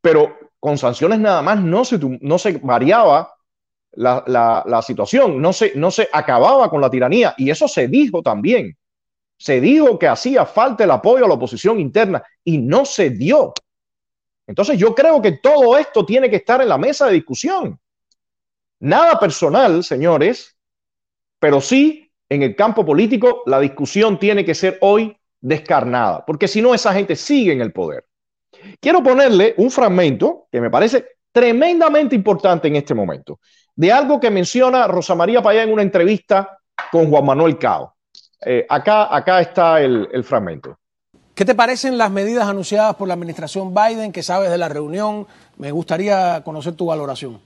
Pero 0.00 0.38
con 0.62 0.78
sanciones 0.78 1.18
nada 1.18 1.42
más 1.42 1.60
no 1.60 1.84
se, 1.84 1.98
variaba 2.62 3.34
la, 3.94 4.80
situación, 4.86 5.42
no 5.42 5.52
se 5.52 6.08
acababa 6.12 6.70
con 6.70 6.80
la 6.80 6.88
tiranía. 6.88 7.34
Y 7.36 7.50
eso 7.50 7.66
se 7.66 7.88
dijo 7.88 8.22
también. 8.22 8.78
Se 9.36 9.60
dijo 9.60 9.98
que 9.98 10.06
hacía 10.06 10.46
falta 10.46 10.84
el 10.84 10.92
apoyo 10.92 11.24
a 11.24 11.28
la 11.28 11.34
oposición 11.34 11.80
interna 11.80 12.22
y 12.44 12.58
no 12.58 12.84
se 12.84 13.10
dio. 13.10 13.52
Entonces 14.46 14.78
yo 14.78 14.94
creo 14.94 15.20
que 15.20 15.32
todo 15.32 15.76
esto 15.76 16.06
tiene 16.06 16.30
que 16.30 16.36
estar 16.36 16.62
en 16.62 16.68
la 16.68 16.78
mesa 16.78 17.06
de 17.08 17.14
discusión. 17.14 17.76
Nada 18.78 19.18
personal, 19.18 19.82
señores, 19.82 20.56
pero 21.40 21.60
sí 21.60 22.08
en 22.28 22.44
el 22.44 22.54
campo 22.54 22.86
político 22.86 23.42
la 23.46 23.58
discusión 23.58 24.16
tiene 24.16 24.44
que 24.44 24.54
ser 24.54 24.78
hoy 24.80 25.16
descarnada, 25.40 26.24
porque 26.24 26.46
si 26.46 26.62
no 26.62 26.72
esa 26.72 26.92
gente 26.92 27.16
sigue 27.16 27.52
en 27.52 27.62
el 27.62 27.72
poder. 27.72 28.06
Quiero 28.80 29.02
ponerle 29.02 29.54
un 29.56 29.70
fragmento 29.70 30.46
que 30.50 30.60
me 30.60 30.70
parece 30.70 31.06
tremendamente 31.32 32.14
importante 32.14 32.68
en 32.68 32.76
este 32.76 32.94
momento, 32.94 33.40
de 33.74 33.90
algo 33.90 34.20
que 34.20 34.30
menciona 34.30 34.86
Rosa 34.86 35.14
María 35.14 35.42
Payá 35.42 35.62
en 35.62 35.72
una 35.72 35.82
entrevista 35.82 36.58
con 36.90 37.10
Juan 37.10 37.24
Manuel 37.24 37.58
Cao. 37.58 37.94
Eh, 38.44 38.66
acá, 38.68 39.14
acá 39.14 39.40
está 39.40 39.80
el, 39.80 40.08
el 40.12 40.24
fragmento. 40.24 40.78
¿Qué 41.34 41.46
te 41.46 41.54
parecen 41.54 41.96
las 41.96 42.10
medidas 42.10 42.46
anunciadas 42.46 42.94
por 42.96 43.08
la 43.08 43.14
administración 43.14 43.74
Biden? 43.74 44.12
¿Qué 44.12 44.22
sabes 44.22 44.50
de 44.50 44.58
la 44.58 44.68
reunión? 44.68 45.26
Me 45.56 45.70
gustaría 45.70 46.42
conocer 46.44 46.74
tu 46.74 46.86
valoración. 46.86 47.40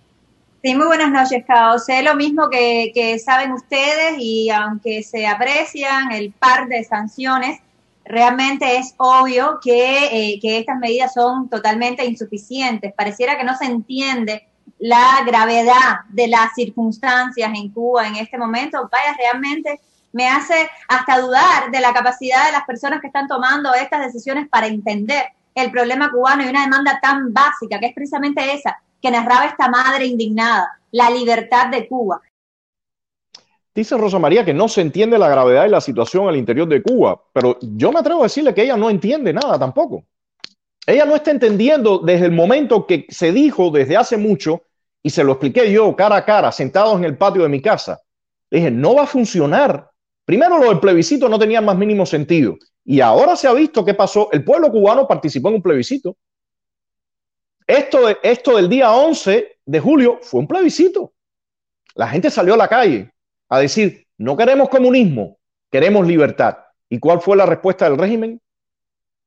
Sí, 0.63 0.75
muy 0.75 0.87
buenas 0.87 1.13
noches, 1.13 1.45
Cao. 1.47 1.79
Sé 1.79 2.03
lo 2.03 2.17
mismo 2.17 2.51
que, 2.51 2.91
que, 2.93 3.21
saben 3.21 3.53
ustedes 3.53 4.17
y 4.19 4.51
aunque 4.51 5.05
se 5.05 5.27
aprecian 5.27 6.11
el 6.11 6.33
par 6.33 6.67
de 6.67 6.83
sanciones, 6.83 7.61
realmente 8.09 8.77
es 8.77 8.95
obvio 8.97 9.59
que, 9.63 10.07
eh, 10.07 10.39
que 10.41 10.59
estas 10.59 10.79
medidas 10.79 11.15
son 11.15 11.49
totalmente 11.49 12.05
insuficientes. 12.05 12.93
Pareciera 12.95 13.37
que 13.37 13.45
no 13.45 13.57
se 13.57 13.67
entiende 13.67 14.47
la 14.79 15.23
gravedad 15.27 16.01
de 16.09 16.29
las 16.29 16.55
circunstancias 16.55 17.51
en 17.55 17.71
Cuba 17.71 18.07
en 18.07 18.17
este 18.17 18.39
momento. 18.39 18.89
Vaya, 18.91 19.17
realmente 19.17 19.81
me 20.13 20.29
hace 20.29 20.69
hasta 20.89 21.21
dudar 21.21 21.71
de 21.71 21.81
la 21.81 21.93
capacidad 21.93 22.47
de 22.47 22.53
las 22.53 22.65
personas 22.65 23.01
que 23.01 23.09
están 23.09 23.29
tomando 23.29 23.75
estas 23.75 24.01
decisiones 24.01 24.49
para 24.49 24.67
entender 24.67 25.25
el 25.55 25.71
problema 25.71 26.11
cubano 26.11 26.45
y 26.45 26.49
una 26.49 26.63
demanda 26.63 26.99
tan 27.03 27.33
básica, 27.33 27.79
que 27.81 27.87
es 27.87 27.95
precisamente 27.95 28.53
esa 28.53 28.79
que 29.01 29.11
narraba 29.11 29.47
esta 29.47 29.69
madre 29.69 30.07
indignada, 30.07 30.79
la 30.91 31.11
libertad 31.11 31.69
de 31.69 31.87
Cuba. 31.87 32.21
Dice 33.77 33.97
Rosa 33.97 34.19
María 34.19 34.45
que 34.45 34.55
no 34.55 34.69
se 34.69 34.81
entiende 34.81 35.19
la 35.19 35.29
gravedad 35.29 35.65
de 35.65 35.69
la 35.69 35.83
situación 35.83 36.27
al 36.27 36.37
interior 36.37 36.67
de 36.67 36.83
Cuba, 36.83 37.23
pero 37.33 37.59
yo 37.61 37.93
me 37.93 38.01
atrevo 38.01 38.21
a 38.21 38.25
decirle 38.25 38.55
que 38.55 38.63
ella 38.63 38.77
no 38.77 38.89
entiende 38.89 39.33
nada 39.35 39.59
tampoco. 39.59 40.05
Ella 40.87 41.05
no 41.05 41.15
está 41.15 41.31
entendiendo 41.31 41.99
desde 41.99 42.25
el 42.25 42.33
momento 42.33 42.87
que 42.87 43.07
se 43.11 43.33
dijo 43.33 43.71
desde 43.71 43.99
hace 43.99 44.17
mucho, 44.17 44.63
y 45.03 45.11
se 45.11 45.23
lo 45.23 45.33
expliqué 45.33 45.71
yo 45.71 45.95
cara 45.95 46.17
a 46.17 46.25
cara, 46.25 46.51
sentados 46.51 46.97
en 46.97 47.05
el 47.05 47.19
patio 47.19 47.43
de 47.43 47.51
mi 47.51 47.61
casa. 47.61 48.01
dije, 48.51 48.71
no 48.71 48.95
va 48.95 49.03
a 49.03 49.07
funcionar 49.07 49.91
Primero, 50.27 50.59
lo 50.59 50.71
del 50.71 50.81
plebiscito 50.81 51.29
no 51.29 51.39
tenía 51.39 51.61
más 51.61 51.79
mínimo 51.79 52.05
sentido. 52.05 52.59
Y 52.85 53.01
ahora 53.01 53.37
se 53.37 53.47
ha 53.47 53.53
visto 53.53 53.85
qué 53.85 53.95
pasó. 53.95 54.29
El 54.33 54.43
pueblo 54.45 54.73
cubano 54.73 55.07
participó 55.07 55.49
en 55.49 55.55
un 55.55 55.63
plebiscito. 55.63 56.17
Esto, 57.65 58.09
de, 58.09 58.19
esto 58.25 58.57
del 58.57 58.69
día 58.69 58.91
11 58.91 59.59
de 59.65 59.81
julio 59.81 60.19
fue 60.21 60.41
un 60.41 60.49
plebiscito. 60.49 61.13
La 61.95 62.09
gente 62.09 62.29
salió 62.29 62.55
a 62.55 62.57
la 62.57 62.67
calle 62.67 63.13
a 63.49 63.59
decir, 63.59 64.07
no 64.19 64.37
queremos 64.37 64.69
comunismo, 64.69 65.39
queremos 65.71 66.07
libertad. 66.07 66.59
¿Y 66.89 66.99
cuál 66.99 67.21
fue 67.21 67.37
la 67.37 67.47
respuesta 67.47 67.89
del 67.89 67.99
régimen? 67.99 68.41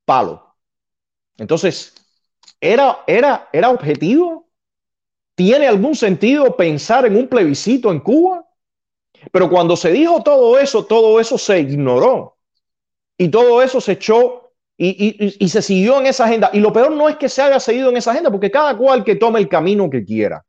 Palo. 0.06 0.56
Entonces, 1.38 1.94
¿era, 2.60 3.00
era, 3.08 3.50
era 3.52 3.70
objetivo? 3.70 4.48
¿Tiene 5.36 5.68
algún 5.68 5.96
sentido 5.96 6.56
pensar 6.56 7.06
en 7.06 7.16
un 7.16 7.28
plebiscito 7.28 7.92
en 7.92 8.00
Cuba? 8.00 8.46
Pero 9.32 9.50
cuando 9.50 9.76
se 9.76 9.92
dijo 9.92 10.22
todo 10.24 10.60
eso, 10.60 10.86
todo 10.86 11.20
eso 11.20 11.38
se 11.38 11.60
ignoró. 11.60 12.38
Y 13.18 13.30
todo 13.30 13.62
eso 13.62 13.82
se 13.82 13.94
echó 13.94 14.54
y, 14.78 15.50
se 15.50 15.62
siguió 15.62 16.00
en 16.00 16.08
esa 16.08 16.26
agenda. 16.26 16.50
Y 16.54 16.60
lo 16.60 16.72
peor 16.72 16.92
no 16.92 17.10
es 17.10 17.18
que 17.18 17.28
se 17.28 17.42
haya 17.42 17.60
seguido 17.60 17.90
en 17.90 17.98
esa 17.98 18.12
agenda, 18.12 18.32
porque 18.32 18.50
cada 18.50 18.78
cual 18.78 19.04
que 19.04 19.16
tome 19.16 19.40
el 19.40 19.50
camino 19.50 19.90
que 19.90 20.06
quiera. 20.06 20.46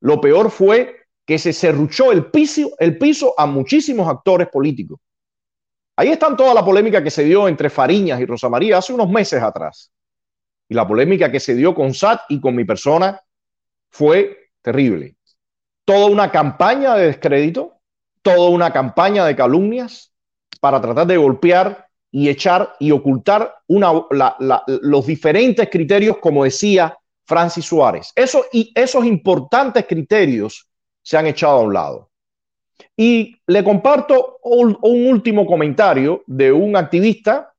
Lo 0.00 0.20
peor 0.20 0.50
fue 0.50 0.97
que 1.28 1.38
se 1.38 1.52
cerruchó 1.52 2.10
el 2.10 2.30
piso, 2.30 3.34
a 3.36 3.44
muchísimos 3.44 4.08
actores 4.08 4.48
políticos. 4.48 4.98
Ahí 5.94 6.08
está 6.08 6.34
toda 6.34 6.54
la 6.54 6.64
polémica 6.64 7.04
que 7.04 7.10
se 7.10 7.22
dio 7.22 7.46
entre 7.46 7.68
Fariñas 7.68 8.18
y 8.18 8.24
Rosa 8.24 8.48
María 8.48 8.78
hace 8.78 8.94
unos 8.94 9.10
meses 9.10 9.42
atrás. 9.42 9.92
Y 10.70 10.74
la 10.74 10.88
polémica 10.88 11.30
que 11.30 11.38
se 11.38 11.54
dio 11.54 11.74
con 11.74 11.92
SAT 11.92 12.22
y 12.30 12.40
con 12.40 12.56
mi 12.56 12.64
persona 12.64 13.20
fue 13.90 14.52
terrible. 14.62 15.16
Toda 15.84 16.06
una 16.06 16.32
campaña 16.32 16.94
de 16.94 17.08
descrédito 17.08 17.74
toda 18.22 18.48
una 18.48 18.72
campaña 18.72 19.26
de 19.26 19.36
calumnias 19.36 20.12
para 20.60 20.80
tratar 20.80 21.06
de 21.06 21.18
golpear 21.18 21.88
y 22.10 22.30
echar 22.30 22.74
y 22.80 22.90
ocultar 22.90 23.54
los 23.68 25.06
diferentes 25.06 25.68
criterios, 25.68 26.16
como 26.18 26.44
decía 26.44 26.96
Francis 27.26 27.66
Suárez. 27.66 28.12
Esos 28.16 29.04
importantes 29.04 29.84
criterios 29.86 30.67
se 31.08 31.16
han 31.16 31.26
echado 31.26 31.60
a 31.60 31.62
un 31.62 31.72
lado. 31.72 32.10
Y 32.94 33.40
le 33.46 33.64
comparto 33.64 34.40
un, 34.42 34.76
último 34.82 35.46
comentario 35.46 36.22
de 36.26 36.52
un 36.52 36.76
activista, 36.76 37.54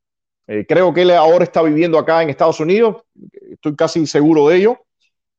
eh, 0.45 0.67
creo 0.69 0.93
que 0.93 1.01
él 1.01 1.09
ahora 1.09 1.45
está 1.45 1.63
viviendo 1.63 1.97
acá 1.97 2.21
en 2.21 2.29
Estados 2.29 2.59
Unidos, 2.59 2.97
estoy 3.51 3.75
casi 3.75 4.05
seguro 4.05 4.49
de 4.49 4.57
ello, 4.57 4.77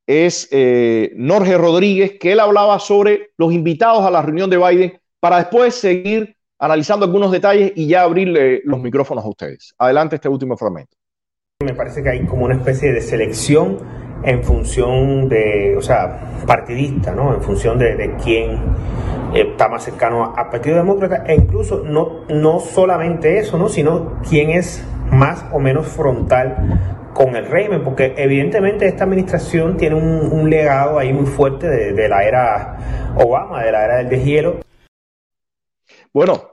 es 0.09 0.49
eh, 0.51 1.13
Norge 1.15 1.57
Rodríguez, 1.57 2.19
que 2.19 2.33
él 2.33 2.41
hablaba 2.41 2.81
sobre 2.81 3.31
los 3.37 3.53
invitados 3.53 4.05
a 4.05 4.11
la 4.11 4.23
reunión 4.23 4.51
de 4.51 4.57
Biden 4.59 5.01
para 5.21 5.37
después 5.37 5.77
seguir 5.77 6.37
analizando 6.59 7.07
algunos 7.07 7.31
detalles 7.31 7.73
y 7.77 7.87
ya 7.87 8.03
abrirle 8.03 8.61
los 8.65 8.81
micrófonos 8.81 9.25
a 9.25 9.29
ustedes. 9.29 9.73
Adelante 9.79 10.17
este 10.17 10.29
último 10.29 10.57
fragmento. 10.57 10.97
Me 11.65 11.75
parece 11.75 12.03
que 12.03 12.09
hay 12.09 12.27
como 12.27 12.47
una 12.47 12.57
especie 12.57 12.93
de 12.93 13.03
selección 13.03 13.79
en 14.23 14.43
función 14.43 15.29
de, 15.29 15.75
o 15.77 15.83
sea, 15.83 16.43
partidista, 16.47 17.13
¿no? 17.15 17.35
En 17.35 17.43
función 17.43 17.79
de, 17.79 18.15
quién 18.23 18.59
está 19.35 19.69
más 19.69 19.85
cercano 19.85 20.35
al 20.37 20.51
Partido 20.51 20.77
Demócrata 20.77 21.25
e 21.27 21.35
incluso 21.37 21.83
no, 21.85 22.27
no 22.29 22.61
solamente 22.61 23.39
eso, 23.39 23.59
¿no? 23.59 23.69
Sino 23.69 24.21
quién 24.29 24.51
es 24.51 24.85
más 25.11 25.45
o 25.53 25.59
menos 25.59 25.87
frontal 25.87 27.11
con 27.15 27.37
el 27.37 27.47
régimen, 27.47 27.83
porque 27.83 28.15
evidentemente 28.17 28.87
esta 28.87 29.05
administración 29.05 29.77
tiene 29.77 29.97
un, 29.97 30.49
legado 30.49 30.99
ahí 30.99 31.13
muy 31.13 31.27
fuerte 31.27 31.69
de, 31.69 31.93
de, 31.93 32.09
la 32.09 32.25
era 32.25 33.13
Obama, 33.17 33.63
de 33.65 33.73
la 33.73 33.85
era 33.85 33.97
del 33.99 34.09
deshielo. 34.09 34.61
Bueno, 36.13 36.51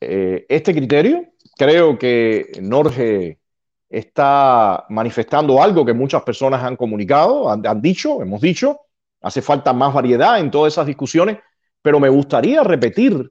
eh, 0.00 0.46
este 0.48 0.74
criterio 0.74 1.24
creo 1.56 1.98
que 1.98 2.46
Norge 2.60 3.38
está 3.88 4.84
manifestando 4.90 5.62
algo 5.62 5.84
que 5.84 5.94
muchas 5.94 6.22
personas 6.22 6.62
han 6.62 6.76
comunicado, 6.76 7.50
han, 7.50 7.80
dicho, 7.80 8.20
hemos 8.22 8.40
dicho, 8.40 8.80
hace 9.22 9.42
falta 9.42 9.72
más 9.72 9.94
variedad 9.94 10.38
en 10.38 10.50
todas 10.50 10.74
esas 10.74 10.86
discusiones, 10.86 11.38
pero 11.80 11.98
me 11.98 12.08
gustaría 12.08 12.62
repetir, 12.62 13.30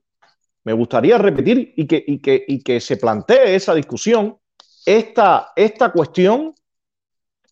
me 0.64 0.74
gustaría 0.74 1.18
repetir 1.18 1.74
y 1.78 1.86
que, 1.86 2.04
y 2.06 2.20
que, 2.20 2.44
y 2.48 2.64
que 2.64 2.80
se 2.80 2.98
plantee 2.98 3.56
esa 3.56 3.76
discusión, 3.76 4.38
esta, 4.86 5.52
esta 5.56 5.92
cuestión, 5.92 6.56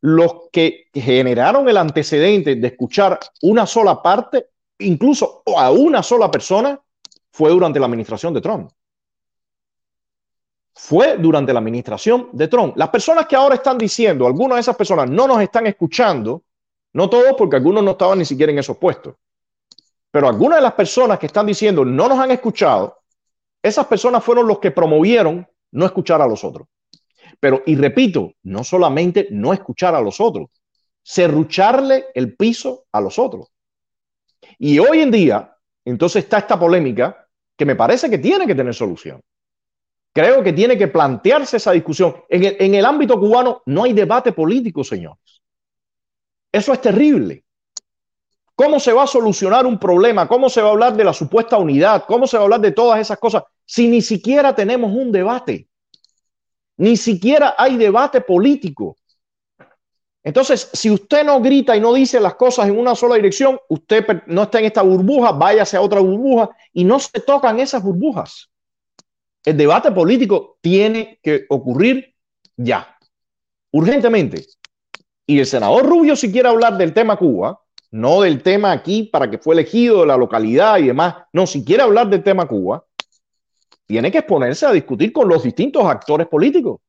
los 0.02 0.50
que 0.52 0.88
generaron 0.94 1.68
el 1.68 1.78
antecedente 1.78 2.56
de 2.56 2.68
escuchar 2.68 3.20
una 3.42 3.66
sola 3.66 4.02
parte, 4.02 4.48
incluso 4.80 5.44
a 5.58 5.72
una 5.72 6.04
sola 6.04 6.30
persona, 6.30 6.80
fue 7.32 7.50
durante 7.50 7.80
la 7.80 7.88
administración 7.88 8.34
de 8.34 8.42
Trump. 8.42 8.72
Fue 10.78 11.18
durante 11.18 11.54
la 11.54 11.60
administración 11.60 12.30
de 12.34 12.50
Trump. 12.50 12.76
Las 12.76 12.90
personas 12.90 13.26
que 13.28 13.36
ahora 13.36 13.56
están 13.56 13.78
diciendo, 13.78 14.28
algunas 14.28 14.58
de 14.58 14.62
esas 14.62 14.76
personas 14.76 15.10
no 15.10 15.26
nos 15.26 15.42
están 15.42 15.66
escuchando, 15.68 16.44
no 16.94 17.10
todos 17.10 17.34
porque 17.38 17.56
algunos 17.56 17.84
no 17.84 17.92
estaban 17.92 18.20
ni 18.20 18.26
siquiera 18.26 18.52
en 18.52 18.60
esos 18.60 18.78
puestos, 18.78 19.16
pero 20.12 20.28
algunas 20.28 20.58
de 20.58 20.64
las 20.64 20.74
personas 20.74 21.18
que 21.18 21.28
están 21.28 21.46
diciendo 21.46 21.86
no 21.86 22.10
nos 22.10 22.20
han 22.20 22.32
escuchado, 22.32 23.00
esas 23.64 23.86
personas 23.88 24.24
fueron 24.24 24.48
los 24.48 24.60
que 24.60 24.72
promovieron 24.72 25.48
no 25.72 25.86
escuchar 25.86 26.22
a 26.22 26.28
los 26.28 26.44
otros. 26.44 26.68
Pero, 27.40 27.64
y 27.66 27.76
repito, 27.76 28.34
no 28.44 28.64
solamente 28.64 29.28
no 29.32 29.54
escuchar 29.54 29.96
a 29.96 30.02
los 30.02 30.20
otros, 30.20 30.50
serrucharle 31.02 32.08
el 32.14 32.36
piso 32.36 32.86
a 32.92 33.00
los 33.00 33.18
otros. 33.18 33.48
Y 34.60 34.78
hoy 34.80 35.02
en 35.02 35.12
día, 35.12 35.56
entonces 35.86 36.24
está 36.24 36.40
esta 36.40 36.60
polémica 36.60 37.28
que 37.58 37.66
me 37.66 37.76
parece 37.76 38.10
que 38.10 38.18
tiene 38.18 38.46
que 38.46 38.56
tener 38.56 38.74
solución. 38.74 39.22
Creo 40.16 40.42
que 40.42 40.54
tiene 40.54 40.78
que 40.78 40.88
plantearse 40.88 41.58
esa 41.58 41.74
discusión. 41.74 42.16
En 42.30 42.74
el, 42.74 42.86
ámbito 42.86 43.20
cubano 43.20 43.64
no 43.66 43.84
hay 43.84 43.92
debate 43.92 44.32
político, 44.32 44.82
señores. 44.82 45.42
Eso 46.54 46.72
es 46.72 46.80
terrible. 46.80 47.44
¿Cómo 48.56 48.80
se 48.80 48.94
va 48.94 49.04
a 49.04 49.08
solucionar 49.08 49.66
un 49.66 49.78
problema? 49.78 50.26
¿Cómo 50.26 50.50
se 50.50 50.62
va 50.62 50.70
a 50.70 50.72
hablar 50.72 50.96
de 50.96 51.04
la 51.04 51.12
supuesta 51.12 51.58
unidad? 51.58 52.06
¿Cómo 52.08 52.28
se 52.28 52.38
va 52.38 52.44
a 52.44 52.46
hablar 52.46 52.62
de 52.62 52.72
todas 52.72 53.02
esas 53.02 53.18
cosas 53.18 53.44
si 53.66 53.90
ni 53.90 54.02
siquiera 54.02 54.56
tenemos 54.56 54.90
un 54.90 55.12
debate? 55.12 55.68
Ni 56.78 56.96
siquiera 56.96 57.54
hay 57.58 57.76
debate 57.76 58.22
político. 58.22 58.96
Entonces, 60.24 60.70
si 60.72 60.92
usted 60.92 61.26
no 61.26 61.42
grita 61.42 61.76
y 61.76 61.82
no 61.82 61.94
dice 61.94 62.22
las 62.22 62.36
cosas 62.36 62.70
en 62.70 62.80
una 62.80 62.96
sola 62.96 63.16
dirección, 63.16 63.60
usted 63.68 64.06
no 64.28 64.44
está 64.44 64.60
en 64.60 64.66
esta 64.66 64.82
burbuja, 64.82 65.34
váyase 65.34 65.76
a 65.76 65.82
otra 65.82 66.00
burbuja 66.00 66.52
y 66.72 66.86
no 66.86 67.02
se 67.02 67.20
tocan 67.20 67.60
esas 67.60 67.84
burbujas. 67.84 68.50
El 69.46 69.58
debate 69.58 69.92
político 69.92 70.58
tiene 70.60 71.20
que 71.22 71.46
ocurrir 71.50 72.16
ya, 72.58 72.98
urgentemente. 73.72 74.44
Y 75.28 75.40
el 75.40 75.46
senador 75.46 75.86
Rubio, 75.86 76.16
si 76.16 76.32
quiere 76.32 76.50
hablar 76.50 76.78
del 76.78 76.94
tema 76.94 77.16
Cuba, 77.16 77.62
no 77.92 78.22
del 78.22 78.42
tema 78.42 78.72
aquí 78.72 79.04
para 79.04 79.30
que 79.30 79.38
fue 79.38 79.54
elegido 79.54 80.02
de 80.02 80.08
la 80.08 80.18
localidad 80.18 80.80
y 80.80 80.88
demás, 80.88 81.16
no, 81.32 81.46
si 81.46 81.64
quiere 81.64 81.84
hablar 81.84 82.10
del 82.10 82.24
tema 82.24 82.48
Cuba, 82.48 82.84
tiene 83.86 84.12
que 84.12 84.18
exponerse 84.18 84.66
a 84.66 84.72
discutir 84.72 85.14
con 85.14 85.30
los 85.30 85.44
distintos 85.44 85.86
actores 85.86 86.28
políticos. 86.28 86.82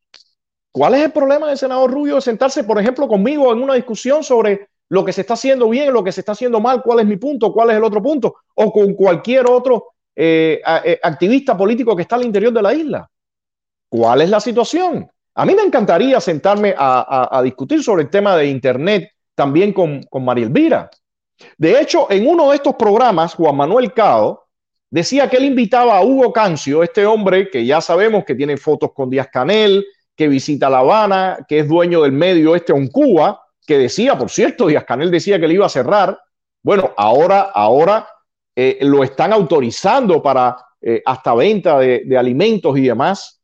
¿Cuál 0.73 0.95
es 0.95 1.05
el 1.05 1.13
problema 1.13 1.49
del 1.49 1.59
senador 1.59 1.91
Rubio 1.91 2.17
de 2.17 2.21
sentarse, 2.23 2.65
por 2.65 2.81
ejemplo, 2.81 3.07
conmigo 3.07 3.53
en 3.53 3.63
una 3.63 3.75
discusión 3.75 4.25
sobre 4.25 4.69
lo 4.89 5.05
que 5.05 5.13
se 5.13 5.23
está 5.23 5.35
haciendo 5.35 5.69
bien, 5.69 5.93
lo 5.93 6.05
que 6.05 6.13
se 6.13 6.21
está 6.21 6.33
haciendo 6.33 6.61
mal, 6.61 6.83
cuál 6.83 7.01
es 7.01 7.07
mi 7.07 7.17
punto, 7.17 7.53
cuál 7.53 7.71
es 7.71 7.77
el 7.77 7.85
otro 7.85 8.03
punto, 8.03 8.37
o 8.55 8.73
con 8.73 8.95
cualquier 8.95 9.47
otro 9.47 9.96
eh, 10.17 10.63
eh, 10.85 10.99
activista 11.03 11.55
político 11.55 11.95
que 11.95 12.03
está 12.03 12.17
al 12.17 12.25
interior 12.25 12.53
de 12.53 12.63
la 12.63 12.73
isla? 12.73 13.11
¿Cuál 13.89 14.23
es 14.23 14.31
la 14.31 14.41
situación? 14.41 15.07
A 15.35 15.45
mí 15.45 15.55
me 15.55 15.63
encantaría 15.63 16.19
sentarme 16.21 16.75
a, 16.77 17.41
discutir 17.45 17.83
sobre 17.83 18.05
el 18.05 18.11
tema 18.11 18.35
de 18.37 18.47
Internet 18.47 19.11
también 19.35 19.75
con, 19.75 20.03
con 20.05 20.25
María 20.25 20.47
Elvira. 20.47 20.91
De 21.59 21.79
hecho, 21.79 22.11
en 22.11 22.27
uno 22.27 22.49
de 22.49 22.57
estos 22.57 22.75
programas, 22.77 23.35
Juan 23.35 23.55
Manuel 23.55 23.93
Cao 23.93 24.47
decía 24.91 25.29
que 25.29 25.37
él 25.37 25.45
invitaba 25.45 25.99
a 25.99 26.03
Hugo 26.03 26.33
Cancio, 26.33 26.83
este 26.83 27.05
hombre 27.05 27.51
que 27.51 27.67
ya 27.67 27.83
sabemos 27.83 28.25
que 28.25 28.35
tiene 28.35 28.57
fotos 28.57 28.93
con 28.95 29.11
Díaz 29.11 29.29
Canel, 29.31 29.85
que 30.17 30.29
visita 30.29 30.71
La 30.71 30.79
Habana, 30.79 31.45
que 31.47 31.59
es 31.59 31.69
dueño 31.69 32.01
del 32.01 32.13
medio 32.13 32.57
este 32.57 32.73
en 32.73 32.89
Cuba, 32.89 33.43
que 33.67 33.77
decía, 33.77 34.17
por 34.17 34.31
cierto, 34.31 34.67
Díaz 34.67 34.85
Canel 34.85 35.11
decía 35.11 35.39
que 35.39 35.47
le 35.47 35.55
iba 35.55 35.67
a 35.67 35.71
cerrar. 35.71 36.19
Bueno, 36.63 36.95
ahora, 36.97 37.43
ahora 37.43 38.09
eh, 38.59 38.79
lo 38.81 39.05
están 39.05 39.35
autorizando 39.35 40.23
para 40.23 40.57
eh, 40.81 41.03
hasta 41.05 41.35
venta 41.35 41.79
de, 41.79 42.17
alimentos 42.19 42.79
y 42.79 42.87
demás. 42.87 43.43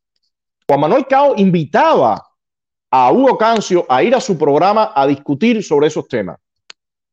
Juan 0.66 0.80
Manuel 0.80 1.06
Cao 1.06 1.34
invitaba 1.36 2.26
a 2.90 3.12
Hugo 3.12 3.36
Cancio 3.36 3.84
a 3.90 4.02
ir 4.02 4.14
a 4.14 4.20
su 4.20 4.38
programa 4.38 4.92
a 4.94 5.06
discutir 5.06 5.62
sobre 5.62 5.88
esos 5.88 6.08
temas. 6.08 6.38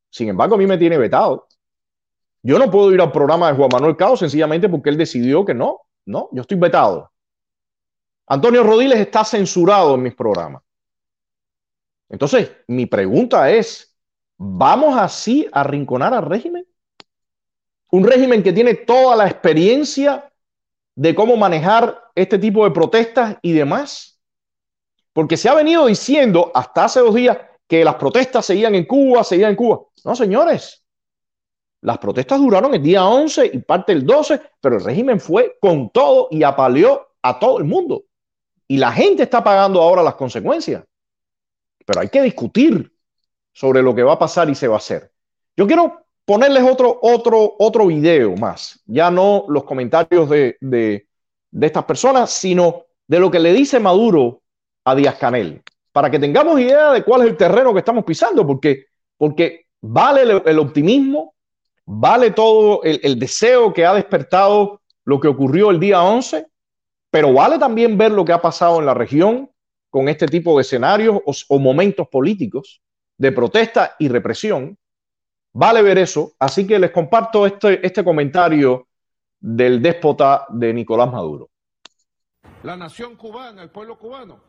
Sin 0.09 0.29
embargo, 0.29 0.55
a 0.55 0.57
mí 0.57 0.65
me 0.65 0.77
tiene 0.77 0.97
vetado. 0.97 1.47
Yo 2.41 2.57
no 2.57 2.71
puedo 2.71 2.93
ir 2.93 3.01
al 3.01 3.11
programa 3.11 3.49
de 3.49 3.57
Juan 3.57 3.69
Manuel 3.71 3.97
Cao 3.97 4.15
sencillamente 4.15 4.69
porque 4.69 4.89
él 4.89 4.97
decidió 4.97 5.43
que 5.43 5.53
no, 5.53 5.81
no, 6.05 6.29
yo 6.31 6.41
estoy 6.41 6.57
vetado. 6.57 7.11
Antonio 8.27 8.63
Rodiles 8.63 8.99
está 8.99 9.25
censurado 9.25 9.95
en 9.95 10.03
mis 10.03 10.15
programas. 10.15 10.63
Entonces, 12.07 12.49
mi 12.67 12.85
pregunta 12.85 13.51
es, 13.51 13.93
¿vamos 14.37 14.97
así 14.97 15.47
a 15.51 15.61
arrinconar 15.61 16.13
al 16.13 16.25
régimen? 16.25 16.65
Un 17.91 18.03
régimen 18.03 18.43
que 18.43 18.53
tiene 18.53 18.75
toda 18.75 19.15
la 19.15 19.27
experiencia 19.27 20.31
de 20.95 21.15
cómo 21.15 21.37
manejar 21.37 22.01
este 22.13 22.37
tipo 22.37 22.65
de 22.65 22.71
protestas 22.71 23.37
y 23.41 23.53
demás. 23.53 24.19
Porque 25.13 25.37
se 25.37 25.49
ha 25.49 25.53
venido 25.53 25.85
diciendo 25.85 26.51
hasta 26.53 26.85
hace 26.85 26.99
dos 26.99 27.15
días 27.15 27.37
que 27.67 27.83
las 27.83 27.95
protestas 27.95 28.45
seguían 28.45 28.75
en 28.75 28.85
Cuba, 28.85 29.23
seguían 29.23 29.51
en 29.51 29.55
Cuba. 29.55 29.81
No, 30.03 30.15
señores, 30.15 30.83
las 31.81 31.97
protestas 31.99 32.39
duraron 32.39 32.73
el 32.73 32.83
día 32.83 33.05
11 33.05 33.51
y 33.53 33.59
parte 33.59 33.93
del 33.93 34.05
12, 34.05 34.41
pero 34.59 34.77
el 34.77 34.83
régimen 34.83 35.19
fue 35.19 35.57
con 35.61 35.89
todo 35.89 36.27
y 36.31 36.43
apaleó 36.43 37.07
a 37.21 37.39
todo 37.39 37.59
el 37.59 37.63
mundo. 37.63 38.03
Y 38.67 38.77
la 38.77 38.91
gente 38.91 39.23
está 39.23 39.43
pagando 39.43 39.81
ahora 39.81 40.03
las 40.03 40.15
consecuencias. 40.15 40.83
Pero 41.85 42.01
hay 42.01 42.09
que 42.09 42.21
discutir 42.21 42.93
sobre 43.53 43.81
lo 43.81 43.95
que 43.95 44.03
va 44.03 44.13
a 44.13 44.19
pasar 44.19 44.49
y 44.49 44.55
se 44.55 44.67
va 44.67 44.75
a 44.75 44.77
hacer. 44.77 45.11
Yo 45.55 45.65
quiero 45.65 46.05
ponerles 46.29 46.63
otro, 46.63 46.99
otro, 47.01 47.55
otro 47.57 47.87
video 47.87 48.35
más. 48.35 48.79
Ya 48.85 49.09
no 49.09 49.45
los 49.47 49.63
comentarios 49.63 50.29
de, 50.29 50.57
de, 50.61 51.07
estas 51.59 51.85
personas, 51.85 52.29
sino 52.29 52.85
de 53.07 53.19
lo 53.19 53.31
que 53.31 53.39
le 53.39 53.51
dice 53.51 53.79
Maduro 53.79 54.43
a 54.85 54.93
Díaz 54.93 55.15
Canel, 55.15 55.63
para 55.91 56.11
que 56.11 56.19
tengamos 56.19 56.59
idea 56.59 56.91
de 56.91 57.03
cuál 57.03 57.21
es 57.21 57.29
el 57.29 57.35
terreno 57.35 57.73
que 57.73 57.79
estamos 57.79 58.05
pisando, 58.05 58.45
porque, 58.45 58.85
porque 59.17 59.65
vale 59.81 60.43
el, 60.45 60.59
optimismo, 60.59 61.33
vale 61.83 62.29
todo 62.29 62.83
el, 62.83 62.99
el, 63.01 63.17
deseo 63.17 63.73
que 63.73 63.87
ha 63.87 63.95
despertado 63.95 64.81
lo 65.05 65.19
que 65.19 65.29
ocurrió 65.29 65.71
el 65.71 65.79
día 65.79 66.03
11, 66.03 66.45
pero 67.09 67.33
vale 67.33 67.57
también 67.57 67.97
ver 67.97 68.11
lo 68.11 68.23
que 68.23 68.33
ha 68.33 68.41
pasado 68.41 68.77
en 68.79 68.85
la 68.85 68.93
región 68.93 69.49
con 69.89 70.07
este 70.07 70.27
tipo 70.27 70.55
de 70.55 70.61
escenarios 70.61 71.19
o, 71.25 71.57
momentos 71.57 72.07
políticos 72.07 72.83
de 73.17 73.31
protesta 73.31 73.95
y 73.97 74.09
represión. 74.09 74.77
Vale 75.59 75.81
ver 75.81 75.97
eso. 75.97 76.31
Así 76.39 76.65
que 76.65 76.79
les 76.79 76.89
comparto 76.89 77.45
este, 77.45 77.85
este 77.85 78.01
comentario 78.01 78.87
del 79.41 79.81
déspota 79.81 80.45
de 80.47 80.73
Nicolás 80.73 81.11
Maduro. 81.11 81.49
La 82.63 82.77
nación 82.77 83.17
cubana, 83.17 83.61
el 83.61 83.69
pueblo 83.69 83.99
cubano, 83.99 84.39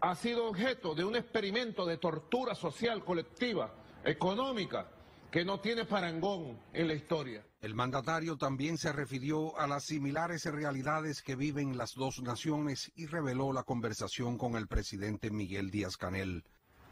ha 0.00 0.12
sido 0.16 0.48
objeto 0.48 0.92
de 0.96 1.04
un 1.04 1.14
experimento 1.14 1.86
de 1.86 1.98
tortura 1.98 2.56
social 2.56 3.04
colectiva, 3.04 3.72
económica, 4.02 4.88
que 5.30 5.44
no 5.44 5.60
tiene 5.60 5.84
parangón 5.84 6.58
en 6.72 6.88
la 6.88 6.94
historia. 6.94 7.46
El 7.60 7.76
mandatario 7.76 8.36
también 8.36 8.76
se 8.76 8.92
refirió 8.92 9.56
a 9.56 9.68
las 9.68 9.84
similares 9.84 10.44
realidades 10.46 11.22
que 11.22 11.36
viven 11.36 11.78
las 11.78 11.94
dos 11.94 12.20
naciones 12.22 12.90
y 12.96 13.06
reveló 13.06 13.52
la 13.52 13.62
conversación 13.62 14.36
con 14.36 14.56
el 14.56 14.66
presidente 14.66 15.30
Miguel 15.30 15.70
Díaz 15.70 15.96
Canel. 15.96 16.42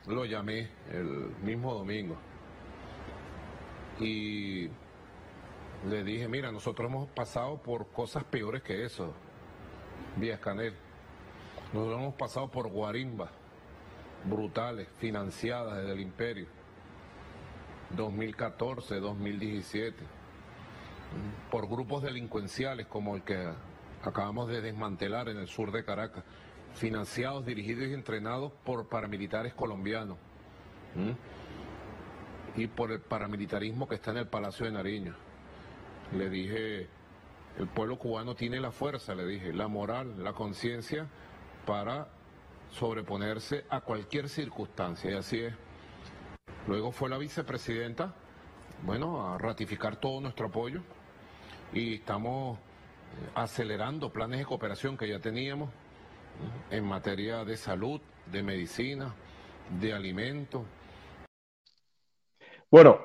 Lo 0.06 0.24
llamé 0.24 0.70
el 0.92 1.34
mismo 1.42 1.74
domingo 1.74 2.16
y 4.00 4.68
le 5.88 6.04
dije, 6.04 6.28
mira, 6.28 6.52
nosotros 6.52 6.90
hemos 6.90 7.08
pasado 7.08 7.62
por 7.62 7.88
cosas 7.88 8.24
peores 8.24 8.62
que 8.62 8.84
eso, 8.84 9.12
Díaz 10.16 10.40
Canel. 10.40 10.74
Nosotros 11.72 12.00
hemos 12.00 12.14
pasado 12.14 12.50
por 12.50 12.68
guarimbas 12.68 13.30
brutales, 14.24 14.88
financiadas 14.98 15.78
desde 15.78 15.92
el 15.92 16.00
imperio. 16.00 16.46
2014, 17.90 19.00
2017, 19.00 19.96
por 21.50 21.68
grupos 21.68 22.02
delincuenciales 22.02 22.86
como 22.86 23.16
el 23.16 23.22
que 23.22 23.50
acabamos 24.02 24.48
de 24.48 24.60
desmantelar 24.60 25.28
en 25.28 25.38
el 25.38 25.48
sur 25.48 25.72
de 25.72 25.84
Caracas, 25.84 26.22
financiados, 26.74 27.46
dirigidos 27.46 27.88
y 27.88 27.94
entrenados 27.94 28.52
por 28.64 28.88
paramilitares 28.88 29.54
colombianos 29.54 30.18
y 32.58 32.66
por 32.66 32.90
el 32.90 33.00
paramilitarismo 33.00 33.88
que 33.88 33.94
está 33.94 34.10
en 34.10 34.18
el 34.18 34.26
Palacio 34.26 34.66
de 34.66 34.72
Nariño. 34.72 35.14
Le 36.12 36.28
dije, 36.28 36.88
el 37.58 37.68
pueblo 37.68 37.98
cubano 37.98 38.34
tiene 38.34 38.58
la 38.58 38.72
fuerza, 38.72 39.14
le 39.14 39.26
dije, 39.26 39.52
la 39.52 39.68
moral, 39.68 40.22
la 40.22 40.32
conciencia 40.32 41.06
para 41.64 42.08
sobreponerse 42.70 43.64
a 43.70 43.80
cualquier 43.80 44.28
circunstancia, 44.28 45.10
y 45.10 45.14
así 45.14 45.40
es. 45.40 45.54
Luego 46.66 46.90
fue 46.90 47.08
la 47.08 47.16
vicepresidenta, 47.16 48.14
bueno, 48.82 49.32
a 49.32 49.38
ratificar 49.38 49.96
todo 49.96 50.20
nuestro 50.20 50.48
apoyo 50.48 50.82
y 51.72 51.94
estamos 51.94 52.58
eh, 52.58 53.30
acelerando 53.34 54.12
planes 54.12 54.40
de 54.40 54.46
cooperación 54.46 54.96
que 54.96 55.08
ya 55.08 55.20
teníamos 55.20 55.70
en 56.70 56.84
materia 56.84 57.44
de 57.44 57.56
salud, 57.56 58.00
de 58.26 58.42
medicina, 58.42 59.14
de 59.80 59.92
alimentos. 59.92 60.62
Bueno, 62.70 63.00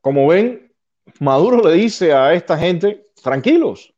como 0.00 0.28
ven, 0.28 0.72
Maduro 1.20 1.68
le 1.68 1.74
dice 1.74 2.12
a 2.12 2.32
esta 2.34 2.56
gente, 2.56 3.06
tranquilos. 3.22 3.92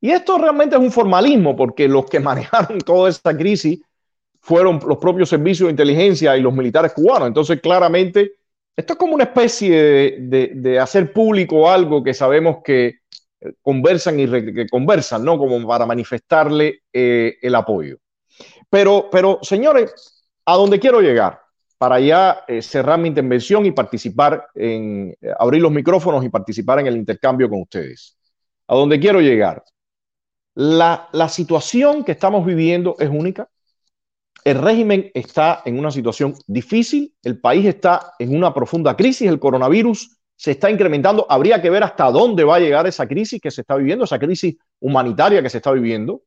Y 0.00 0.10
esto 0.10 0.38
realmente 0.38 0.76
es 0.76 0.82
un 0.82 0.92
formalismo, 0.92 1.56
porque 1.56 1.88
los 1.88 2.06
que 2.06 2.20
manejaron 2.20 2.78
toda 2.78 3.10
esta 3.10 3.36
crisis 3.36 3.80
fueron 4.40 4.80
los 4.86 4.98
propios 4.98 5.28
servicios 5.28 5.66
de 5.66 5.72
inteligencia 5.72 6.36
y 6.36 6.40
los 6.40 6.54
militares 6.54 6.92
cubanos. 6.92 7.28
Entonces, 7.28 7.60
claramente, 7.60 8.32
esto 8.76 8.92
es 8.92 8.98
como 8.98 9.14
una 9.14 9.24
especie 9.24 10.16
de, 10.20 10.78
hacer 10.78 11.12
público 11.12 11.68
algo 11.68 12.02
que 12.02 12.14
sabemos 12.14 12.58
que 12.64 13.00
conversan 13.60 14.18
y 14.20 14.26
que 14.26 14.66
conversan, 14.68 15.24
¿no? 15.24 15.36
Como 15.36 15.66
para 15.66 15.84
manifestarle 15.84 16.82
eh, 16.92 17.36
el 17.42 17.54
apoyo. 17.54 17.98
Pero, 18.70 19.08
pero, 19.10 19.38
señores, 19.42 20.24
a 20.44 20.54
donde 20.54 20.78
quiero 20.78 21.00
llegar, 21.00 21.40
para 21.78 22.00
ya 22.00 22.44
eh, 22.48 22.60
cerrar 22.60 22.98
mi 22.98 23.08
intervención 23.08 23.64
y 23.64 23.70
participar 23.70 24.48
en, 24.54 25.16
eh, 25.20 25.32
abrir 25.38 25.62
los 25.62 25.70
micrófonos 25.70 26.24
y 26.24 26.28
participar 26.28 26.80
en 26.80 26.88
el 26.88 26.96
intercambio 26.96 27.48
con 27.48 27.62
ustedes. 27.62 28.18
A 28.66 28.74
donde 28.74 28.98
quiero 28.98 29.20
llegar. 29.20 29.64
La, 30.54 31.08
situación 31.28 32.02
que 32.02 32.12
estamos 32.12 32.44
viviendo 32.44 32.96
es 32.98 33.08
única. 33.08 33.48
El 34.42 34.58
régimen 34.58 35.10
está 35.14 35.62
en 35.64 35.78
una 35.78 35.92
situación 35.92 36.34
difícil, 36.48 37.14
el 37.22 37.40
país 37.40 37.64
está 37.64 38.14
en 38.18 38.36
una 38.36 38.52
profunda 38.52 38.96
crisis, 38.96 39.28
el 39.28 39.38
coronavirus 39.38 40.16
se 40.34 40.52
está 40.52 40.70
incrementando, 40.70 41.26
habría 41.28 41.62
que 41.62 41.70
ver 41.70 41.84
hasta 41.84 42.10
dónde 42.10 42.44
va 42.44 42.56
a 42.56 42.60
llegar 42.60 42.86
esa 42.86 43.06
crisis 43.06 43.40
que 43.40 43.50
se 43.50 43.60
está 43.60 43.76
viviendo, 43.76 44.04
esa 44.04 44.18
crisis 44.18 44.56
humanitaria 44.80 45.42
que 45.42 45.50
se 45.50 45.58
está 45.58 45.70
viviendo, 45.72 46.22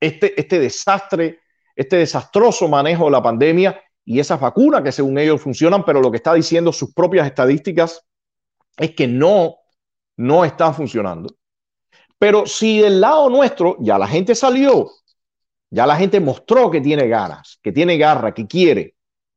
este, 0.00 0.40
este 0.40 0.58
desastre, 0.58 1.40
este 1.76 1.96
desastroso 1.96 2.68
manejo 2.68 3.06
de 3.06 3.10
la 3.10 3.22
pandemia 3.22 3.80
y 4.04 4.18
esas 4.18 4.40
vacunas 4.40 4.82
que 4.82 4.92
según 4.92 5.18
ellos 5.18 5.40
funcionan, 5.40 5.84
pero 5.84 6.00
lo 6.00 6.10
que 6.10 6.16
está 6.16 6.34
diciendo 6.34 6.72
sus 6.72 6.92
propias 6.92 7.26
estadísticas 7.26 8.04
es 8.76 8.94
que 8.94 9.06
no, 9.06 9.56
no 10.16 10.44
están 10.44 10.74
funcionando. 10.74 11.34
Pero 12.18 12.46
si 12.46 12.80
del 12.80 13.00
lado 13.00 13.28
nuestro 13.30 13.76
ya 13.80 13.98
la 13.98 14.06
gente 14.06 14.34
salió, 14.34 14.90
ya 15.70 15.86
la 15.86 15.96
gente 15.96 16.20
mostró 16.20 16.70
que 16.70 16.80
tiene 16.80 17.08
ganas, 17.08 17.58
que 17.62 17.72
tiene 17.72 17.96
garra, 17.96 18.34
que 18.34 18.46
quiere, 18.46 18.94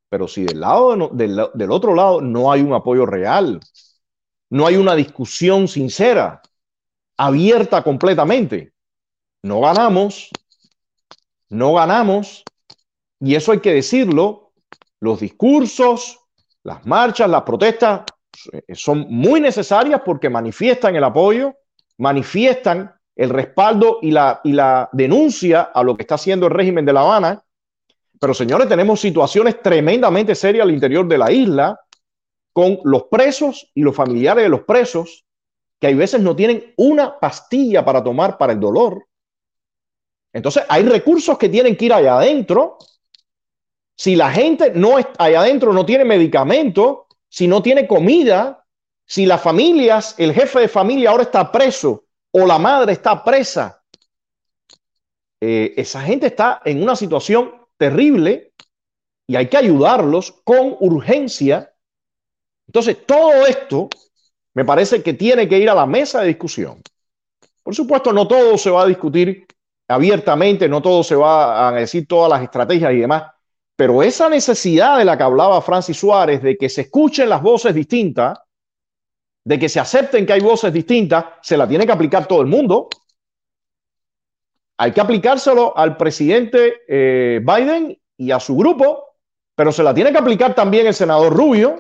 pero 0.10 0.28
si 0.28 0.44
del 0.44 0.60
lado 0.60 1.10
del, 1.12 1.48
del 1.54 1.72
otro 1.72 1.96
lado 1.96 2.22
no 2.22 2.52
hay 2.52 2.62
un 2.62 2.74
apoyo 2.74 3.06
real, 3.06 3.60
no 4.50 4.68
hay 4.68 4.76
una 4.76 4.96
discusión 4.96 5.68
sincera, 5.68 6.42
abierta 7.18 7.84
completamente, 7.84 8.74
no 9.44 9.62
ganamos, 9.62 10.30
no 11.50 11.74
ganamos, 11.74 12.44
y 13.20 13.36
eso 13.36 13.52
hay 13.52 13.60
que 13.60 13.74
decirlo, 13.74 14.45
los 15.00 15.20
discursos, 15.20 16.20
las 16.64 16.86
marchas, 16.86 17.30
las 17.30 17.44
protestas 17.44 18.02
eh, 18.52 18.76
son 18.76 19.06
muy 19.10 19.40
necesarias 19.40 20.02
porque 20.04 20.30
manifiestan 20.30 20.96
el 20.96 21.04
apoyo, 21.04 21.54
manifiestan 21.98 22.94
el 23.16 23.30
respaldo 23.30 24.00
y 24.02 24.12
la, 24.12 24.42
y 24.44 24.52
la 24.52 24.90
denuncia 24.92 25.62
a 25.74 25.84
lo 25.84 25.96
que 25.96 26.04
está 26.04 26.16
haciendo 26.16 26.48
el 26.48 26.54
régimen 26.54 26.86
de 26.86 26.94
La 26.94 27.02
Habana. 27.02 27.44
Pero 28.20 28.34
señores, 28.34 28.68
tenemos 28.68 29.00
situaciones 29.00 29.62
tremendamente 29.62 30.36
serias 30.36 30.64
al 30.64 30.74
interior 30.74 31.08
de 31.08 31.18
la 31.18 31.32
isla 31.32 31.80
con 32.52 32.80
los 32.84 33.04
presos 33.04 33.70
y 33.74 33.82
los 33.82 33.96
familiares 33.96 34.44
de 34.44 34.50
los 34.50 34.62
presos 34.62 35.26
que 35.80 35.88
hay 35.88 35.94
veces 35.94 36.22
no 36.22 36.36
tienen 36.36 36.74
una 36.78 37.20
pastilla 37.20 37.84
para 37.84 38.04
tomar 38.04 38.38
para 38.38 38.54
el 38.54 38.60
dolor. 38.60 39.06
Entonces 40.32 40.64
hay 40.68 40.84
recursos 40.84 41.38
que 41.38 41.50
tienen 41.50 41.76
que 41.76 41.86
ir 41.86 41.94
allá 41.94 42.18
adentro. 42.18 42.78
Si 43.96 44.16
la 44.16 44.32
gente 44.32 44.72
no 44.76 45.00
está 45.00 45.26
allá 45.26 45.42
adentro, 45.42 45.72
no 45.74 45.86
tiene 45.86 46.04
medicamento, 46.04 47.08
si 47.30 47.48
no 47.48 47.62
tiene 47.62 47.88
comida, 47.88 48.66
si 49.06 49.26
las 49.26 49.42
familias, 49.42 50.16
el 50.18 50.34
jefe 50.34 50.62
de 50.62 50.68
familia 50.68 51.12
ahora 51.12 51.24
está 51.24 51.52
preso 51.52 52.06
o 52.32 52.46
la 52.46 52.58
madre 52.58 52.94
está 52.94 53.24
presa, 53.24 53.82
eh, 55.40 55.74
esa 55.78 56.02
gente 56.02 56.28
está 56.28 56.62
en 56.66 56.82
una 56.82 56.96
situación 56.96 57.54
terrible 57.78 58.54
y 59.28 59.36
hay 59.36 59.48
que 59.48 59.58
ayudarlos 59.58 60.32
con 60.44 60.76
urgencia. 60.80 61.74
Entonces, 62.68 63.06
todo 63.06 63.46
esto 63.46 63.90
me 64.54 64.66
parece 64.66 65.04
que 65.04 65.14
tiene 65.14 65.48
que 65.48 65.60
ir 65.60 65.70
a 65.70 65.76
la 65.76 65.86
mesa 65.86 66.22
de 66.22 66.28
discusión. 66.28 66.82
Por 67.64 67.76
supuesto, 67.76 68.14
no 68.14 68.28
todo 68.28 68.58
se 68.58 68.70
va 68.70 68.84
a 68.84 68.88
discutir 68.88 69.46
abiertamente, 69.88 70.68
no 70.68 70.82
todo 70.82 71.04
se 71.04 71.16
va 71.16 71.68
a 71.68 71.72
decir 71.74 72.08
todas 72.08 72.30
las 72.30 72.42
estrategias 72.42 72.94
y 72.94 73.00
demás, 73.02 73.24
pero 73.76 74.02
esa 74.02 74.30
necesidad 74.30 74.98
de 74.98 75.06
la 75.06 75.18
que 75.18 75.24
hablaba 75.24 75.62
Francis 75.62 75.98
Suárez, 75.98 76.42
de 76.42 76.58
que 76.58 76.70
se 76.70 76.82
escuchen 76.82 77.28
las 77.28 77.42
voces 77.42 77.76
distintas, 77.76 78.40
de 79.44 79.60
que 79.60 79.70
se 79.70 79.80
acepten 79.80 80.26
que 80.26 80.34
hay 80.34 80.42
voces 80.42 80.72
distintas, 80.72 81.26
se 81.42 81.58
la 81.58 81.68
tiene 81.68 81.86
que 81.86 81.92
aplicar 81.92 82.26
todo 82.26 82.42
el 82.42 82.48
mundo. 82.48 82.88
Hay 84.78 84.92
que 84.92 85.02
aplicárselo 85.02 85.78
al 85.78 85.98
presidente 85.98 86.82
eh, 86.88 87.42
Biden 87.44 87.98
y 88.18 88.32
a 88.32 88.40
su 88.40 88.56
grupo, 88.56 89.18
pero 89.56 89.72
se 89.72 89.84
la 89.84 89.94
tiene 89.94 90.12
que 90.12 90.18
aplicar 90.18 90.56
también 90.56 90.88
el 90.88 90.94
senador 90.94 91.34
Rubio, 91.34 91.80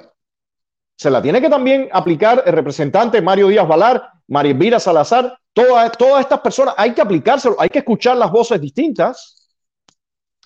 se 0.98 1.10
la 1.10 1.22
tiene 1.22 1.42
que 1.42 1.50
también 1.50 1.90
aplicar 1.92 2.44
el 2.46 2.54
representante 2.54 3.22
Mario 3.22 3.48
Díaz 3.48 3.68
Valar, 3.68 4.12
María 4.28 4.52
Elvira 4.52 4.80
Salazar, 4.80 5.38
todas, 5.54 5.92
todas 5.98 6.22
estas 6.22 6.40
personas, 6.40 6.76
hay 6.78 6.94
que 6.94 7.02
aplicárselo, 7.02 7.56
hay 7.60 7.70
que 7.70 7.80
escuchar 7.80 8.16
las 8.16 8.32
voces 8.32 8.62
distintas 8.62 9.35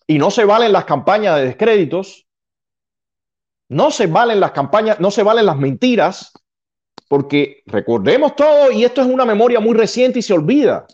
y 0.10 0.18
no 0.18 0.32
se 0.32 0.44
valen 0.44 0.72
las 0.72 0.86
campañas 0.86 1.36
de 1.36 1.46
descréditos, 1.46 2.26
no 3.70 3.92
se 3.92 4.08
valen 4.08 4.40
las 4.40 4.54
campañas, 4.54 5.00
no 5.00 5.12
se 5.12 5.22
valen 5.22 5.46
las 5.46 5.56
mentiras, 5.56 6.34
porque 7.08 7.62
recordemos 7.68 8.36
todo, 8.36 8.72
y 8.72 8.84
esto 8.84 9.02
es 9.02 9.08
una 9.08 9.24
memoria 9.24 9.60
muy 9.60 9.76
reciente 9.76 10.18
y 10.18 10.24
se 10.24 10.34
olvida, 10.34 10.88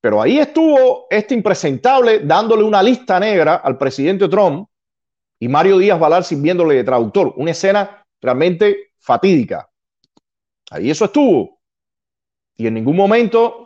pero 0.00 0.22
ahí 0.22 0.38
estuvo 0.38 1.06
este 1.10 1.34
impresentable 1.34 2.20
dándole 2.20 2.62
una 2.62 2.82
lista 2.82 3.20
negra 3.20 3.56
al 3.56 3.76
presidente 3.76 4.26
Trump 4.26 4.70
y 5.38 5.46
Mario 5.46 5.76
Díaz 5.76 6.00
Valar 6.00 6.24
sirviéndole 6.24 6.76
de 6.76 6.84
traductor, 6.84 7.34
una 7.36 7.50
escena 7.50 8.06
realmente 8.22 8.92
fatídica. 9.00 9.68
Ahí 10.70 10.90
eso 10.90 11.04
estuvo. 11.04 11.60
Y 12.56 12.66
en 12.68 12.72
ningún 12.72 12.96
momento 12.96 13.63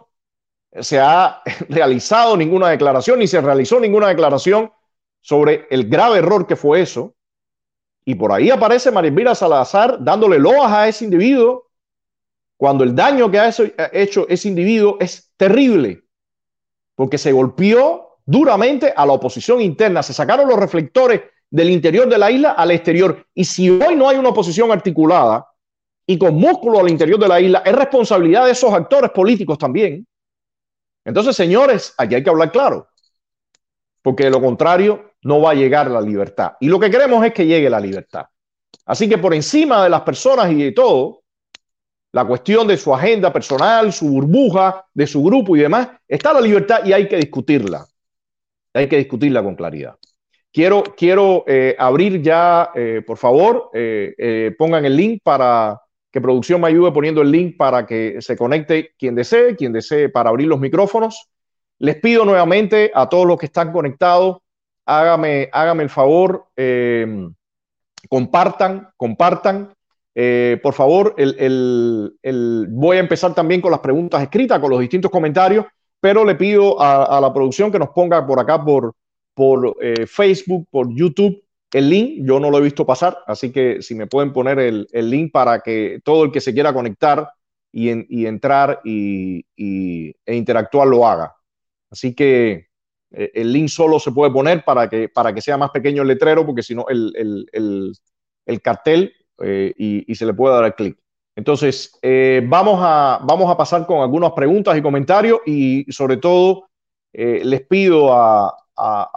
se 0.72 0.98
ha 0.98 1.42
realizado 1.68 2.36
ninguna 2.36 2.70
declaración, 2.70 3.18
ni 3.18 3.26
se 3.26 3.40
realizó 3.40 3.80
ninguna 3.80 4.08
declaración 4.08 4.70
sobre 5.20 5.66
el 5.70 5.88
grave 5.88 6.18
error 6.18 6.46
que 6.46 6.56
fue 6.56 6.80
eso. 6.80 7.14
Y 8.04 8.14
por 8.14 8.32
ahí 8.32 8.50
aparece 8.50 8.90
María 8.90 9.34
Salazar 9.34 10.02
dándole 10.02 10.38
loas 10.38 10.72
a 10.72 10.88
ese 10.88 11.04
individuo 11.04 11.68
cuando 12.56 12.82
el 12.82 12.94
daño 12.94 13.30
que 13.30 13.38
ha 13.38 13.52
hecho 13.92 14.26
ese 14.28 14.48
individuo 14.48 14.96
es 14.98 15.30
terrible, 15.36 16.02
porque 16.96 17.16
se 17.16 17.30
golpeó 17.30 18.18
duramente 18.26 18.92
a 18.96 19.06
la 19.06 19.12
oposición 19.12 19.60
interna, 19.60 20.02
se 20.02 20.12
sacaron 20.12 20.48
los 20.48 20.58
reflectores 20.58 21.22
del 21.50 21.70
interior 21.70 22.08
de 22.08 22.18
la 22.18 22.30
isla 22.30 22.52
al 22.52 22.72
exterior. 22.72 23.24
Y 23.32 23.44
si 23.44 23.70
hoy 23.70 23.94
no 23.94 24.08
hay 24.08 24.16
una 24.16 24.30
oposición 24.30 24.72
articulada 24.72 25.46
y 26.04 26.18
con 26.18 26.34
músculo 26.34 26.80
al 26.80 26.90
interior 26.90 27.20
de 27.20 27.28
la 27.28 27.40
isla, 27.40 27.62
es 27.64 27.72
responsabilidad 27.72 28.46
de 28.46 28.52
esos 28.52 28.72
actores 28.72 29.10
políticos 29.12 29.56
también. 29.56 30.04
Entonces, 31.08 31.34
señores, 31.34 31.94
aquí 31.96 32.16
hay 32.16 32.22
que 32.22 32.28
hablar 32.28 32.52
claro, 32.52 32.88
porque 34.02 34.24
de 34.24 34.30
lo 34.30 34.42
contrario, 34.42 35.14
no 35.22 35.40
va 35.40 35.52
a 35.52 35.54
llegar 35.54 35.90
la 35.90 36.02
libertad. 36.02 36.52
Y 36.60 36.68
lo 36.68 36.78
que 36.78 36.90
queremos 36.90 37.24
es 37.24 37.32
que 37.32 37.46
llegue 37.46 37.70
la 37.70 37.80
libertad. 37.80 38.26
Así 38.84 39.08
que 39.08 39.16
por 39.16 39.32
encima 39.32 39.82
de 39.82 39.88
las 39.88 40.02
personas 40.02 40.52
y 40.52 40.62
de 40.62 40.72
todo, 40.72 41.22
la 42.12 42.26
cuestión 42.26 42.66
de 42.66 42.76
su 42.76 42.94
agenda 42.94 43.32
personal, 43.32 43.90
su 43.90 44.06
burbuja, 44.06 44.84
de 44.92 45.06
su 45.06 45.22
grupo 45.24 45.56
y 45.56 45.60
demás, 45.60 45.88
está 46.06 46.34
la 46.34 46.42
libertad 46.42 46.84
y 46.84 46.92
hay 46.92 47.08
que 47.08 47.16
discutirla. 47.16 47.86
Hay 48.74 48.86
que 48.86 48.98
discutirla 48.98 49.42
con 49.42 49.54
claridad. 49.54 49.96
Quiero, 50.52 50.82
quiero 50.94 51.44
eh, 51.46 51.74
abrir 51.78 52.20
ya, 52.20 52.70
eh, 52.74 53.02
por 53.06 53.16
favor, 53.16 53.70
eh, 53.72 54.54
pongan 54.58 54.84
el 54.84 54.94
link 54.94 55.22
para 55.22 55.80
que 56.10 56.20
producción 56.20 56.60
me 56.60 56.68
ayude 56.68 56.92
poniendo 56.92 57.22
el 57.22 57.30
link 57.30 57.56
para 57.56 57.86
que 57.86 58.20
se 58.20 58.36
conecte 58.36 58.94
quien 58.98 59.14
desee, 59.14 59.56
quien 59.56 59.72
desee 59.72 60.08
para 60.08 60.30
abrir 60.30 60.48
los 60.48 60.60
micrófonos. 60.60 61.28
Les 61.78 61.96
pido 61.96 62.24
nuevamente 62.24 62.90
a 62.94 63.08
todos 63.08 63.26
los 63.26 63.38
que 63.38 63.46
están 63.46 63.72
conectados 63.72 64.38
hágame, 64.88 65.50
hágame 65.52 65.82
el 65.82 65.90
favor, 65.90 66.46
eh, 66.56 67.28
compartan, 68.08 68.88
compartan. 68.96 69.72
Eh, 70.14 70.58
por 70.62 70.74
favor, 70.74 71.14
el, 71.16 72.66
voy 72.70 72.96
a 72.96 73.00
empezar 73.00 73.34
también 73.34 73.60
con 73.60 73.70
las 73.70 73.80
preguntas 73.80 74.20
escritas, 74.22 74.58
con 74.58 74.70
los 74.70 74.80
distintos 74.80 75.10
comentarios, 75.10 75.66
pero 76.00 76.24
le 76.24 76.34
pido 76.34 76.80
a, 76.80 77.20
la 77.20 77.32
producción 77.32 77.70
que 77.70 77.78
nos 77.78 77.90
ponga 77.90 78.26
por 78.26 78.40
acá, 78.40 78.64
por, 78.64 78.94
por 79.34 79.76
eh, 79.80 80.06
Facebook, 80.06 80.66
por 80.70 80.92
YouTube, 80.92 81.40
el 81.72 81.90
link. 81.90 82.26
Yo 82.26 82.40
no 82.40 82.50
lo 82.50 82.58
he 82.58 82.62
visto 82.62 82.86
pasar, 82.86 83.18
así 83.26 83.52
que 83.52 83.82
si 83.82 83.94
me 83.94 84.06
pueden 84.06 84.32
poner 84.32 84.58
el, 84.58 84.86
link 84.92 85.32
para 85.32 85.60
que 85.60 86.00
todo 86.04 86.24
el 86.24 86.32
que 86.32 86.40
se 86.40 86.54
quiera 86.54 86.72
conectar 86.72 87.30
y, 87.72 88.26
entrar 88.26 88.80
y, 88.84 89.44
e 89.56 90.34
interactuar 90.34 90.88
lo 90.88 91.06
haga. 91.06 91.34
Así 91.90 92.14
que 92.14 92.68
eh, 93.10 93.30
el 93.34 93.52
link 93.52 93.68
solo 93.68 93.98
se 93.98 94.12
puede 94.12 94.32
poner 94.32 94.64
para 94.64 94.88
que, 94.88 95.08
para 95.08 95.32
que 95.32 95.40
sea 95.40 95.56
más 95.56 95.70
pequeño 95.70 96.02
el 96.02 96.08
letrero, 96.08 96.44
porque 96.44 96.62
si 96.62 96.74
no, 96.74 96.86
el, 96.88 97.94
cartel 98.62 99.12
eh, 99.42 99.72
y, 99.76 100.14
se 100.14 100.26
le 100.26 100.34
puede 100.34 100.54
dar 100.54 100.64
el 100.64 100.74
clic. 100.74 100.98
Entonces, 101.36 101.96
eh, 102.02 102.42
vamos, 102.46 102.80
a, 102.82 103.20
vamos 103.22 103.48
a 103.50 103.56
pasar 103.56 103.86
con 103.86 104.00
algunas 104.00 104.32
preguntas 104.32 104.76
y 104.76 104.82
comentarios 104.82 105.40
y 105.46 105.84
sobre 105.92 106.16
todo 106.16 106.68
les 107.12 107.66
pido 107.66 108.12
a, 108.12 108.54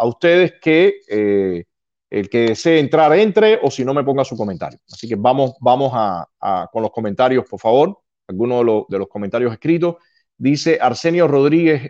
ustedes 0.04 0.54
que 0.62 1.66
el 2.12 2.30
que 2.30 2.40
desee 2.50 2.80
entrar 2.80 3.12
entre 3.14 3.60
o 3.64 3.72
si 3.72 3.84
no 3.84 3.94
me 3.94 4.04
ponga 4.04 4.24
su 4.24 4.38
comentario. 4.38 4.80
Así 4.92 5.08
que 5.08 5.16
vamos, 5.16 5.56
vamos 5.60 5.92
a, 5.96 6.28
con 6.72 6.84
los 6.84 6.92
comentarios, 6.92 7.46
por 7.50 7.60
favor. 7.60 7.98
Algunos 8.28 8.86
de, 8.90 9.00
los, 9.00 9.08
comentarios 9.08 9.52
escritos. 9.52 9.96
Dice 10.38 10.78
Arsenio 10.80 11.28
Rodríguez 11.28 11.90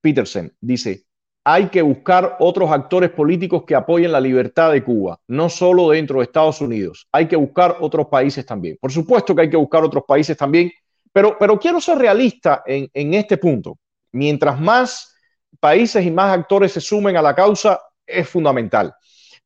Peterson 0.00 0.52
dice, 0.60 1.04
hay 1.44 1.68
que 1.68 1.82
buscar 1.82 2.36
otros 2.40 2.70
actores 2.70 3.10
políticos 3.10 3.64
que 3.66 3.74
apoyen 3.74 4.12
la 4.12 4.20
libertad 4.20 4.72
de 4.72 4.84
Cuba, 4.84 5.18
no 5.28 5.48
solo 5.48 5.90
dentro 5.90 6.18
de 6.18 6.24
Estados 6.24 6.60
Unidos, 6.60 7.08
hay 7.12 7.26
que 7.26 7.36
buscar 7.36 7.78
otros 7.80 8.06
países 8.06 8.44
también. 8.44 8.76
Por 8.80 8.92
supuesto 8.92 9.34
que 9.34 9.42
hay 9.42 9.50
que 9.50 9.56
buscar 9.56 9.82
otros 9.84 10.04
países 10.06 10.36
también, 10.36 10.70
pero, 11.12 11.36
pero 11.38 11.58
quiero 11.58 11.80
ser 11.80 11.98
realista 11.98 12.62
en 12.66 13.14
este 13.14 13.38
punto. 13.38 13.78
Mientras 14.12 14.60
más 14.60 15.14
países 15.58 16.04
y 16.04 16.10
más 16.10 16.38
actores 16.38 16.72
se 16.72 16.80
sumen 16.80 17.16
a 17.16 17.22
la 17.22 17.34
causa, 17.34 17.80
es 18.08 18.28
fundamental. 18.28 18.94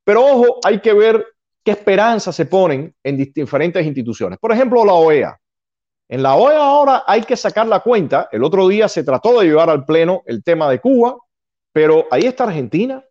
Pero 0.05 0.25
ojo, 0.25 0.61
hay 0.65 0.81
que 0.81 0.93
ver 0.93 1.25
qué 1.65 1.73
esperanzas 1.73 2.35
se 2.35 2.47
ponen 2.47 2.95
en 3.03 3.17
diferentes 3.17 3.85
instituciones. 3.85 4.39
Por 4.39 4.53
ejemplo, 4.53 4.85
la 4.85 4.95
OEA. 4.95 5.39
En 6.09 6.23
la 6.23 6.35
OEA 6.35 6.59
ahora 6.59 7.05
hay 7.07 7.23
que 7.23 7.37
sacar 7.37 7.67
la 7.67 7.81
cuenta. 7.81 8.29
El 8.33 8.45
otro 8.45 8.69
día 8.69 8.89
se 8.89 9.05
trató 9.05 9.41
de 9.41 9.47
llevar 9.47 9.71
al 9.71 9.85
Pleno 9.85 10.23
el 10.27 10.43
tema 10.43 10.69
de 10.71 10.81
Cuba, 10.81 11.17
pero 11.73 12.07
ahí 12.11 12.23
está 12.23 12.45
Argentina, 12.45 13.05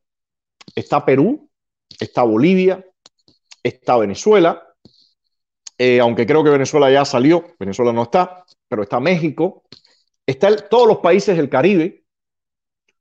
está 0.75 1.03
Perú, 1.03 1.49
está 1.99 2.23
Bolivia, 2.23 2.85
está 3.63 3.97
Venezuela, 3.97 4.61
eh, 5.83 5.99
aunque 5.99 6.27
creo 6.27 6.43
que 6.43 6.51
Venezuela 6.51 6.91
ya 6.91 7.03
salió, 7.05 7.43
Venezuela 7.57 7.91
no 7.91 8.03
está, 8.03 8.45
pero 8.67 8.83
está 8.83 8.99
México, 8.99 9.63
está 10.27 10.55
todos 10.55 10.87
los 10.87 10.97
países 10.99 11.35
del 11.35 11.49
Caribe. 11.49 12.05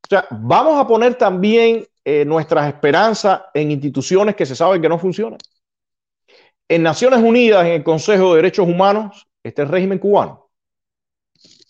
O 0.03 0.09
sea, 0.09 0.27
vamos 0.31 0.79
a 0.79 0.87
poner 0.87 1.17
también 1.17 1.87
eh, 2.13 2.25
nuestras 2.25 2.67
esperanzas 2.67 3.43
en 3.55 3.71
instituciones 3.71 4.35
que 4.35 4.45
se 4.45 4.57
saben 4.57 4.83
que 4.83 4.89
no 4.89 4.99
funcionan. 4.99 5.39
En 6.69 6.83
Naciones 6.83 7.21
Unidas, 7.23 7.65
en 7.65 7.73
el 7.75 7.85
Consejo 7.85 8.31
de 8.31 8.43
Derechos 8.43 8.67
Humanos, 8.67 9.29
está 9.45 9.63
el 9.63 9.69
régimen 9.69 10.01
cubano, 10.01 10.51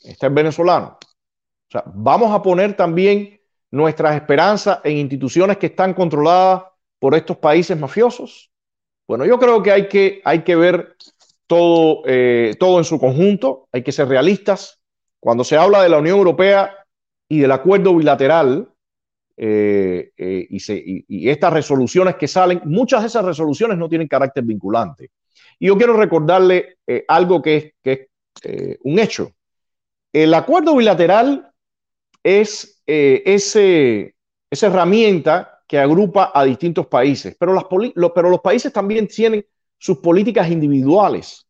está 0.03 0.29
el 0.29 0.33
venezolano. 0.33 0.97
O 1.03 1.71
sea, 1.71 1.85
vamos 1.95 2.33
a 2.33 2.41
poner 2.41 2.75
también 2.75 3.39
nuestras 3.71 4.17
esperanzas 4.17 4.81
en 4.83 4.97
instituciones 4.97 5.59
que 5.59 5.67
están 5.67 5.93
controladas 5.93 6.63
por 6.99 7.15
estos 7.15 7.37
países 7.37 7.79
mafiosos. 7.79 8.51
Bueno, 9.07 9.27
yo 9.27 9.39
creo 9.39 9.63
que 9.63 9.73
hay 9.73 9.89
que, 9.89 10.23
hay 10.25 10.43
que 10.43 10.57
ver 10.57 10.97
todo, 11.47 12.01
eh, 12.07 12.57
todo 12.59 12.79
en 12.79 12.85
su 12.85 12.99
conjunto, 12.99 13.69
hay 13.73 13.83
que 13.83 13.93
ser 13.93 14.09
realistas. 14.09 14.81
Cuando 15.21 15.45
se 15.45 15.59
habla 15.59 15.83
de 15.83 15.91
la 15.91 15.99
Unión 15.99 16.17
Europea 16.17 16.75
y 17.29 17.41
del 17.41 17.53
acuerdo 17.53 17.95
bilateral, 17.95 18.71
eh, 19.43 20.13
eh, 20.19 20.47
y, 20.51 21.31
estas 21.31 21.51
resoluciones 21.51 22.17
que 22.17 22.29
salen, 22.29 22.61
muchas 22.67 23.01
de 23.01 23.07
esas 23.07 23.25
resoluciones 23.25 23.79
no 23.79 23.89
tienen 23.89 24.07
carácter 24.07 24.45
vinculante. 24.45 25.13
Y 25.59 25.69
yo 25.69 25.79
quiero 25.79 25.95
recordarle 25.95 26.77
algo 27.09 27.41
que 27.41 27.73
es, 27.83 28.79
un 28.83 28.99
hecho. 28.99 29.33
El 30.13 30.35
acuerdo 30.35 30.77
bilateral 30.77 31.51
es 32.23 32.83
esa 32.87 34.67
herramienta 34.67 35.63
que 35.67 35.79
agrupa 35.79 36.33
a 36.35 36.45
distintos 36.45 36.87
países, 36.87 37.35
pero 37.39 37.55
los 37.55 38.41
países 38.41 38.71
también 38.71 39.09
tienen 39.09 39.45
sus 39.79 39.99
políticas 39.99 40.51
individuales. 40.51 41.47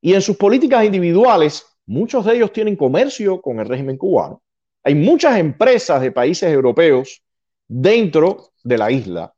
Y 0.00 0.14
en 0.14 0.22
sus 0.22 0.36
políticas 0.36 0.84
individuales, 0.84 1.66
muchos 1.86 2.24
de 2.24 2.36
ellos 2.36 2.52
tienen 2.52 2.76
comercio 2.76 3.40
con 3.40 3.58
el 3.58 3.66
régimen 3.66 3.96
cubano. 3.96 4.42
Hay 4.84 4.94
muchas 4.94 5.38
empresas 5.38 6.00
de 6.00 6.12
países 6.12 6.50
europeos 6.52 7.22
dentro 7.66 8.50
de 8.62 8.78
la 8.78 8.90
isla. 8.90 9.34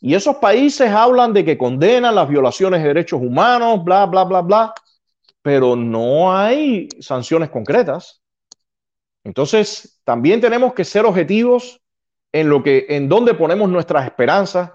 Y 0.00 0.14
esos 0.14 0.36
países 0.36 0.90
hablan 0.90 1.32
de 1.32 1.44
que 1.44 1.58
condenan 1.58 2.14
las 2.14 2.28
violaciones 2.28 2.80
de 2.80 2.88
derechos 2.88 3.20
humanos, 3.20 3.84
bla, 3.84 4.06
bla, 4.06 4.24
bla, 4.24 4.40
bla, 4.40 4.74
pero 5.42 5.76
no 5.76 6.34
hay 6.34 6.88
sanciones 7.00 7.50
concretas. 7.50 8.22
Entonces, 9.24 10.00
también 10.04 10.40
tenemos 10.40 10.72
que 10.72 10.84
ser 10.84 11.04
objetivos 11.04 11.80
en 12.32 12.48
lo 12.48 12.62
que, 12.62 12.86
en 12.88 13.08
dónde 13.08 13.34
ponemos 13.34 13.68
nuestras 13.68 14.06
esperanzas, 14.06 14.70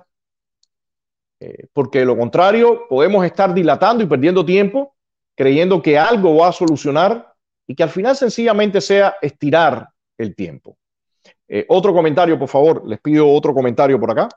eh, 1.39 1.67
porque 1.73 1.99
de 1.99 2.05
lo 2.05 2.17
contrario 2.17 2.83
podemos 2.87 3.25
estar 3.25 3.53
dilatando 3.53 4.03
y 4.03 4.07
perdiendo 4.07 4.45
tiempo 4.45 4.95
creyendo 5.35 5.81
que 5.81 5.99
algo 5.99 6.37
va 6.37 6.47
a 6.47 6.53
solucionar 6.53 7.34
y 7.67 7.75
que 7.75 7.83
al 7.83 7.89
final 7.89 8.15
sencillamente 8.15 8.81
sea 8.81 9.15
estirar 9.21 9.87
el 10.17 10.35
tiempo. 10.35 10.77
Eh, 11.47 11.65
otro 11.69 11.93
comentario, 11.93 12.37
por 12.39 12.49
favor, 12.49 12.87
les 12.87 12.99
pido 12.99 13.29
otro 13.29 13.53
comentario 13.53 13.99
por 13.99 14.11
acá 14.11 14.29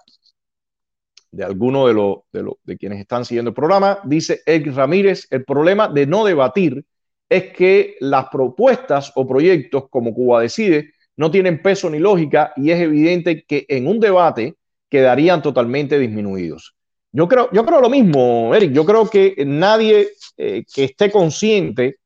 de 1.30 1.44
alguno 1.44 1.86
de, 1.86 1.94
los 1.94 2.16
de, 2.32 2.50
de 2.64 2.76
quienes 2.76 3.00
están 3.00 3.24
siguiendo 3.24 3.50
el 3.50 3.54
programa. 3.54 4.00
Dice 4.04 4.40
Eric 4.46 4.74
Ramírez, 4.74 5.26
el 5.30 5.44
problema 5.44 5.88
de 5.88 6.06
no 6.06 6.24
debatir 6.24 6.84
es 7.28 7.52
que 7.52 7.96
las 8.00 8.28
propuestas 8.28 9.12
o 9.14 9.26
proyectos 9.26 9.88
como 9.90 10.14
Cuba 10.14 10.40
decide 10.40 10.92
no 11.16 11.30
tienen 11.30 11.60
peso 11.60 11.90
ni 11.90 11.98
lógica 11.98 12.52
y 12.56 12.70
es 12.70 12.80
evidente 12.80 13.44
que 13.44 13.66
en 13.68 13.86
un 13.86 14.00
debate 14.00 14.54
quedarían 14.88 15.42
totalmente 15.42 15.98
disminuidos. 15.98 16.74
Yo 17.12 17.26
creo, 17.26 17.50
yo 17.52 17.64
creo 17.64 17.80
lo 17.80 17.90
mismo, 17.90 18.54
Eric. 18.54 18.72
Yo 18.72 18.84
creo 18.84 19.08
que 19.08 19.34
nadie 19.44 20.08
eh, 20.36 20.64
que 20.72 20.84
esté 20.84 21.10
consciente 21.10 21.96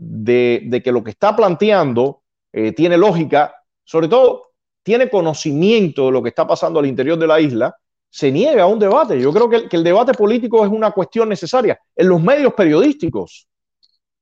de, 0.00 0.80
que 0.82 0.92
lo 0.92 1.04
que 1.04 1.10
está 1.10 1.36
planteando 1.36 2.22
eh, 2.52 2.72
tiene 2.72 2.96
lógica, 2.96 3.54
sobre 3.84 4.08
todo 4.08 4.52
tiene 4.82 5.10
conocimiento 5.10 6.06
de 6.06 6.12
lo 6.12 6.22
que 6.22 6.30
está 6.30 6.46
pasando 6.46 6.80
al 6.80 6.86
interior 6.86 7.18
de 7.18 7.26
la 7.26 7.40
isla, 7.40 7.74
se 8.08 8.32
niega 8.32 8.62
a 8.62 8.66
un 8.66 8.78
debate. 8.78 9.20
Yo 9.20 9.32
creo 9.32 9.48
que 9.48 9.76
el, 9.76 9.84
debate 9.84 10.14
político 10.14 10.64
es 10.64 10.70
una 10.70 10.90
cuestión 10.90 11.28
necesaria. 11.28 11.78
En 11.94 12.08
los 12.08 12.20
medios 12.22 12.54
periodísticos, 12.54 13.46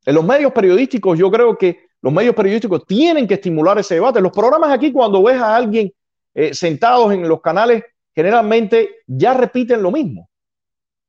en 0.04 0.14
los 0.14 0.24
medios 0.24 0.52
periodísticos, 0.52 1.18
yo 1.18 1.30
creo 1.30 1.56
que 1.56 1.88
los 2.02 2.12
medios 2.12 2.34
periodísticos 2.34 2.84
tienen 2.86 3.26
que 3.26 3.34
estimular 3.34 3.78
ese 3.78 3.94
debate. 3.94 4.20
Los 4.20 4.32
programas 4.32 4.70
aquí, 4.70 4.92
cuando 4.92 5.22
ves 5.22 5.40
a 5.40 5.56
alguien 5.56 5.92
eh, 6.34 6.52
sentados 6.52 7.12
en 7.12 7.26
los 7.28 7.40
canales 7.40 7.84
generalmente 8.14 8.96
ya 9.06 9.32
repiten 9.32 9.80
lo 9.80 9.92
mismo. 9.92 10.28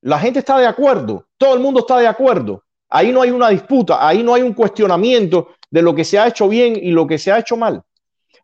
La 0.01 0.19
gente 0.19 0.39
está 0.39 0.59
de 0.59 0.67
acuerdo, 0.67 1.25
todo 1.37 1.55
el 1.55 1.59
mundo 1.59 1.79
está 1.79 1.97
de 1.97 2.07
acuerdo. 2.07 2.63
Ahí 2.89 3.11
no 3.11 3.21
hay 3.21 3.31
una 3.31 3.49
disputa, 3.49 4.05
ahí 4.05 4.23
no 4.23 4.33
hay 4.33 4.41
un 4.41 4.53
cuestionamiento 4.53 5.49
de 5.69 5.81
lo 5.81 5.93
que 5.93 6.03
se 6.03 6.17
ha 6.17 6.27
hecho 6.27 6.49
bien 6.49 6.75
y 6.75 6.91
lo 6.91 7.05
que 7.05 7.17
se 7.17 7.31
ha 7.31 7.39
hecho 7.39 7.55
mal. 7.55 7.83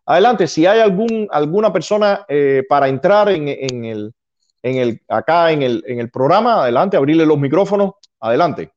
Adelante, 0.04 0.46
si 0.46 0.66
hay 0.66 0.78
algún, 0.80 1.28
alguna 1.32 1.72
persona 1.72 2.24
eh, 2.28 2.62
para 2.68 2.88
entrar 2.88 3.28
en, 3.28 3.48
el, 3.48 4.14
en 4.62 4.76
el, 4.76 5.02
acá 5.08 5.50
en 5.50 5.62
el, 5.62 5.82
en 5.86 5.98
el 5.98 6.10
programa, 6.10 6.62
adelante, 6.62 6.96
abrirle 6.96 7.26
los 7.26 7.38
micrófonos, 7.38 7.94
adelante. 8.20 8.70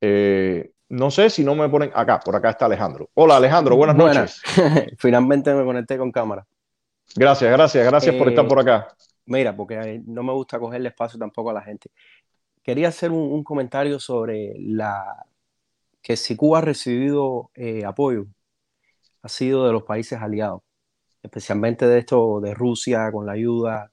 Eh, 0.00 0.70
no 0.88 1.10
sé 1.10 1.28
si 1.28 1.44
no 1.44 1.54
me 1.54 1.68
ponen 1.68 1.90
acá, 1.94 2.20
por 2.20 2.34
acá 2.36 2.50
está 2.50 2.66
Alejandro. 2.66 3.10
Hola 3.14 3.36
Alejandro, 3.36 3.76
buenas, 3.76 3.96
buenas. 3.96 4.40
noches. 4.46 4.94
Finalmente 4.98 5.52
me 5.52 5.64
conecté 5.64 5.98
con 5.98 6.10
cámara. 6.10 6.46
Gracias, 7.14 7.50
gracias, 7.50 7.86
gracias 7.86 8.14
por 8.14 8.28
estar 8.28 8.46
por 8.48 8.60
acá. 8.60 8.88
Eh, 8.90 9.04
mira, 9.26 9.54
porque 9.54 10.00
no 10.06 10.22
me 10.22 10.32
gusta 10.32 10.58
cogerle 10.58 10.88
espacio 10.88 11.18
tampoco 11.18 11.50
a 11.50 11.54
la 11.54 11.62
gente. 11.62 11.90
Quería 12.66 12.88
hacer 12.88 13.12
un, 13.12 13.44
comentario 13.44 14.00
sobre 14.00 14.54
la 14.58 15.24
que 16.02 16.16
si 16.16 16.34
Cuba 16.34 16.58
ha 16.58 16.62
recibido 16.62 17.52
eh, 17.54 17.84
apoyo, 17.84 18.26
ha 19.22 19.28
sido 19.28 19.66
de 19.68 19.72
los 19.72 19.84
países 19.84 20.20
aliados, 20.20 20.62
especialmente 21.22 21.86
de 21.86 22.00
esto 22.00 22.40
de 22.40 22.54
Rusia 22.54 23.12
con 23.12 23.24
la 23.24 23.34
ayuda, 23.34 23.92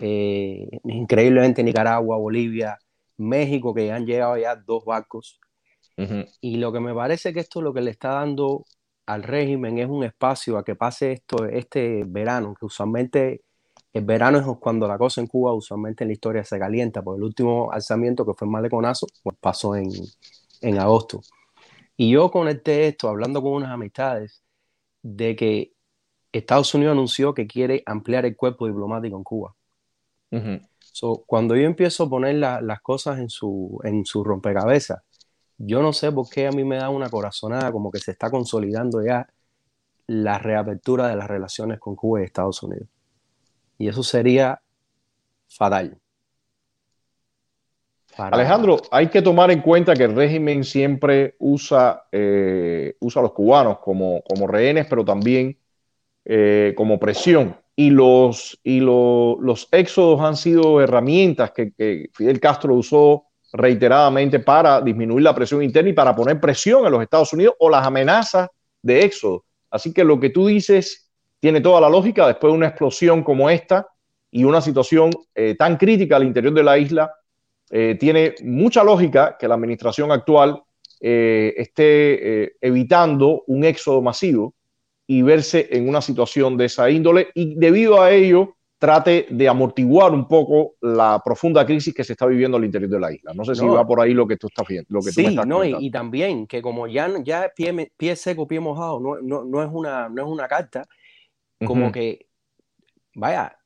eh, 0.00 0.66
increíblemente 0.84 1.62
Nicaragua, 1.62 2.16
Bolivia, 2.16 2.78
México, 3.18 3.74
que 3.74 3.88
ya 3.88 3.96
han 3.96 4.06
llegado 4.06 4.38
ya 4.38 4.56
dos 4.56 4.86
barcos. 4.86 5.38
Y 6.40 6.56
lo 6.56 6.72
que 6.72 6.80
me 6.80 6.94
parece 6.94 7.34
que 7.34 7.40
esto 7.40 7.60
es 7.60 7.64
lo 7.64 7.74
que 7.74 7.82
le 7.82 7.90
está 7.90 8.14
dando 8.14 8.64
al 9.04 9.22
régimen 9.22 9.78
es 9.78 9.86
un 9.86 10.02
espacio 10.02 10.56
a 10.56 10.64
que 10.64 10.76
pase 10.76 11.12
esto 11.12 11.44
este 11.44 12.04
verano, 12.06 12.54
que 12.58 12.64
usualmente 12.64 13.42
el 13.94 14.04
verano 14.04 14.38
es 14.38 14.58
cuando 14.58 14.88
la 14.88 14.98
cosa 14.98 15.20
en 15.20 15.28
Cuba 15.28 15.54
usualmente 15.54 16.04
en 16.04 16.08
la 16.08 16.14
historia 16.14 16.44
se 16.44 16.58
calienta, 16.58 17.00
por 17.00 17.16
el 17.16 17.22
último 17.22 17.70
alzamiento 17.72 18.26
que 18.26 18.34
fue 18.34 18.46
en 18.46 18.52
Maleconazo, 18.52 19.06
pues 19.22 19.36
pasó 19.40 19.76
en, 19.76 19.90
en 20.60 20.78
agosto. 20.78 21.22
Y 21.96 22.10
yo 22.10 22.30
conecté 22.30 22.88
esto 22.88 23.08
hablando 23.08 23.40
con 23.40 23.52
unas 23.52 23.70
amistades 23.70 24.42
de 25.02 25.36
que 25.36 25.74
Estados 26.32 26.74
Unidos 26.74 26.92
anunció 26.92 27.34
que 27.34 27.46
quiere 27.46 27.84
ampliar 27.86 28.26
el 28.26 28.36
cuerpo 28.36 28.66
diplomático 28.66 29.16
en 29.16 29.24
Cuba. 29.24 29.54
cuando 31.26 31.54
yo 31.54 31.62
empiezo 31.62 32.04
a 32.04 32.10
poner 32.10 32.34
las 32.34 32.80
cosas 32.80 33.20
en 33.20 33.28
su, 33.30 33.80
en 33.84 34.04
su 34.04 34.24
rompecabezas, 34.24 35.02
yo 35.56 35.82
no 35.82 35.92
sé 35.92 36.10
por 36.10 36.28
qué 36.28 36.48
a 36.48 36.50
mí 36.50 36.64
me 36.64 36.76
da 36.76 36.90
una 36.90 37.08
corazonada 37.08 37.70
como 37.70 37.92
que 37.92 38.00
se 38.00 38.10
está 38.10 38.28
consolidando 38.30 39.04
ya 39.04 39.28
la 40.08 40.38
reapertura 40.38 41.08
de 41.08 41.16
las 41.16 41.28
relaciones 41.28 41.78
con 41.78 41.94
Cuba 41.94 42.20
y 42.20 42.24
Estados 42.24 42.62
Unidos. 42.64 42.88
Y 43.78 43.88
eso 43.88 44.02
sería 44.02 44.60
fatal. 45.48 45.98
Alejandro, 48.16 48.80
hay 48.92 49.08
que 49.08 49.22
tomar 49.22 49.50
en 49.50 49.60
cuenta 49.60 49.94
que 49.94 50.04
el 50.04 50.14
régimen 50.14 50.62
siempre 50.62 51.34
usa, 51.38 52.04
eh, 52.12 52.94
usa 53.00 53.20
a 53.20 53.24
los 53.24 53.32
cubanos 53.32 53.78
como, 53.80 54.22
como 54.22 54.46
rehenes, 54.46 54.86
pero 54.88 55.04
también 55.04 55.58
eh, 56.24 56.74
como 56.76 56.98
presión. 56.98 57.56
Y, 57.76 57.90
los, 57.90 58.60
y 58.62 58.78
los 58.78 59.68
éxodos 59.72 60.20
han 60.20 60.36
sido 60.36 60.80
herramientas 60.80 61.50
que, 61.50 61.72
que 61.72 62.08
Fidel 62.14 62.38
Castro 62.38 62.74
usó 62.74 63.24
reiteradamente 63.52 64.38
para 64.38 64.80
disminuir 64.80 65.24
la 65.24 65.34
presión 65.34 65.62
interna 65.62 65.90
y 65.90 65.92
para 65.92 66.14
poner 66.14 66.40
presión 66.40 66.86
en 66.86 66.92
los 66.92 67.02
Estados 67.02 67.32
Unidos 67.32 67.56
o 67.58 67.68
las 67.68 67.84
amenazas 67.84 68.48
de 68.80 69.04
éxodo. 69.04 69.44
Así 69.70 69.92
que 69.92 70.04
lo 70.04 70.20
que 70.20 70.30
tú 70.30 70.46
dices 70.46 71.03
tiene 71.44 71.60
toda 71.60 71.78
la 71.78 71.90
lógica 71.90 72.26
después 72.26 72.50
de 72.50 72.56
una 72.56 72.68
explosión 72.68 73.22
como 73.22 73.50
esta 73.50 73.86
y 74.30 74.44
una 74.44 74.62
situación 74.62 75.10
eh, 75.34 75.54
tan 75.54 75.76
crítica 75.76 76.16
al 76.16 76.24
interior 76.24 76.54
de 76.54 76.62
la 76.62 76.78
isla. 76.78 77.12
Eh, 77.70 77.98
tiene 78.00 78.34
mucha 78.42 78.82
lógica 78.82 79.36
que 79.38 79.46
la 79.46 79.54
administración 79.54 80.10
actual 80.10 80.62
eh, 81.02 81.52
esté 81.58 82.56
evitando 82.62 83.44
un 83.48 83.62
éxodo 83.62 84.00
masivo 84.00 84.54
y 85.06 85.20
verse 85.20 85.68
en 85.70 85.86
una 85.86 86.00
situación 86.00 86.56
de 86.56 86.64
esa 86.64 86.88
índole 86.88 87.28
y 87.34 87.56
debido 87.56 88.00
a 88.00 88.10
ello 88.10 88.54
trate 88.78 89.26
de 89.28 89.46
amortiguar 89.46 90.12
un 90.12 90.26
poco 90.26 90.76
la 90.80 91.20
profunda 91.22 91.66
crisis 91.66 91.92
que 91.92 92.04
se 92.04 92.14
está 92.14 92.24
viviendo 92.24 92.56
al 92.56 92.64
interior 92.64 92.90
de 92.90 93.00
la 93.00 93.12
isla. 93.12 93.34
No 93.34 93.44
sé 93.44 93.54
si 93.54 93.66
va 93.66 93.86
por 93.86 94.00
ahí 94.00 94.14
lo 94.14 94.26
que 94.26 94.38
tú 94.38 94.46
estás 94.46 94.66
viendo. 94.66 94.86
Lo 94.88 95.00
que 95.00 95.12
sí, 95.12 95.36
no, 95.46 95.62
y, 95.62 95.90
también 95.90 96.46
que 96.46 96.62
como 96.62 96.86
ya, 96.86 97.10
ya 97.22 97.52
pie, 97.54 97.92
pie 97.98 98.16
seco, 98.16 98.46
pie 98.46 98.60
mojado, 98.60 98.98
no, 98.98 99.16
no, 99.20 99.44
no, 99.44 99.62
es, 99.62 99.68
una, 99.70 100.08
no 100.08 100.22
es 100.22 100.28
una 100.28 100.48
carta, 100.48 100.86
como 101.64 101.90
que 101.92 102.26
vaya, 103.14 103.56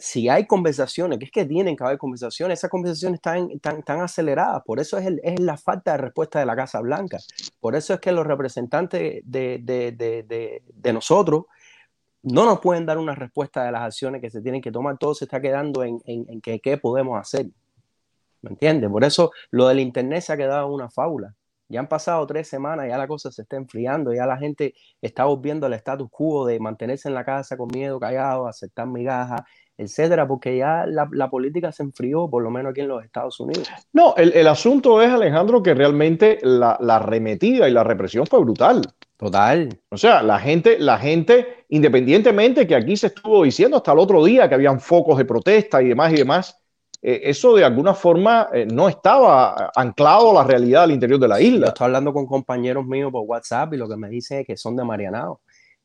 si 0.00 0.28
hay 0.28 0.46
conversaciones, 0.46 1.18
que 1.18 1.26
es 1.26 1.30
que 1.30 1.44
tienen 1.44 1.76
que 1.76 1.84
haber 1.84 1.98
conversaciones, 1.98 2.58
esas 2.58 2.70
conversaciones 2.70 3.18
están 3.18 3.58
tan, 3.60 3.82
tan 3.82 4.00
aceleradas, 4.00 4.62
por 4.64 4.80
eso 4.80 4.98
es, 4.98 5.06
el, 5.06 5.20
es, 5.22 5.38
la 5.38 5.56
falta 5.56 5.92
de 5.92 5.98
respuesta 5.98 6.40
de 6.40 6.46
la 6.46 6.56
Casa 6.56 6.80
Blanca, 6.80 7.18
por 7.60 7.76
eso 7.76 7.94
es 7.94 8.00
que 8.00 8.12
los 8.12 8.26
representantes 8.26 9.22
de, 9.24 9.60
de, 9.62 9.92
de, 9.92 10.62
de, 10.66 10.92
nosotros 10.92 11.44
no 12.22 12.44
nos 12.44 12.60
pueden 12.60 12.84
dar 12.84 12.98
una 12.98 13.14
respuesta 13.14 13.64
de 13.64 13.72
las 13.72 13.82
acciones 13.82 14.20
que 14.20 14.30
se 14.30 14.42
tienen 14.42 14.60
que 14.60 14.72
tomar, 14.72 14.98
todo 14.98 15.14
se 15.14 15.24
está 15.24 15.40
quedando 15.40 15.84
en, 15.84 16.00
en, 16.04 16.26
en 16.28 16.40
que, 16.40 16.60
qué 16.60 16.76
podemos 16.76 17.18
hacer. 17.18 17.46
¿Me 18.42 18.50
entiendes? 18.50 18.90
Por 18.90 19.04
eso 19.04 19.32
lo 19.50 19.68
del 19.68 19.80
Internet 19.80 20.22
se 20.22 20.32
ha 20.32 20.36
quedado 20.36 20.66
una 20.68 20.90
fábula. 20.90 21.34
Ya 21.70 21.80
han 21.80 21.88
pasado 21.88 22.26
tres 22.26 22.48
semanas, 22.48 22.86
ya 22.88 22.98
la 22.98 23.06
cosa 23.06 23.30
se 23.30 23.42
está 23.42 23.56
enfriando, 23.56 24.12
ya 24.12 24.26
la 24.26 24.36
gente 24.36 24.74
está 25.00 25.24
volviendo 25.24 25.66
al 25.66 25.72
status 25.74 26.08
quo 26.10 26.44
de 26.44 26.58
mantenerse 26.58 27.08
en 27.08 27.14
la 27.14 27.24
casa 27.24 27.56
con 27.56 27.68
miedo, 27.72 28.00
callado, 28.00 28.48
aceptar 28.48 28.88
migajas, 28.88 29.42
etcétera, 29.78 30.26
porque 30.26 30.58
ya 30.58 30.84
la, 30.86 31.30
política 31.30 31.72
se 31.72 31.84
enfrió, 31.84 32.28
por 32.28 32.42
lo 32.42 32.50
menos 32.50 32.72
aquí 32.72 32.80
en 32.80 32.88
los 32.88 33.04
Estados 33.04 33.38
Unidos. 33.40 33.68
No, 33.92 34.14
el, 34.16 34.46
asunto 34.46 35.00
es, 35.00 35.10
Alejandro, 35.10 35.62
que 35.62 35.72
realmente 35.72 36.38
la, 36.42 36.76
la 36.80 36.96
arremetida 36.96 37.68
y 37.68 37.72
la 37.72 37.84
represión 37.84 38.26
fue 38.26 38.40
brutal. 38.40 38.82
Total. 39.16 39.68
O 39.90 39.96
sea, 39.96 40.22
la 40.22 40.38
gente, 40.38 40.78
la 40.78 40.98
gente, 40.98 41.64
independientemente 41.68 42.66
que 42.66 42.74
aquí 42.74 42.96
se 42.96 43.08
estuvo 43.08 43.44
diciendo 43.44 43.76
hasta 43.76 43.92
el 43.92 43.98
otro 43.98 44.24
día 44.24 44.48
que 44.48 44.54
habían 44.54 44.80
focos 44.80 45.18
de 45.18 45.26
protesta 45.26 45.82
y 45.82 45.88
demás 45.88 46.12
y 46.12 46.16
demás, 46.16 46.59
eh, 47.02 47.20
eso 47.24 47.54
de 47.54 47.64
alguna 47.64 47.94
forma 47.94 48.48
eh, 48.52 48.66
no 48.66 48.88
estaba 48.88 49.70
anclado 49.74 50.30
a 50.30 50.34
la 50.34 50.44
realidad 50.44 50.84
al 50.84 50.90
interior 50.90 51.18
de 51.18 51.28
la 51.28 51.40
isla. 51.40 51.66
Yo 51.66 51.68
estoy 51.68 51.86
hablando 51.86 52.12
con 52.12 52.26
compañeros 52.26 52.84
míos 52.86 53.10
por 53.10 53.22
WhatsApp 53.26 53.72
y 53.74 53.76
lo 53.78 53.88
que 53.88 53.96
me 53.96 54.08
dicen 54.08 54.40
es 54.40 54.46
que 54.46 54.56
son 54.56 54.76
de 54.76 54.84
Marianao. 54.84 55.40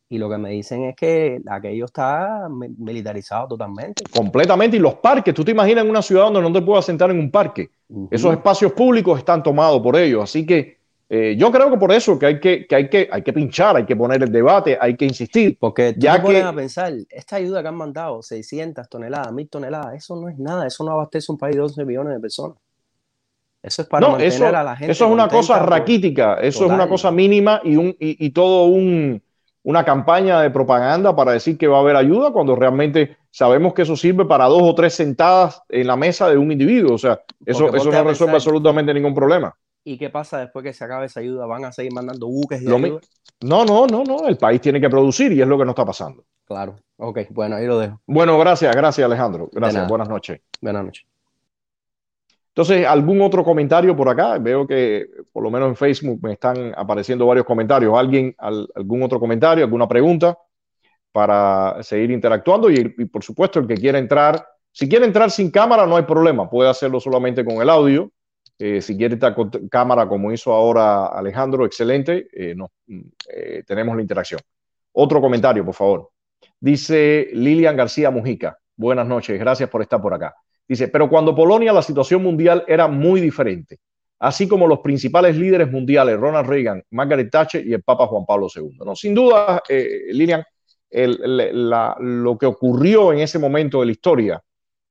Y 0.07 0.20
lo 0.20 0.30
que 0.30 0.38
me 0.38 0.51
dicen 0.51 0.84
es 0.84 0.95
que 0.95 1.41
aquello 1.49 1.86
está 1.86 2.47
militarizado 2.49 3.47
totalmente. 3.47 4.03
Completamente. 4.16 4.78
Y 4.78 4.80
los 4.80 4.95
parques, 4.95 5.34
tú 5.34 5.43
te 5.43 5.51
imaginas 5.51 5.84
en 5.84 5.89
una 5.89 6.01
ciudad 6.01 6.26
donde 6.26 6.41
no 6.41 6.53
te 6.53 6.61
puedas 6.61 6.86
sentar 6.86 7.09
en 7.09 7.18
un 7.20 7.32
parque. 7.32 7.72
Esos 8.11 8.32
espacios 8.32 8.74
públicos 8.74 9.18
están 9.18 9.41
tomados 9.41 9.82
por 9.82 9.95
ellos. 9.95 10.24
Así 10.24 10.45
que 10.45 10.78
eh, 11.08 11.36
yo 11.38 11.51
creo 11.51 11.70
que 11.70 11.78
por 11.78 11.91
eso 11.91 12.18
que 12.18 12.26
hay 12.26 12.39
que, 12.39 12.66
que, 12.66 12.76
hay 12.76 12.89
que 12.89 13.08
hay 13.12 13.22
que 13.22 13.32
pinchar, 13.32 13.76
hay 13.76 13.86
que 13.86 13.95
poner 13.95 14.24
el 14.24 14.32
debate, 14.32 14.78
hay 14.80 14.95
que 14.95 15.06
insistir. 15.06 15.58
Porque 15.60 15.93
ya 15.97 16.22
que 16.22 16.41
a 16.41 16.53
pensar, 16.53 16.93
esta 17.10 17.36
ayuda 17.36 17.62
que 17.62 17.68
han 17.68 17.76
mandado, 17.76 18.24
600 18.24 18.89
toneladas, 18.89 19.32
1000 19.32 19.49
toneladas, 19.49 19.95
eso 19.95 20.16
no 20.16 20.30
es 20.30 20.38
nada, 20.39 20.66
eso 20.66 20.84
no 20.84 20.91
abastece 20.91 21.32
un 21.32 21.38
país 21.38 21.56
de 21.56 21.62
12 21.62 21.86
millones 21.86 22.14
de 22.16 22.20
personas. 22.20 22.58
Eso 23.62 23.82
es 23.82 23.88
para 23.88 24.10
mantener 24.10 24.56
a 24.56 24.64
la 24.64 24.76
gente. 24.76 24.91
Eso 24.91 25.06
es 25.06 25.12
una 25.12 25.28
cosa 25.28 25.60
raquítica, 25.60 26.36
eso 26.36 26.66
es 26.66 26.72
una 26.72 26.88
cosa 26.88 27.12
mínima 27.12 27.62
y, 27.64 27.76
un, 27.76 27.95
y, 27.99 28.30
todo 28.30 28.66
un, 28.66 29.22
una 29.64 29.84
campaña 29.84 30.41
de 30.41 30.51
propaganda 30.51 31.16
para 31.16 31.32
decir 31.32 31.58
que 31.58 31.68
va 31.68 31.78
a 31.78 31.80
haber 31.82 31.95
ayuda 31.95 32.32
cuando 32.32 32.56
realmente 32.56 33.18
sabemos 33.32 33.74
que 33.74 33.82
eso 33.82 33.95
sirve 33.95 34.26
para 34.26 34.45
dos 34.45 34.62
o 34.62 34.76
tres 34.76 34.93
sentadas 34.93 35.64
en 35.70 35.88
la 35.88 35.95
mesa 35.95 36.30
de 36.30 36.38
un 36.38 36.51
individuo. 36.51 36.93
O 36.93 36.97
sea, 36.99 37.22
eso, 37.43 37.76
eso 37.76 37.91
no 37.91 38.03
resuelve 38.03 38.36
absolutamente 38.36 38.93
ningún 38.93 39.16
problema. 39.16 39.56
¿Y 39.88 40.00
qué 40.00 40.10
pasa 40.10 40.40
después 40.40 40.64
que 40.64 40.74
se 40.74 40.84
acabe 40.84 41.06
esa 41.06 41.20
ayuda? 41.20 41.46
¿Van 41.46 41.64
a 41.64 41.72
seguir 41.72 41.94
mandando 41.94 42.26
buques 42.26 42.60
ayuda? 42.60 43.00
No, 43.42 43.64
no, 43.64 43.86
no, 43.86 44.04
no. 44.04 44.28
El 44.28 44.36
país 44.36 44.60
tiene 44.60 44.82
que 44.82 44.90
producir 44.90 45.32
y 45.32 45.42
es 45.42 45.48
lo 45.48 45.60
que 45.60 45.64
no 45.64 45.72
está 45.72 45.86
pasando. 45.86 46.26
Claro. 46.44 46.76
Ok, 46.98 47.20
bueno, 47.30 47.56
ahí 47.56 47.68
lo 47.68 47.78
dejo. 47.78 48.02
Bueno, 48.08 48.38
gracias, 48.40 48.76
gracias 48.76 49.06
Alejandro. 49.06 49.48
Gracias, 49.52 49.88
buenas 49.88 50.10
noches. 50.10 50.42
Buenas 50.60 50.86
noches. 50.86 51.06
Entonces, 52.48 52.88
¿algún 52.88 53.22
otro 53.22 53.44
comentario 53.44 53.96
por 53.96 54.10
acá? 54.10 54.40
Veo 54.40 54.66
que 54.66 55.06
por 55.32 55.44
lo 55.44 55.52
menos 55.52 55.70
en 55.70 55.76
Facebook 55.76 56.20
me 56.24 56.34
están 56.34 56.74
apareciendo 56.76 57.28
varios 57.28 57.46
comentarios. 57.46 57.96
¿Alguien, 57.96 58.36
algún 58.40 59.04
otro 59.04 59.20
comentario, 59.20 59.66
alguna 59.66 59.88
pregunta 59.88 60.36
para 61.12 61.84
seguir 61.84 62.10
interactuando? 62.10 62.72
Y, 62.72 62.96
y 62.98 63.06
por 63.06 63.24
supuesto, 63.24 63.60
el 63.60 63.68
que 63.68 63.76
quiera 63.76 64.00
entrar, 64.00 64.48
si 64.72 64.90
quiere 64.90 65.06
entrar 65.06 65.30
sin 65.30 65.52
cámara, 65.52 65.86
no 65.86 65.96
hay 65.96 66.04
problema. 66.04 66.50
Puede 66.50 66.72
hacerlo 66.72 67.00
solamente 67.00 67.46
con 67.46 67.62
el 67.62 67.70
audio 67.70 68.10
eh, 68.58 68.82
si 68.82 68.95
quiere 68.95 69.16
esta 69.16 69.36
cámara 69.70 70.08
como 70.08 70.32
hizo 70.32 70.53
ahora 70.53 71.08
Alejandro, 71.08 71.66
excelente. 71.66 72.28
Eh, 72.32 72.56
no, 72.56 72.72
eh, 73.30 73.64
tenemos 73.66 73.95
la 73.95 74.01
interacción. 74.01 74.39
Otro 74.93 75.20
comentario, 75.20 75.66
por 75.66 75.74
favor. 75.74 76.10
Dice 76.60 77.30
Lilian 77.34 77.76
García 77.76 78.12
Mujica. 78.12 78.58
Buenas 78.78 79.08
noches, 79.08 79.38
gracias 79.39 79.70
por 79.70 79.82
estar 79.82 80.01
por 80.01 80.14
acá. 80.14 80.34
Dice, 80.68 80.88
pero 80.88 81.10
cuando 81.10 81.36
Polonia 81.36 81.74
la 81.74 81.82
situación 81.82 82.24
mundial 82.24 82.64
era 82.68 82.88
muy 82.88 83.22
diferente, 83.22 83.80
así 84.20 84.47
como 84.47 84.68
los 84.68 84.80
principales 84.80 85.36
líderes 85.36 85.70
mundiales, 85.70 86.18
Ronald 86.18 86.47
Reagan, 86.47 86.84
Margaret 86.91 87.30
Thatcher 87.30 87.66
y 87.66 87.74
el 87.74 87.84
Papa 87.84 88.08
Juan 88.08 88.26
Pablo 88.26 88.47
II. 88.53 88.78
¿no? 88.86 88.95
Sin 88.95 89.14
duda, 89.14 89.62
Lilian, 89.70 90.43
lo 90.91 92.38
que 92.38 92.45
ocurrió 92.45 93.14
en 93.14 93.20
ese 93.20 93.38
momento 93.38 93.82
de 93.82 93.86
la 93.86 93.91
historia 93.91 94.41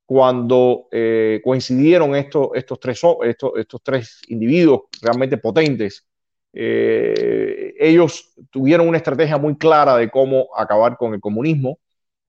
cuando 0.07 0.87
eh, 0.91 1.41
coincidieron 1.43 2.15
estos, 2.15 2.49
estos, 2.55 2.79
tres, 2.79 3.01
estos, 3.25 3.53
estos 3.57 3.83
tres 3.83 4.21
individuos 4.29 4.83
realmente 5.01 5.39
potentes, 5.39 6.07
eh, 6.53 7.75
ellos 7.79 8.33
tuvieron 8.51 8.89
una 8.89 8.99
estrategia 8.99 9.39
muy 9.39 9.57
clara 9.57 9.97
de 9.97 10.11
cómo 10.11 10.49
acabar 10.57 10.97
con 10.97 11.15
el 11.15 11.21
comunismo 11.21 11.79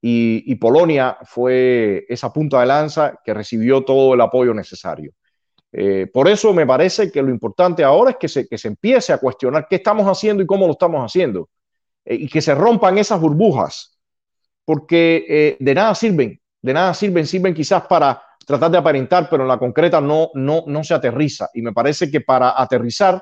y, 0.01 0.53
Polonia 0.55 1.17
fue 1.23 2.05
esa 2.07 2.31
punta 2.31 2.59
de 2.59 2.67
lanza 2.67 3.19
que 3.23 3.33
recibió 3.33 3.83
todo 3.83 4.13
el 4.13 4.21
apoyo 4.21 4.53
necesario. 4.53 5.11
Eh, 5.71 6.07
por 6.13 6.27
eso 6.27 6.53
me 6.53 6.65
parece 6.65 7.11
que 7.11 7.23
lo 7.23 7.31
importante 7.31 7.83
ahora 7.83 8.11
es 8.11 8.17
que 8.17 8.27
se, 8.27 8.47
que 8.47 8.57
se 8.57 8.67
empiece 8.67 9.13
a 9.13 9.17
cuestionar 9.17 9.67
qué 9.67 9.77
estamos 9.77 10.05
haciendo 10.05 10.43
y 10.43 10.45
cómo 10.45 10.67
lo 10.67 10.73
estamos 10.73 11.03
haciendo 11.03 11.49
y 12.05 12.27
que 12.29 12.39
se 12.39 12.53
rompan 12.53 12.99
esas 12.99 13.19
burbujas, 13.19 13.97
porque 14.63 15.57
de 15.59 15.73
nada 15.73 15.95
sirven 15.95 16.39
de 16.65 16.73
nada 16.73 16.95
sirven, 16.95 17.27
sirven 17.27 17.53
quizás 17.53 17.85
para 17.85 18.19
tratar 18.43 18.71
de 18.71 18.79
aparentar, 18.79 19.27
pero 19.29 19.43
en 19.43 19.49
la 19.49 19.59
concreta 19.59 20.01
no, 20.01 20.31
no, 20.33 20.63
no 20.65 20.83
se 20.83 20.95
aterriza. 20.95 21.47
Y 21.53 21.61
me 21.61 21.73
parece 21.73 22.09
que 22.09 22.21
para 22.21 22.59
aterrizar 22.59 23.21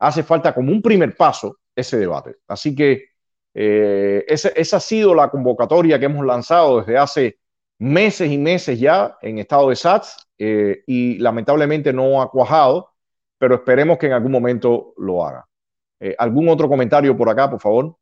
hace 0.00 0.24
falta 0.24 0.52
como 0.52 0.72
un 0.72 0.82
primer 0.82 1.16
paso 1.16 1.58
ese 1.74 1.98
debate. 1.98 2.38
Así 2.48 2.74
que 2.74 3.10
eh, 3.54 4.24
esa, 4.26 4.76
ha 4.76 4.80
sido 4.80 5.14
la 5.14 5.28
convocatoria 5.30 6.00
que 6.00 6.06
hemos 6.06 6.26
lanzado 6.26 6.80
desde 6.80 6.98
hace 6.98 7.38
meses 7.78 8.28
y 8.28 8.38
meses 8.38 8.80
ya 8.80 9.16
en 9.22 9.38
estado 9.38 9.68
de 9.68 9.76
SATS 9.76 10.16
eh, 10.38 10.82
y 10.84 11.18
lamentablemente 11.18 11.92
no 11.92 12.20
ha 12.20 12.28
cuajado, 12.28 12.90
pero 13.38 13.54
esperemos 13.54 13.98
que 13.98 14.06
en 14.06 14.14
algún 14.14 14.32
momento 14.32 14.94
lo 14.96 15.24
haga. 15.24 15.46
Eh, 16.00 16.16
¿Algún 16.18 16.48
otro 16.48 16.68
comentario 16.68 17.16
por 17.16 17.28
acá, 17.28 17.48
por 17.48 17.60
favor? 17.60 17.96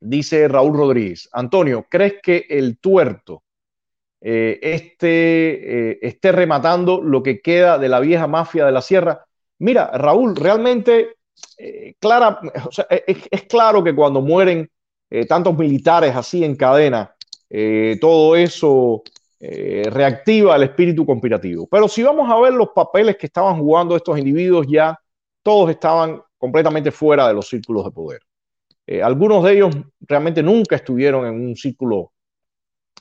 Dice 0.00 0.48
Raúl 0.48 0.74
Rodríguez. 0.78 1.28
Antonio, 1.30 1.84
¿crees 1.90 2.14
que 2.22 2.46
el 2.48 2.78
tuerto 2.78 3.42
eh, 4.20 4.58
este, 4.62 5.90
eh, 5.90 5.98
esté 6.02 6.32
rematando 6.32 7.00
lo 7.00 7.22
que 7.22 7.40
queda 7.40 7.78
de 7.78 7.88
la 7.88 8.00
vieja 8.00 8.26
mafia 8.26 8.66
de 8.66 8.72
la 8.72 8.82
sierra. 8.82 9.24
Mira, 9.58 9.90
Raúl, 9.94 10.34
realmente 10.34 11.16
eh, 11.56 11.94
clara, 12.00 12.40
es, 13.06 13.42
claro 13.48 13.82
que 13.84 13.94
cuando 13.94 14.20
mueren 14.20 14.68
tantos 15.26 15.56
militares 15.56 16.14
así 16.14 16.44
en 16.44 16.54
cadena, 16.54 17.14
todo 17.98 18.36
eso 18.36 19.02
reactiva 19.40 20.54
el 20.54 20.64
espíritu 20.64 21.06
conspirativo. 21.06 21.66
Pero 21.66 21.88
si 21.88 22.02
vamos 22.02 22.28
a 22.30 22.38
ver 22.38 22.52
los 22.52 22.68
papeles 22.74 23.16
que 23.16 23.24
estaban 23.24 23.58
jugando 23.58 23.96
estos 23.96 24.18
individuos, 24.18 24.66
ya 24.68 24.98
todos 25.42 25.70
estaban 25.70 26.20
completamente 26.36 26.90
fuera 26.90 27.26
de 27.26 27.32
los 27.32 27.48
círculos 27.48 27.86
de 27.86 27.90
poder. 27.90 28.20
algunos 29.02 29.44
de 29.44 29.52
ellos 29.54 29.74
realmente 30.00 30.42
nunca 30.42 30.76
estuvieron 30.76 31.26
en 31.26 31.40
un 31.40 31.56
círculo 31.56 32.12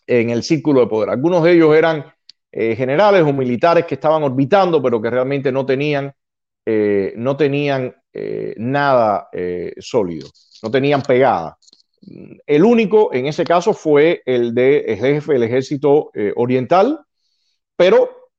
en 0.08 0.30
el 0.30 0.42
círculo 0.42 0.80
de 0.80 0.88
poder. 0.88 1.10
Algunos 1.10 1.44
de 1.44 1.52
ellos 1.52 1.76
eran 1.76 2.06
eh, 2.52 2.76
generales 2.76 3.22
o 3.24 3.34
militares 3.34 3.86
que 3.86 3.96
estaban 3.96 4.24
orbitando, 4.24 4.82
pero 4.82 5.02
que 5.02 5.10
realmente 5.10 5.52
no 5.52 5.66
tenían, 5.66 6.14
eh, 6.66 7.14
no 7.18 7.36
tenían 7.36 7.94
eh, 8.14 8.56
nada 8.58 9.30
sólido, 9.78 10.30
no 10.64 10.72
tenían 10.72 11.02
pegada. 11.02 11.58
El 12.46 12.64
único 12.64 13.14
en 13.14 13.28
ese 13.28 13.44
caso 13.44 13.74
fue 13.74 14.22
el 14.26 14.56
de 14.56 14.98
jefe 15.00 15.34
del 15.34 15.44
ejército 15.44 16.10
oriental, 16.36 17.02
pero 17.76 18.32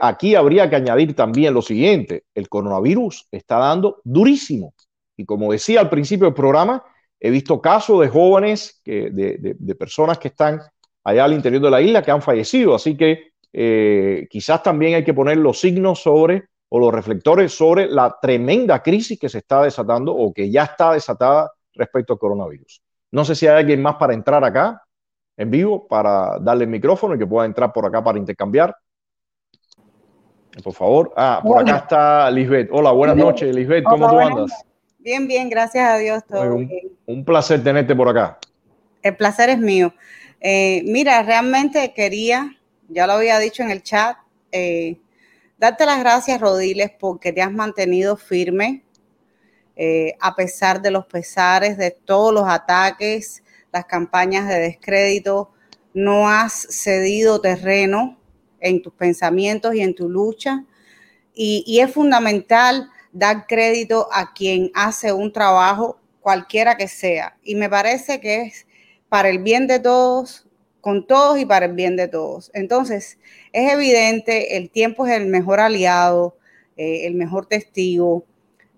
aquí 0.00 0.34
habría 0.34 0.68
que 0.68 0.76
añadir 0.76 1.14
también 1.14 1.54
lo 1.54 1.62
siguiente, 1.62 2.24
el 2.34 2.48
coronavirus 2.48 3.28
está 3.30 3.58
dando 3.58 4.00
durísimo. 4.02 4.74
Y 5.16 5.26
como 5.26 5.52
decía 5.52 5.80
al 5.80 5.90
principio 5.90 6.26
del 6.26 6.34
programa, 6.34 6.82
he 7.20 7.30
visto 7.30 7.60
casos 7.60 8.00
de 8.00 8.08
jóvenes, 8.08 8.80
de 8.84 9.76
personas 9.78 10.18
que 10.18 10.28
están 10.28 10.60
allá 11.04 11.24
al 11.24 11.32
interior 11.32 11.62
de 11.62 11.70
la 11.70 11.80
isla 11.80 12.02
que 12.02 12.10
han 12.10 12.22
fallecido. 12.22 12.74
Así 12.74 12.96
que 12.96 13.32
eh, 13.52 14.26
quizás 14.30 14.62
también 14.62 14.94
hay 14.94 15.04
que 15.04 15.14
poner 15.14 15.36
los 15.36 15.60
signos 15.60 16.02
sobre 16.02 16.44
o 16.68 16.78
los 16.78 16.94
reflectores 16.94 17.52
sobre 17.52 17.86
la 17.86 18.16
tremenda 18.20 18.82
crisis 18.82 19.18
que 19.18 19.28
se 19.28 19.38
está 19.38 19.62
desatando 19.62 20.14
o 20.14 20.32
que 20.32 20.50
ya 20.50 20.64
está 20.64 20.92
desatada 20.92 21.50
respecto 21.74 22.12
al 22.12 22.18
coronavirus. 22.18 22.80
No 23.10 23.24
sé 23.24 23.34
si 23.34 23.46
hay 23.46 23.58
alguien 23.58 23.82
más 23.82 23.96
para 23.96 24.14
entrar 24.14 24.44
acá 24.44 24.82
en 25.36 25.50
vivo 25.50 25.86
para 25.88 26.38
darle 26.38 26.64
el 26.64 26.70
micrófono 26.70 27.14
y 27.14 27.18
que 27.18 27.26
pueda 27.26 27.46
entrar 27.46 27.72
por 27.72 27.86
acá 27.86 28.04
para 28.04 28.18
intercambiar. 28.18 28.76
Por 30.62 30.72
favor. 30.72 31.12
Ah, 31.16 31.40
por 31.42 31.58
acá 31.58 31.78
está 31.78 32.30
Lisbeth. 32.30 32.68
Hola, 32.72 32.92
buenas 32.92 33.16
noches, 33.16 33.54
Lisbeth. 33.54 33.84
¿Cómo 33.84 34.08
tú 34.08 34.18
andas? 34.18 34.64
Bien, 34.98 35.26
bien, 35.26 35.48
gracias 35.48 35.88
a 35.88 35.96
Dios. 35.96 36.22
un, 36.28 36.70
un 37.06 37.24
placer 37.24 37.62
tenerte 37.64 37.96
por 37.96 38.08
acá. 38.08 38.38
El 39.02 39.16
placer 39.16 39.48
es 39.48 39.58
mío. 39.58 39.92
Eh, 40.40 40.82
mira, 40.86 41.22
realmente 41.22 41.92
quería, 41.92 42.56
ya 42.88 43.06
lo 43.06 43.14
había 43.14 43.38
dicho 43.38 43.62
en 43.62 43.70
el 43.70 43.82
chat, 43.82 44.16
eh, 44.52 44.98
darte 45.58 45.84
las 45.84 46.00
gracias, 46.00 46.40
Rodiles, 46.40 46.90
porque 46.98 47.32
te 47.32 47.42
has 47.42 47.52
mantenido 47.52 48.16
firme 48.16 48.82
eh, 49.76 50.14
a 50.20 50.34
pesar 50.34 50.80
de 50.80 50.90
los 50.90 51.06
pesares, 51.06 51.76
de 51.76 51.90
todos 51.90 52.32
los 52.32 52.44
ataques, 52.48 53.42
las 53.72 53.84
campañas 53.84 54.48
de 54.48 54.58
descrédito. 54.58 55.52
No 55.92 56.28
has 56.28 56.66
cedido 56.70 57.40
terreno 57.40 58.18
en 58.60 58.82
tus 58.82 58.92
pensamientos 58.94 59.74
y 59.74 59.80
en 59.80 59.94
tu 59.94 60.08
lucha. 60.08 60.64
y 61.34 61.80
es 61.80 61.92
fundamental 61.92 62.90
dar 63.12 63.46
crédito 63.46 64.08
a 64.12 64.32
quien 64.34 64.70
hace 64.74 65.12
un 65.12 65.32
trabajo, 65.32 65.98
cualquiera 66.20 66.76
que 66.76 66.88
sea. 66.88 67.38
Y 67.42 67.54
me 67.54 67.68
parece 67.70 68.20
que 68.20 68.42
es 68.42 68.66
para 69.10 69.28
el 69.28 69.40
bien 69.40 69.66
de 69.66 69.80
todos, 69.80 70.46
con 70.80 71.06
todos 71.06 71.38
y 71.38 71.44
para 71.44 71.66
el 71.66 71.74
bien 71.74 71.96
de 71.96 72.08
todos. 72.08 72.50
Entonces, 72.54 73.18
es 73.52 73.72
evidente, 73.72 74.56
el 74.56 74.70
tiempo 74.70 75.06
es 75.06 75.12
el 75.12 75.26
mejor 75.26 75.60
aliado, 75.60 76.38
eh, 76.76 77.06
el 77.06 77.14
mejor 77.14 77.44
testigo 77.44 78.24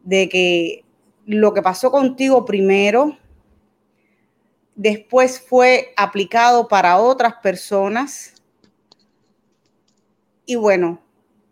de 0.02 0.28
que 0.28 0.84
lo 1.26 1.54
que 1.54 1.62
pasó 1.62 1.92
contigo 1.92 2.44
primero, 2.44 3.16
después 4.74 5.38
fue 5.40 5.92
aplicado 5.96 6.66
para 6.66 6.98
otras 6.98 7.34
personas. 7.34 8.34
Y 10.46 10.56
bueno, 10.56 11.00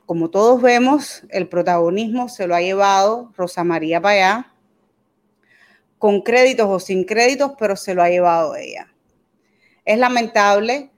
como 0.06 0.30
todos 0.30 0.60
vemos, 0.60 1.22
el 1.28 1.48
protagonismo 1.48 2.28
se 2.28 2.46
lo 2.46 2.54
ha 2.54 2.60
llevado 2.62 3.30
Rosa 3.36 3.62
María 3.62 4.00
Payá, 4.00 4.49
con 6.00 6.22
créditos 6.22 6.66
o 6.66 6.80
sin 6.80 7.04
créditos, 7.04 7.52
pero 7.58 7.76
se 7.76 7.92
lo 7.92 8.02
ha 8.02 8.08
llevado 8.08 8.56
ella. 8.56 8.90
Es 9.84 9.98
lamentable 9.98 10.90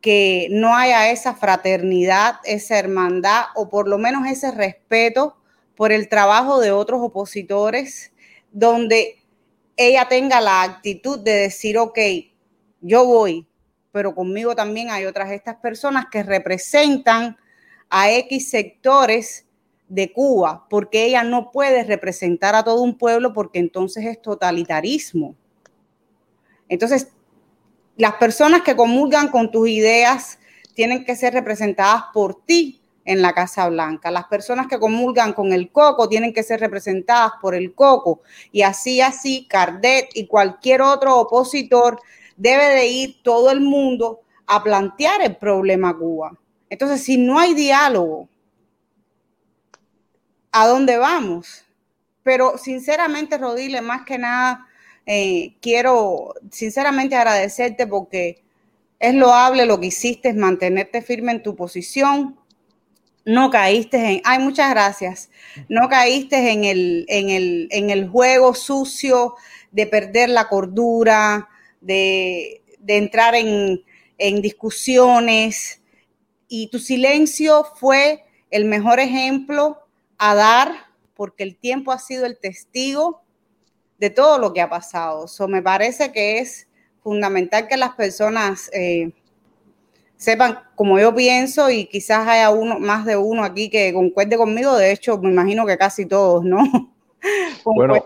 que 0.00 0.48
no 0.50 0.74
haya 0.76 1.12
esa 1.12 1.36
fraternidad, 1.36 2.40
esa 2.42 2.76
hermandad 2.76 3.44
o 3.54 3.70
por 3.70 3.86
lo 3.86 3.98
menos 3.98 4.26
ese 4.26 4.50
respeto 4.50 5.36
por 5.76 5.92
el 5.92 6.08
trabajo 6.08 6.58
de 6.58 6.72
otros 6.72 7.00
opositores, 7.00 8.12
donde 8.50 9.22
ella 9.76 10.08
tenga 10.08 10.40
la 10.40 10.62
actitud 10.62 11.20
de 11.20 11.34
decir, 11.34 11.78
ok, 11.78 12.00
yo 12.80 13.06
voy, 13.06 13.46
pero 13.92 14.12
conmigo 14.12 14.56
también 14.56 14.90
hay 14.90 15.04
otras 15.04 15.30
estas 15.30 15.54
personas 15.58 16.06
que 16.10 16.24
representan 16.24 17.36
a 17.88 18.10
X 18.10 18.50
sectores 18.50 19.46
de 19.92 20.10
Cuba, 20.10 20.64
porque 20.70 21.04
ella 21.04 21.22
no 21.22 21.50
puede 21.50 21.84
representar 21.84 22.54
a 22.54 22.64
todo 22.64 22.80
un 22.80 22.96
pueblo 22.96 23.34
porque 23.34 23.58
entonces 23.58 24.06
es 24.06 24.22
totalitarismo. 24.22 25.34
Entonces, 26.66 27.08
las 27.98 28.14
personas 28.14 28.62
que 28.62 28.74
comulgan 28.74 29.28
con 29.28 29.50
tus 29.50 29.68
ideas 29.68 30.38
tienen 30.72 31.04
que 31.04 31.14
ser 31.14 31.34
representadas 31.34 32.04
por 32.14 32.42
ti 32.46 32.80
en 33.04 33.20
la 33.20 33.34
Casa 33.34 33.68
Blanca. 33.68 34.10
Las 34.10 34.24
personas 34.28 34.66
que 34.66 34.78
comulgan 34.78 35.34
con 35.34 35.52
el 35.52 35.70
coco 35.70 36.08
tienen 36.08 36.32
que 36.32 36.42
ser 36.42 36.60
representadas 36.60 37.32
por 37.42 37.54
el 37.54 37.74
coco. 37.74 38.22
Y 38.50 38.62
así, 38.62 39.02
así, 39.02 39.46
Cardet 39.46 40.08
y 40.14 40.26
cualquier 40.26 40.80
otro 40.80 41.18
opositor 41.18 42.00
debe 42.38 42.64
de 42.68 42.86
ir 42.86 43.22
todo 43.22 43.50
el 43.50 43.60
mundo 43.60 44.20
a 44.46 44.62
plantear 44.62 45.20
el 45.20 45.36
problema 45.36 45.94
Cuba. 45.94 46.32
Entonces, 46.70 47.02
si 47.04 47.18
no 47.18 47.38
hay 47.38 47.52
diálogo, 47.52 48.30
¿a 50.52 50.66
dónde 50.66 50.98
vamos? 50.98 51.64
Pero 52.22 52.56
sinceramente, 52.58 53.38
Rodile, 53.38 53.80
más 53.80 54.04
que 54.04 54.18
nada, 54.18 54.66
eh, 55.06 55.56
quiero 55.60 56.34
sinceramente 56.50 57.16
agradecerte 57.16 57.86
porque 57.86 58.42
es 59.00 59.14
loable 59.14 59.66
lo 59.66 59.80
que 59.80 59.88
hiciste, 59.88 60.32
mantenerte 60.32 61.02
firme 61.02 61.32
en 61.32 61.42
tu 61.42 61.56
posición. 61.56 62.38
No 63.24 63.50
caíste 63.50 63.96
en, 63.96 64.20
ay, 64.24 64.38
muchas 64.38 64.70
gracias. 64.70 65.30
No 65.68 65.88
caíste 65.88 66.52
en 66.52 66.64
el, 66.64 67.06
en 67.08 67.30
el, 67.30 67.68
en 67.70 67.90
el 67.90 68.08
juego 68.08 68.54
sucio 68.54 69.34
de 69.72 69.86
perder 69.86 70.28
la 70.28 70.48
cordura, 70.48 71.48
de, 71.80 72.62
de 72.78 72.96
entrar 72.96 73.34
en, 73.34 73.82
en 74.18 74.42
discusiones. 74.42 75.80
Y 76.46 76.68
tu 76.68 76.78
silencio 76.78 77.66
fue 77.74 78.24
el 78.50 78.66
mejor 78.66 79.00
ejemplo 79.00 79.81
a 80.24 80.36
dar, 80.36 80.72
porque 81.14 81.42
el 81.42 81.56
tiempo 81.56 81.90
ha 81.90 81.98
sido 81.98 82.26
el 82.26 82.38
testigo 82.38 83.22
de 83.98 84.08
todo 84.08 84.38
lo 84.38 84.52
que 84.52 84.60
ha 84.60 84.70
pasado. 84.70 85.26
So, 85.26 85.48
me 85.48 85.62
parece 85.62 86.12
que 86.12 86.38
es 86.38 86.68
fundamental 87.02 87.66
que 87.66 87.76
las 87.76 87.96
personas 87.96 88.70
eh, 88.72 89.10
sepan 90.16 90.60
como 90.76 91.00
yo 91.00 91.12
pienso 91.12 91.70
y 91.70 91.86
quizás 91.86 92.28
haya 92.28 92.50
uno, 92.50 92.78
más 92.78 93.04
de 93.04 93.16
uno 93.16 93.42
aquí 93.42 93.68
que 93.68 93.92
concuerde 93.92 94.36
conmigo. 94.36 94.76
De 94.76 94.92
hecho, 94.92 95.18
me 95.18 95.30
imagino 95.30 95.66
que 95.66 95.76
casi 95.76 96.06
todos, 96.06 96.44
¿no? 96.44 96.91
Bueno, 97.64 98.04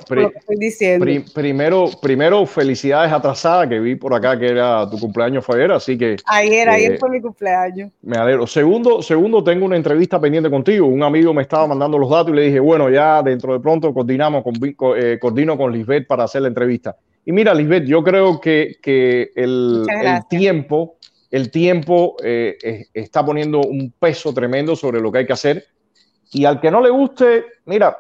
primero, 1.35 1.91
primero 2.03 2.47
felicidades 2.47 3.13
atrasadas 3.13 3.69
que 3.69 3.81
vi 3.81 3.95
por 3.95 4.13
acá 4.13 4.39
que 4.39 4.47
era 4.47 4.89
tu 4.91 4.99
cumpleaños 4.99 5.45
fue 5.45 5.57
ayer, 5.57 5.73
así 5.73 5.97
que 5.97 6.17
ayer, 6.27 6.69
ayer 6.69 6.93
eh, 6.93 6.99
fue 6.99 7.11
mi 7.11 7.21
cumpleaños. 7.21 7.91
Me 8.03 8.17
alegro. 8.17 8.47
Segundo, 8.47 9.01
segundo, 9.03 9.43
tengo 9.43 9.65
una 9.65 9.77
entrevista 9.77 10.21
pendiente 10.21 10.51
contigo. 10.51 10.87
Un 10.87 11.03
amigo 11.03 11.33
me 11.33 11.43
estaba 11.43 11.67
mandando 11.67 11.99
los 11.99 12.11
datos 12.11 12.33
y 12.33 12.37
le 12.37 12.43
dije, 12.43 12.61
bueno, 12.61 12.91
ya 12.91 13.23
dentro 13.23 13.55
de 13.55 13.61
pronto 13.61 13.93
coordinamos 13.95 14.45
con, 14.45 14.55
eh, 14.97 15.19
coordino 15.21 15.57
con 15.57 15.73
Lisbeth 15.73 16.07
para 16.07 16.25
hacer 16.25 16.43
la 16.43 16.49
entrevista. 16.49 16.97
Y 17.25 17.33
mira, 17.33 17.55
Lisbeth, 17.55 17.85
yo 17.85 18.05
creo 18.05 18.41
que, 18.41 18.77
que 18.83 19.33
el, 19.35 19.87
tiempo, 20.29 20.97
el 21.31 21.51
tiempo 21.51 22.17
eh, 22.23 22.87
está 22.93 23.25
poniendo 23.25 23.61
un 23.61 23.93
peso 23.99 24.33
tremendo 24.33 24.77
sobre 24.77 25.01
lo 25.01 25.11
que 25.11 25.19
hay 25.19 25.27
que 25.27 25.33
hacer. 25.33 25.65
Y 26.33 26.45
al 26.45 26.61
que 26.61 26.71
no 26.71 26.81
le 26.81 26.91
guste, 26.91 27.45
mira, 27.65 27.97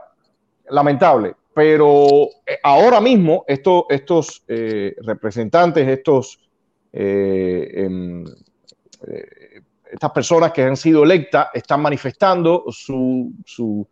lamentable, 0.70 1.34
pero 1.54 2.28
eh, 2.46 2.58
ahora 2.62 3.00
mismo 3.00 3.44
estos 3.48 4.44
eh, 4.46 4.94
representantes, 5.02 5.88
estos, 5.88 6.38
eh, 6.92 7.72
em, 7.76 8.24
estas 9.90 10.10
personas 10.10 10.52
que 10.52 10.62
han 10.62 10.76
sido 10.76 11.04
electas 11.04 11.48
están 11.54 11.80
manifestando 11.80 12.64
su, 12.68 13.32
su, 13.44 13.88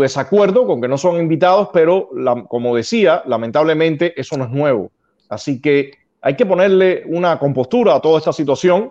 desacuerdo 0.00 0.66
con 0.66 0.80
que 0.80 0.88
no 0.88 0.98
son 0.98 1.20
invitados, 1.20 1.68
pero 1.72 2.10
como 2.48 2.74
decía, 2.74 3.22
lamentablemente 3.26 4.18
eso 4.20 4.36
no 4.36 4.44
es 4.44 4.50
nuevo. 4.50 4.90
Así 5.28 5.60
que 5.60 5.92
hay 6.20 6.36
que 6.36 6.46
ponerle 6.46 7.04
una 7.06 7.38
compostura 7.38 7.94
a 7.94 8.00
toda 8.00 8.18
esta 8.18 8.32
situación 8.32 8.90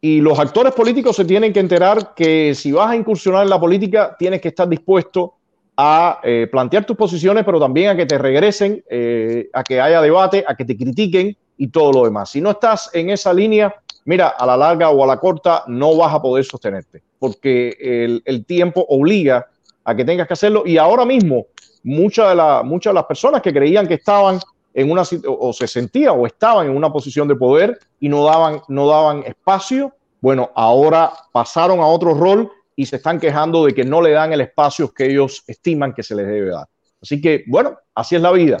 y 0.00 0.20
los 0.20 0.38
actores 0.38 0.74
políticos 0.74 1.16
se 1.16 1.24
tienen 1.24 1.52
que 1.52 1.60
enterar 1.60 2.14
que 2.14 2.54
si 2.54 2.70
vas 2.70 2.90
a 2.90 2.96
incursionar 2.96 3.44
en 3.44 3.50
la 3.50 3.58
política, 3.58 4.14
tienes 4.18 4.40
que 4.40 4.48
estar 4.48 4.68
dispuesto 4.68 5.35
a 5.76 6.20
eh, 6.22 6.48
plantear 6.50 6.86
tus 6.86 6.96
posiciones, 6.96 7.44
pero 7.44 7.60
también 7.60 7.90
a 7.90 7.96
que 7.96 8.06
te 8.06 8.16
regresen, 8.16 8.82
eh, 8.88 9.48
a 9.52 9.62
que 9.62 9.80
haya 9.80 10.00
debate, 10.00 10.44
a 10.46 10.56
que 10.56 10.64
te 10.64 10.76
critiquen 10.76 11.36
y 11.58 11.68
todo 11.68 11.92
lo 11.92 12.04
demás. 12.04 12.30
Si 12.30 12.40
no 12.40 12.52
estás 12.52 12.90
en 12.94 13.10
esa 13.10 13.32
línea, 13.34 13.74
mira, 14.06 14.28
a 14.28 14.46
la 14.46 14.56
larga 14.56 14.90
o 14.90 15.04
a 15.04 15.06
la 15.06 15.18
corta 15.18 15.64
no 15.66 15.96
vas 15.96 16.14
a 16.14 16.22
poder 16.22 16.44
sostenerte, 16.44 17.02
porque 17.18 18.22
el, 18.24 18.44
tiempo 18.46 18.86
obliga 18.88 19.46
a 19.84 19.94
que 19.94 20.04
tengas 20.04 20.26
que 20.26 20.32
hacerlo 20.32 20.62
y 20.66 20.78
ahora 20.78 21.04
mismo 21.04 21.46
muchas 21.82 22.30
de, 22.30 22.34
la, 22.36 22.62
muchas 22.62 22.92
de 22.92 22.94
las 22.94 23.04
personas 23.04 23.42
que 23.42 23.52
creían 23.52 23.86
que 23.86 23.94
estaban 23.94 24.40
en 24.72 24.90
una 24.90 25.02
o 25.26 25.52
se 25.52 25.66
sentían 25.66 26.14
o 26.18 26.26
estaban 26.26 26.66
en 26.66 26.76
una 26.76 26.92
posición 26.92 27.28
de 27.28 27.34
poder 27.34 27.78
y 28.00 28.08
no 28.08 28.24
daban, 28.24 28.60
no 28.68 28.86
daban 28.86 29.22
espacio, 29.24 29.92
bueno, 30.20 30.50
ahora 30.54 31.12
pasaron 31.32 31.80
a 31.80 31.86
otro 31.86 32.14
rol 32.14 32.50
y 32.76 32.84
se 32.84 32.96
están 32.96 33.18
quejando 33.18 33.64
de 33.64 33.74
que 33.74 33.84
no 33.84 34.02
le 34.02 34.10
dan 34.10 34.32
el 34.34 34.42
espacio 34.42 34.92
que 34.92 35.06
ellos 35.06 35.42
estiman 35.46 35.94
que 35.94 36.02
se 36.02 36.14
les 36.14 36.26
debe 36.26 36.50
dar. 36.50 36.68
Así 37.00 37.20
que, 37.20 37.44
bueno, 37.46 37.78
así 37.94 38.16
es 38.16 38.22
la 38.22 38.30
vida. 38.30 38.58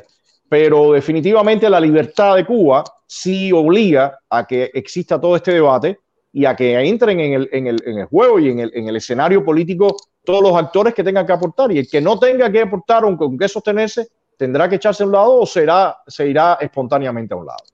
Pero 0.48 0.92
definitivamente 0.92 1.68
la 1.68 1.80
libertad 1.80 2.36
de 2.36 2.46
Cuba 2.46 2.82
sí 3.06 3.52
obliga 3.52 4.18
a 4.30 4.46
que 4.46 4.70
exista 4.72 5.20
todo 5.20 5.36
este 5.36 5.52
debate 5.52 5.98
y 6.32 6.44
a 6.44 6.56
que 6.56 6.78
entren 6.78 7.20
en 7.20 7.32
el, 7.34 7.48
en 7.52 7.66
el, 7.66 7.82
en 7.84 7.98
el 7.98 8.06
juego 8.06 8.38
y 8.38 8.50
en 8.50 8.60
el, 8.60 8.70
en 8.74 8.88
el, 8.88 8.96
escenario 8.96 9.44
político 9.44 9.96
todos 10.24 10.42
los 10.42 10.56
actores 10.56 10.94
que 10.94 11.04
tengan 11.04 11.26
que 11.26 11.32
aportar. 11.32 11.72
Y 11.72 11.78
el 11.78 11.88
que 11.88 12.00
no 12.00 12.18
tenga 12.18 12.50
que 12.50 12.62
aportar 12.62 13.04
o 13.04 13.16
con 13.16 13.36
qué 13.36 13.48
sostenerse, 13.48 14.08
tendrá 14.36 14.68
que 14.68 14.76
echarse 14.76 15.02
a 15.02 15.06
un 15.06 15.12
lado 15.12 15.40
o 15.40 15.46
será, 15.46 15.98
se 16.06 16.28
irá 16.28 16.58
espontáneamente 16.60 17.34
a 17.34 17.38
un 17.38 17.46
lado. 17.46 17.64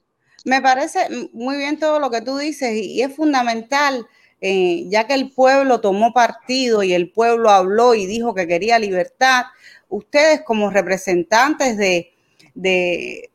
Me 0.45 0.61
parece 0.61 1.09
muy 1.33 1.57
bien 1.57 1.79
todo 1.79 1.99
lo 1.99 2.11
que 2.11 2.21
tú 2.21 2.37
dices 2.39 2.73
y 2.75 3.01
es 3.03 3.15
fundamental 3.15 4.07
eh, 4.45 4.87
ya 4.89 5.07
que 5.07 5.15
el 5.15 5.31
pueblo 5.31 5.81
tomó 5.81 6.13
partido 6.13 6.83
y 6.83 6.93
el 6.95 7.13
pueblo 7.13 7.49
habló 7.49 7.95
y 7.95 8.07
dijo 8.07 8.35
que 8.35 8.49
quería 8.49 8.77
libertad, 8.81 9.45
ustedes 9.89 10.43
como 10.43 10.69
representantes 10.69 11.77
de, 11.77 12.13
de, 12.57 13.31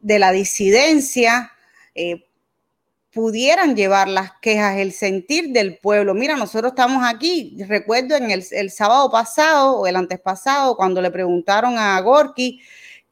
la 0.00 0.32
disidencia 0.32 1.52
eh, 1.94 2.26
pudieran 3.12 3.76
llevar 3.76 4.08
las 4.08 4.32
quejas, 4.40 4.78
el 4.78 4.92
sentir 4.92 5.50
del 5.50 5.76
pueblo. 5.76 6.14
Mira, 6.14 6.36
nosotros 6.36 6.72
estamos 6.72 7.04
aquí, 7.06 7.58
recuerdo 7.68 8.16
en 8.16 8.30
el, 8.30 8.42
el 8.50 8.70
sábado 8.70 9.10
pasado 9.10 9.78
o 9.78 9.86
el 9.86 9.94
antes 9.94 10.20
pasado, 10.20 10.74
cuando 10.74 11.02
le 11.02 11.10
preguntaron 11.10 11.76
a 11.76 12.00
Gorky, 12.00 12.62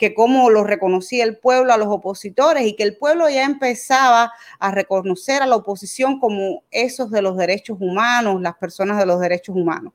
que 0.02 0.14
cómo 0.14 0.50
lo 0.50 0.64
reconocía 0.64 1.22
el 1.22 1.38
pueblo 1.38 1.72
a 1.72 1.76
los 1.76 1.86
opositores 1.86 2.66
y 2.66 2.74
que 2.74 2.82
el 2.82 2.96
pueblo 2.96 3.30
ya 3.30 3.44
empezaba 3.44 4.32
a 4.58 4.72
reconocer 4.72 5.42
a 5.42 5.46
la 5.46 5.54
oposición 5.54 6.18
como 6.18 6.64
esos 6.72 7.12
de 7.12 7.22
los 7.22 7.36
derechos 7.36 7.76
humanos, 7.80 8.42
las 8.42 8.56
personas 8.56 8.98
de 8.98 9.06
los 9.06 9.20
derechos 9.20 9.54
humanos. 9.54 9.92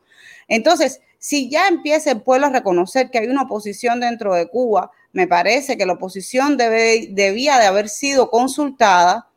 Entonces, 0.47 1.01
si 1.19 1.49
ya 1.49 1.67
empieza 1.67 2.11
el 2.11 2.21
pueblo 2.21 2.45
a 2.45 2.51
reconocer 2.51 3.11
que 3.11 3.17
hay 3.17 3.27
una 3.27 3.41
oposición 3.41 3.99
dentro 3.99 4.33
de 4.33 4.47
Cuba, 4.47 4.91
me 5.11 5.27
parece 5.27 5.77
que 5.77 5.85
la 5.85 5.95
oposición 5.95 6.55
debe, 6.55 7.09
debía 7.11 7.59
de 7.59 7.65
haber 7.65 7.89
sido 7.89 8.29
consultada, 8.29 9.27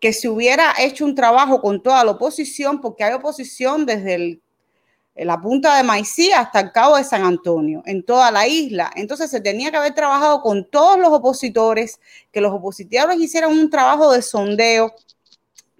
que 0.00 0.12
se 0.12 0.28
hubiera 0.28 0.74
hecho 0.80 1.04
un 1.04 1.14
trabajo 1.14 1.60
con 1.60 1.84
toda 1.84 2.02
la 2.02 2.10
oposición, 2.10 2.80
porque 2.80 3.04
hay 3.04 3.12
oposición 3.12 3.86
desde 3.86 4.40
la 5.14 5.40
punta 5.40 5.76
de 5.76 5.82
Maicí 5.82 6.32
hasta 6.32 6.60
el 6.60 6.72
cabo 6.72 6.96
de 6.96 7.04
San 7.04 7.24
Antonio, 7.24 7.82
en 7.86 8.04
toda 8.04 8.30
la 8.30 8.48
isla. 8.48 8.90
Entonces 8.96 9.30
se 9.30 9.40
tenía 9.40 9.70
que 9.70 9.76
haber 9.76 9.94
trabajado 9.94 10.40
con 10.40 10.68
todos 10.68 10.98
los 10.98 11.12
opositores, 11.12 12.00
que 12.32 12.40
los 12.40 12.52
opositores 12.52 13.18
hicieran 13.18 13.52
un 13.52 13.70
trabajo 13.70 14.12
de 14.12 14.22
sondeo 14.22 14.94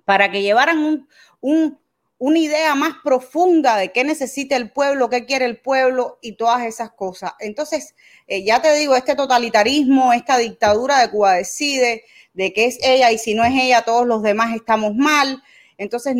para 0.04 0.30
que 0.30 0.42
llevaran 0.42 1.06
un 1.40 1.78
una 2.18 2.38
idea 2.38 2.74
más 2.74 2.94
profunda 3.04 3.76
de 3.76 3.92
qué 3.92 4.02
necesita 4.02 4.56
el 4.56 4.70
pueblo, 4.70 5.10
qué 5.10 5.26
quiere 5.26 5.44
el 5.44 5.60
pueblo 5.60 6.18
y 6.22 6.36
todas 6.36 6.62
esas 6.64 6.90
cosas. 6.92 7.32
Entonces, 7.38 7.94
eh, 8.28 8.44
ya 8.44 8.62
te 8.62 8.74
digo, 8.74 8.96
este 8.96 9.14
totalitarismo, 9.14 10.12
esta 10.12 10.38
dictadura 10.38 11.00
de 11.00 11.10
Cuba 11.10 11.34
decide 11.34 12.04
de 12.32 12.52
que 12.54 12.64
es 12.64 12.78
ella 12.82 13.12
y 13.12 13.18
si 13.18 13.34
no 13.34 13.44
es 13.44 13.52
ella, 13.52 13.82
todos 13.82 14.06
los 14.06 14.22
demás 14.22 14.54
estamos 14.54 14.94
mal. 14.94 15.42
Entonces, 15.76 16.16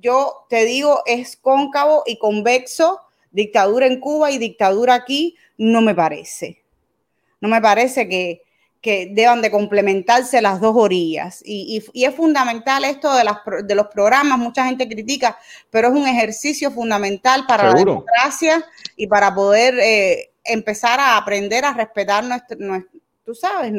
yo 0.00 0.46
te 0.48 0.64
digo, 0.64 1.02
es 1.06 1.36
cóncavo 1.36 2.02
y 2.06 2.18
convexo, 2.18 3.00
dictadura 3.30 3.86
en 3.86 4.00
Cuba 4.00 4.30
y 4.30 4.38
dictadura 4.38 4.94
aquí, 4.94 5.36
no 5.56 5.80
me 5.80 5.94
parece. 5.94 6.62
No 7.40 7.48
me 7.48 7.60
parece 7.60 8.08
que, 8.08 8.42
que 8.80 9.10
deban 9.12 9.42
de 9.42 9.50
complementarse 9.50 10.40
las 10.40 10.60
dos 10.60 10.74
orillas. 10.76 11.42
Y, 11.44 11.82
es 11.94 12.14
fundamental 12.14 12.84
esto 12.84 13.12
de, 13.14 13.24
las, 13.24 13.38
de, 13.64 13.74
los 13.74 13.88
programas, 13.88 14.38
mucha 14.38 14.64
gente 14.66 14.88
critica, 14.88 15.38
pero 15.70 15.88
es 15.88 15.94
un 15.94 16.06
ejercicio 16.06 16.70
fundamental 16.70 17.46
para 17.46 17.68
la 17.68 17.74
democracia 17.74 18.64
y 18.96 19.06
para 19.06 19.34
poder 19.34 19.78
eh, 19.78 20.30
empezar 20.44 20.98
a 20.98 21.16
aprender 21.16 21.64
a 21.64 21.74
respetar 21.74 22.24
nuestro, 22.24 22.56
tú 23.24 23.34
sabes, 23.34 23.72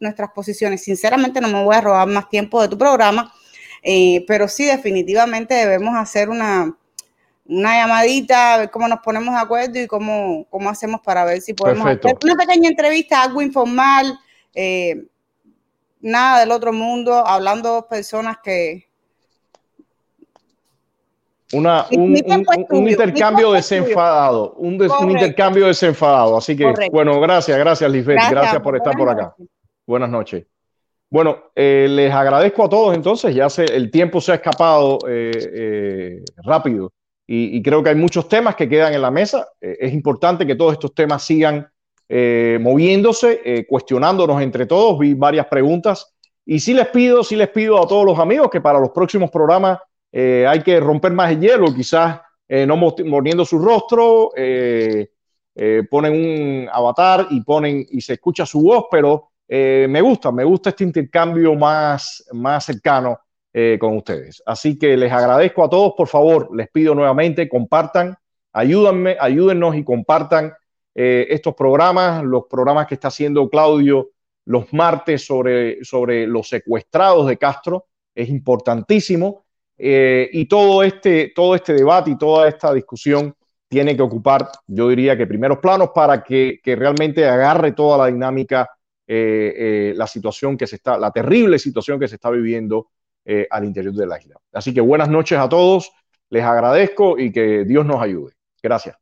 nuestras 0.00 0.30
posiciones. 0.30 0.82
Sinceramente 0.82 1.40
no 1.40 1.48
me 1.48 1.62
voy 1.62 1.76
a 1.76 1.80
robar 1.80 2.08
más 2.08 2.28
tiempo 2.28 2.60
de 2.62 2.68
tu 2.68 2.78
programa, 2.78 3.32
eh, 3.88 4.24
pero 4.26 4.48
sí 4.48 4.64
definitivamente 4.64 5.54
debemos 5.54 5.94
hacer 5.94 6.28
una, 6.28 6.76
una 7.44 7.74
llamadita, 7.76 8.58
ver 8.58 8.70
cómo 8.72 8.88
nos 8.88 8.98
ponemos 8.98 9.32
de 9.32 9.40
acuerdo 9.40 9.80
y 9.80 9.86
cómo, 9.86 10.44
cómo 10.50 10.68
hacemos 10.68 11.00
para 11.02 11.24
ver 11.24 11.40
si 11.40 11.54
podemos 11.54 11.86
hacer 11.86 12.16
una 12.24 12.34
pequeña 12.34 12.68
entrevista, 12.68 13.22
algo 13.22 13.40
informal, 13.40 14.18
eh, 14.52 15.06
nada 16.00 16.40
del 16.40 16.50
otro 16.50 16.72
mundo, 16.72 17.24
hablando 17.24 17.86
personas 17.88 18.38
que... 18.42 18.88
Una, 21.52 21.86
un, 21.92 22.88
intercambio 22.88 23.52
desenfadado, 23.52 24.54
un, 24.54 24.74
intercambio 25.12 25.68
desenfadado. 25.68 26.36
Así 26.36 26.56
que, 26.56 26.72
bueno, 26.90 27.20
gracias, 27.20 27.56
gracias 27.56 27.88
Lisbeth, 27.88 28.18
gracias, 28.30 28.60
por 28.60 28.74
estar 28.74 28.96
por 28.96 29.10
acá. 29.10 29.32
Buenas 29.86 30.10
noches. 30.10 30.44
Bueno, 31.08 31.50
eh, 31.54 31.86
les 31.88 32.12
agradezco 32.12 32.64
a 32.64 32.68
todos 32.68 32.94
entonces, 32.94 33.34
ya 33.34 33.48
se, 33.48 33.64
el 33.64 33.90
tiempo 33.90 34.20
se 34.20 34.32
ha 34.32 34.36
escapado 34.36 34.98
eh, 35.08 36.22
rápido 36.44 36.92
y, 37.28 37.62
creo 37.62 37.82
que 37.82 37.90
hay 37.90 37.96
muchos 37.96 38.28
temas 38.28 38.54
que 38.56 38.68
quedan 38.68 38.94
en 38.94 39.02
la 39.02 39.10
mesa. 39.10 39.48
es 39.60 39.92
importante 39.92 40.46
que 40.46 40.54
todos 40.54 40.74
estos 40.74 40.94
temas 40.94 41.24
sigan 41.24 41.68
eh, 42.08 42.58
moviéndose, 42.60 43.40
eh, 43.44 43.66
cuestionándonos 43.66 44.40
entre 44.40 44.66
todos. 44.66 44.98
Vi 44.98 45.14
varias 45.14 45.46
preguntas. 45.46 46.14
Y 46.44 46.60
sí 46.60 46.72
les 46.72 46.88
pido, 46.88 47.24
sí 47.24 47.34
les 47.34 47.48
pido 47.48 47.82
a 47.82 47.88
todos 47.88 48.04
los 48.04 48.18
amigos 48.18 48.48
que 48.50 48.60
para 48.60 48.78
los 48.78 48.90
próximos 48.90 49.30
programas 49.30 49.80
eh, 50.12 50.46
hay 50.48 50.62
que 50.62 50.78
romper 50.78 51.12
más 51.12 51.32
el 51.32 51.40
hielo, 51.40 51.74
quizás 51.74 52.20
no 52.48 52.76
mordiendo 52.76 53.44
su 53.44 53.58
rostro, 53.58 54.30
ponen 55.90 56.12
un 56.12 56.68
avatar 56.72 57.26
y 57.30 57.40
ponen 57.40 57.84
y 57.90 58.00
se 58.00 58.12
escucha 58.12 58.46
su 58.46 58.62
voz, 58.62 58.84
pero 58.88 59.32
me 59.48 60.00
gusta, 60.00 60.32
me 60.32 60.44
gusta 60.44 60.70
este 60.70 60.84
intercambio 60.84 61.54
más, 61.54 62.24
más 62.32 62.64
cercano 62.64 63.18
con 63.80 63.96
ustedes. 63.96 64.42
Así 64.44 64.78
que 64.78 64.96
les 64.96 65.10
agradezco 65.10 65.64
a 65.64 65.70
todos, 65.70 65.94
por 65.96 66.08
favor, 66.08 66.54
les 66.54 66.68
pido 66.68 66.94
nuevamente, 66.94 67.48
compartan, 67.48 68.14
ayúdenme, 68.52 69.16
ayúdennos 69.18 69.76
y 69.76 69.84
compartan 69.84 70.52
eh, 70.94 71.26
estos 71.28 71.54
programas, 71.54 72.24
los 72.24 72.44
programas 72.48 72.86
que 72.86 72.94
está 72.94 73.08
haciendo 73.08 73.50
Claudio 73.50 74.10
los 74.46 74.72
martes 74.72 75.26
sobre, 75.26 75.84
sobre 75.84 76.26
los 76.26 76.48
secuestrados 76.48 77.26
de 77.26 77.36
Castro, 77.36 77.86
es 78.14 78.28
importantísimo. 78.28 79.44
Eh, 79.76 80.30
y 80.32 80.46
todo 80.46 80.82
este, 80.82 81.32
todo 81.34 81.54
este 81.54 81.74
debate 81.74 82.12
y 82.12 82.16
toda 82.16 82.48
esta 82.48 82.72
discusión 82.72 83.34
tiene 83.68 83.94
que 83.94 84.02
ocupar, 84.02 84.48
yo 84.68 84.88
diría 84.88 85.16
que 85.16 85.26
primeros 85.26 85.58
planos 85.58 85.90
para 85.94 86.22
que, 86.22 86.60
que 86.62 86.76
realmente 86.76 87.26
agarre 87.28 87.72
toda 87.72 87.98
la 87.98 88.06
dinámica, 88.06 88.70
eh, 89.06 89.92
la 89.96 90.06
situación 90.06 90.56
que 90.56 90.66
se 90.66 90.76
está, 90.76 90.98
la 90.98 91.10
terrible 91.10 91.58
situación 91.58 91.98
que 91.98 92.08
se 92.08 92.16
está 92.16 92.30
viviendo 92.30 92.88
al 93.50 93.64
interior 93.64 93.92
de 93.92 94.06
la 94.06 94.20
isla. 94.20 94.36
Así 94.52 94.72
que 94.72 94.80
buenas 94.80 95.08
noches 95.08 95.36
a 95.36 95.48
todos, 95.48 95.90
les 96.30 96.44
agradezco 96.44 97.18
y 97.18 97.32
que 97.32 97.64
Dios 97.64 97.84
nos 97.84 98.00
ayude. 98.00 98.34
Gracias. 98.62 98.96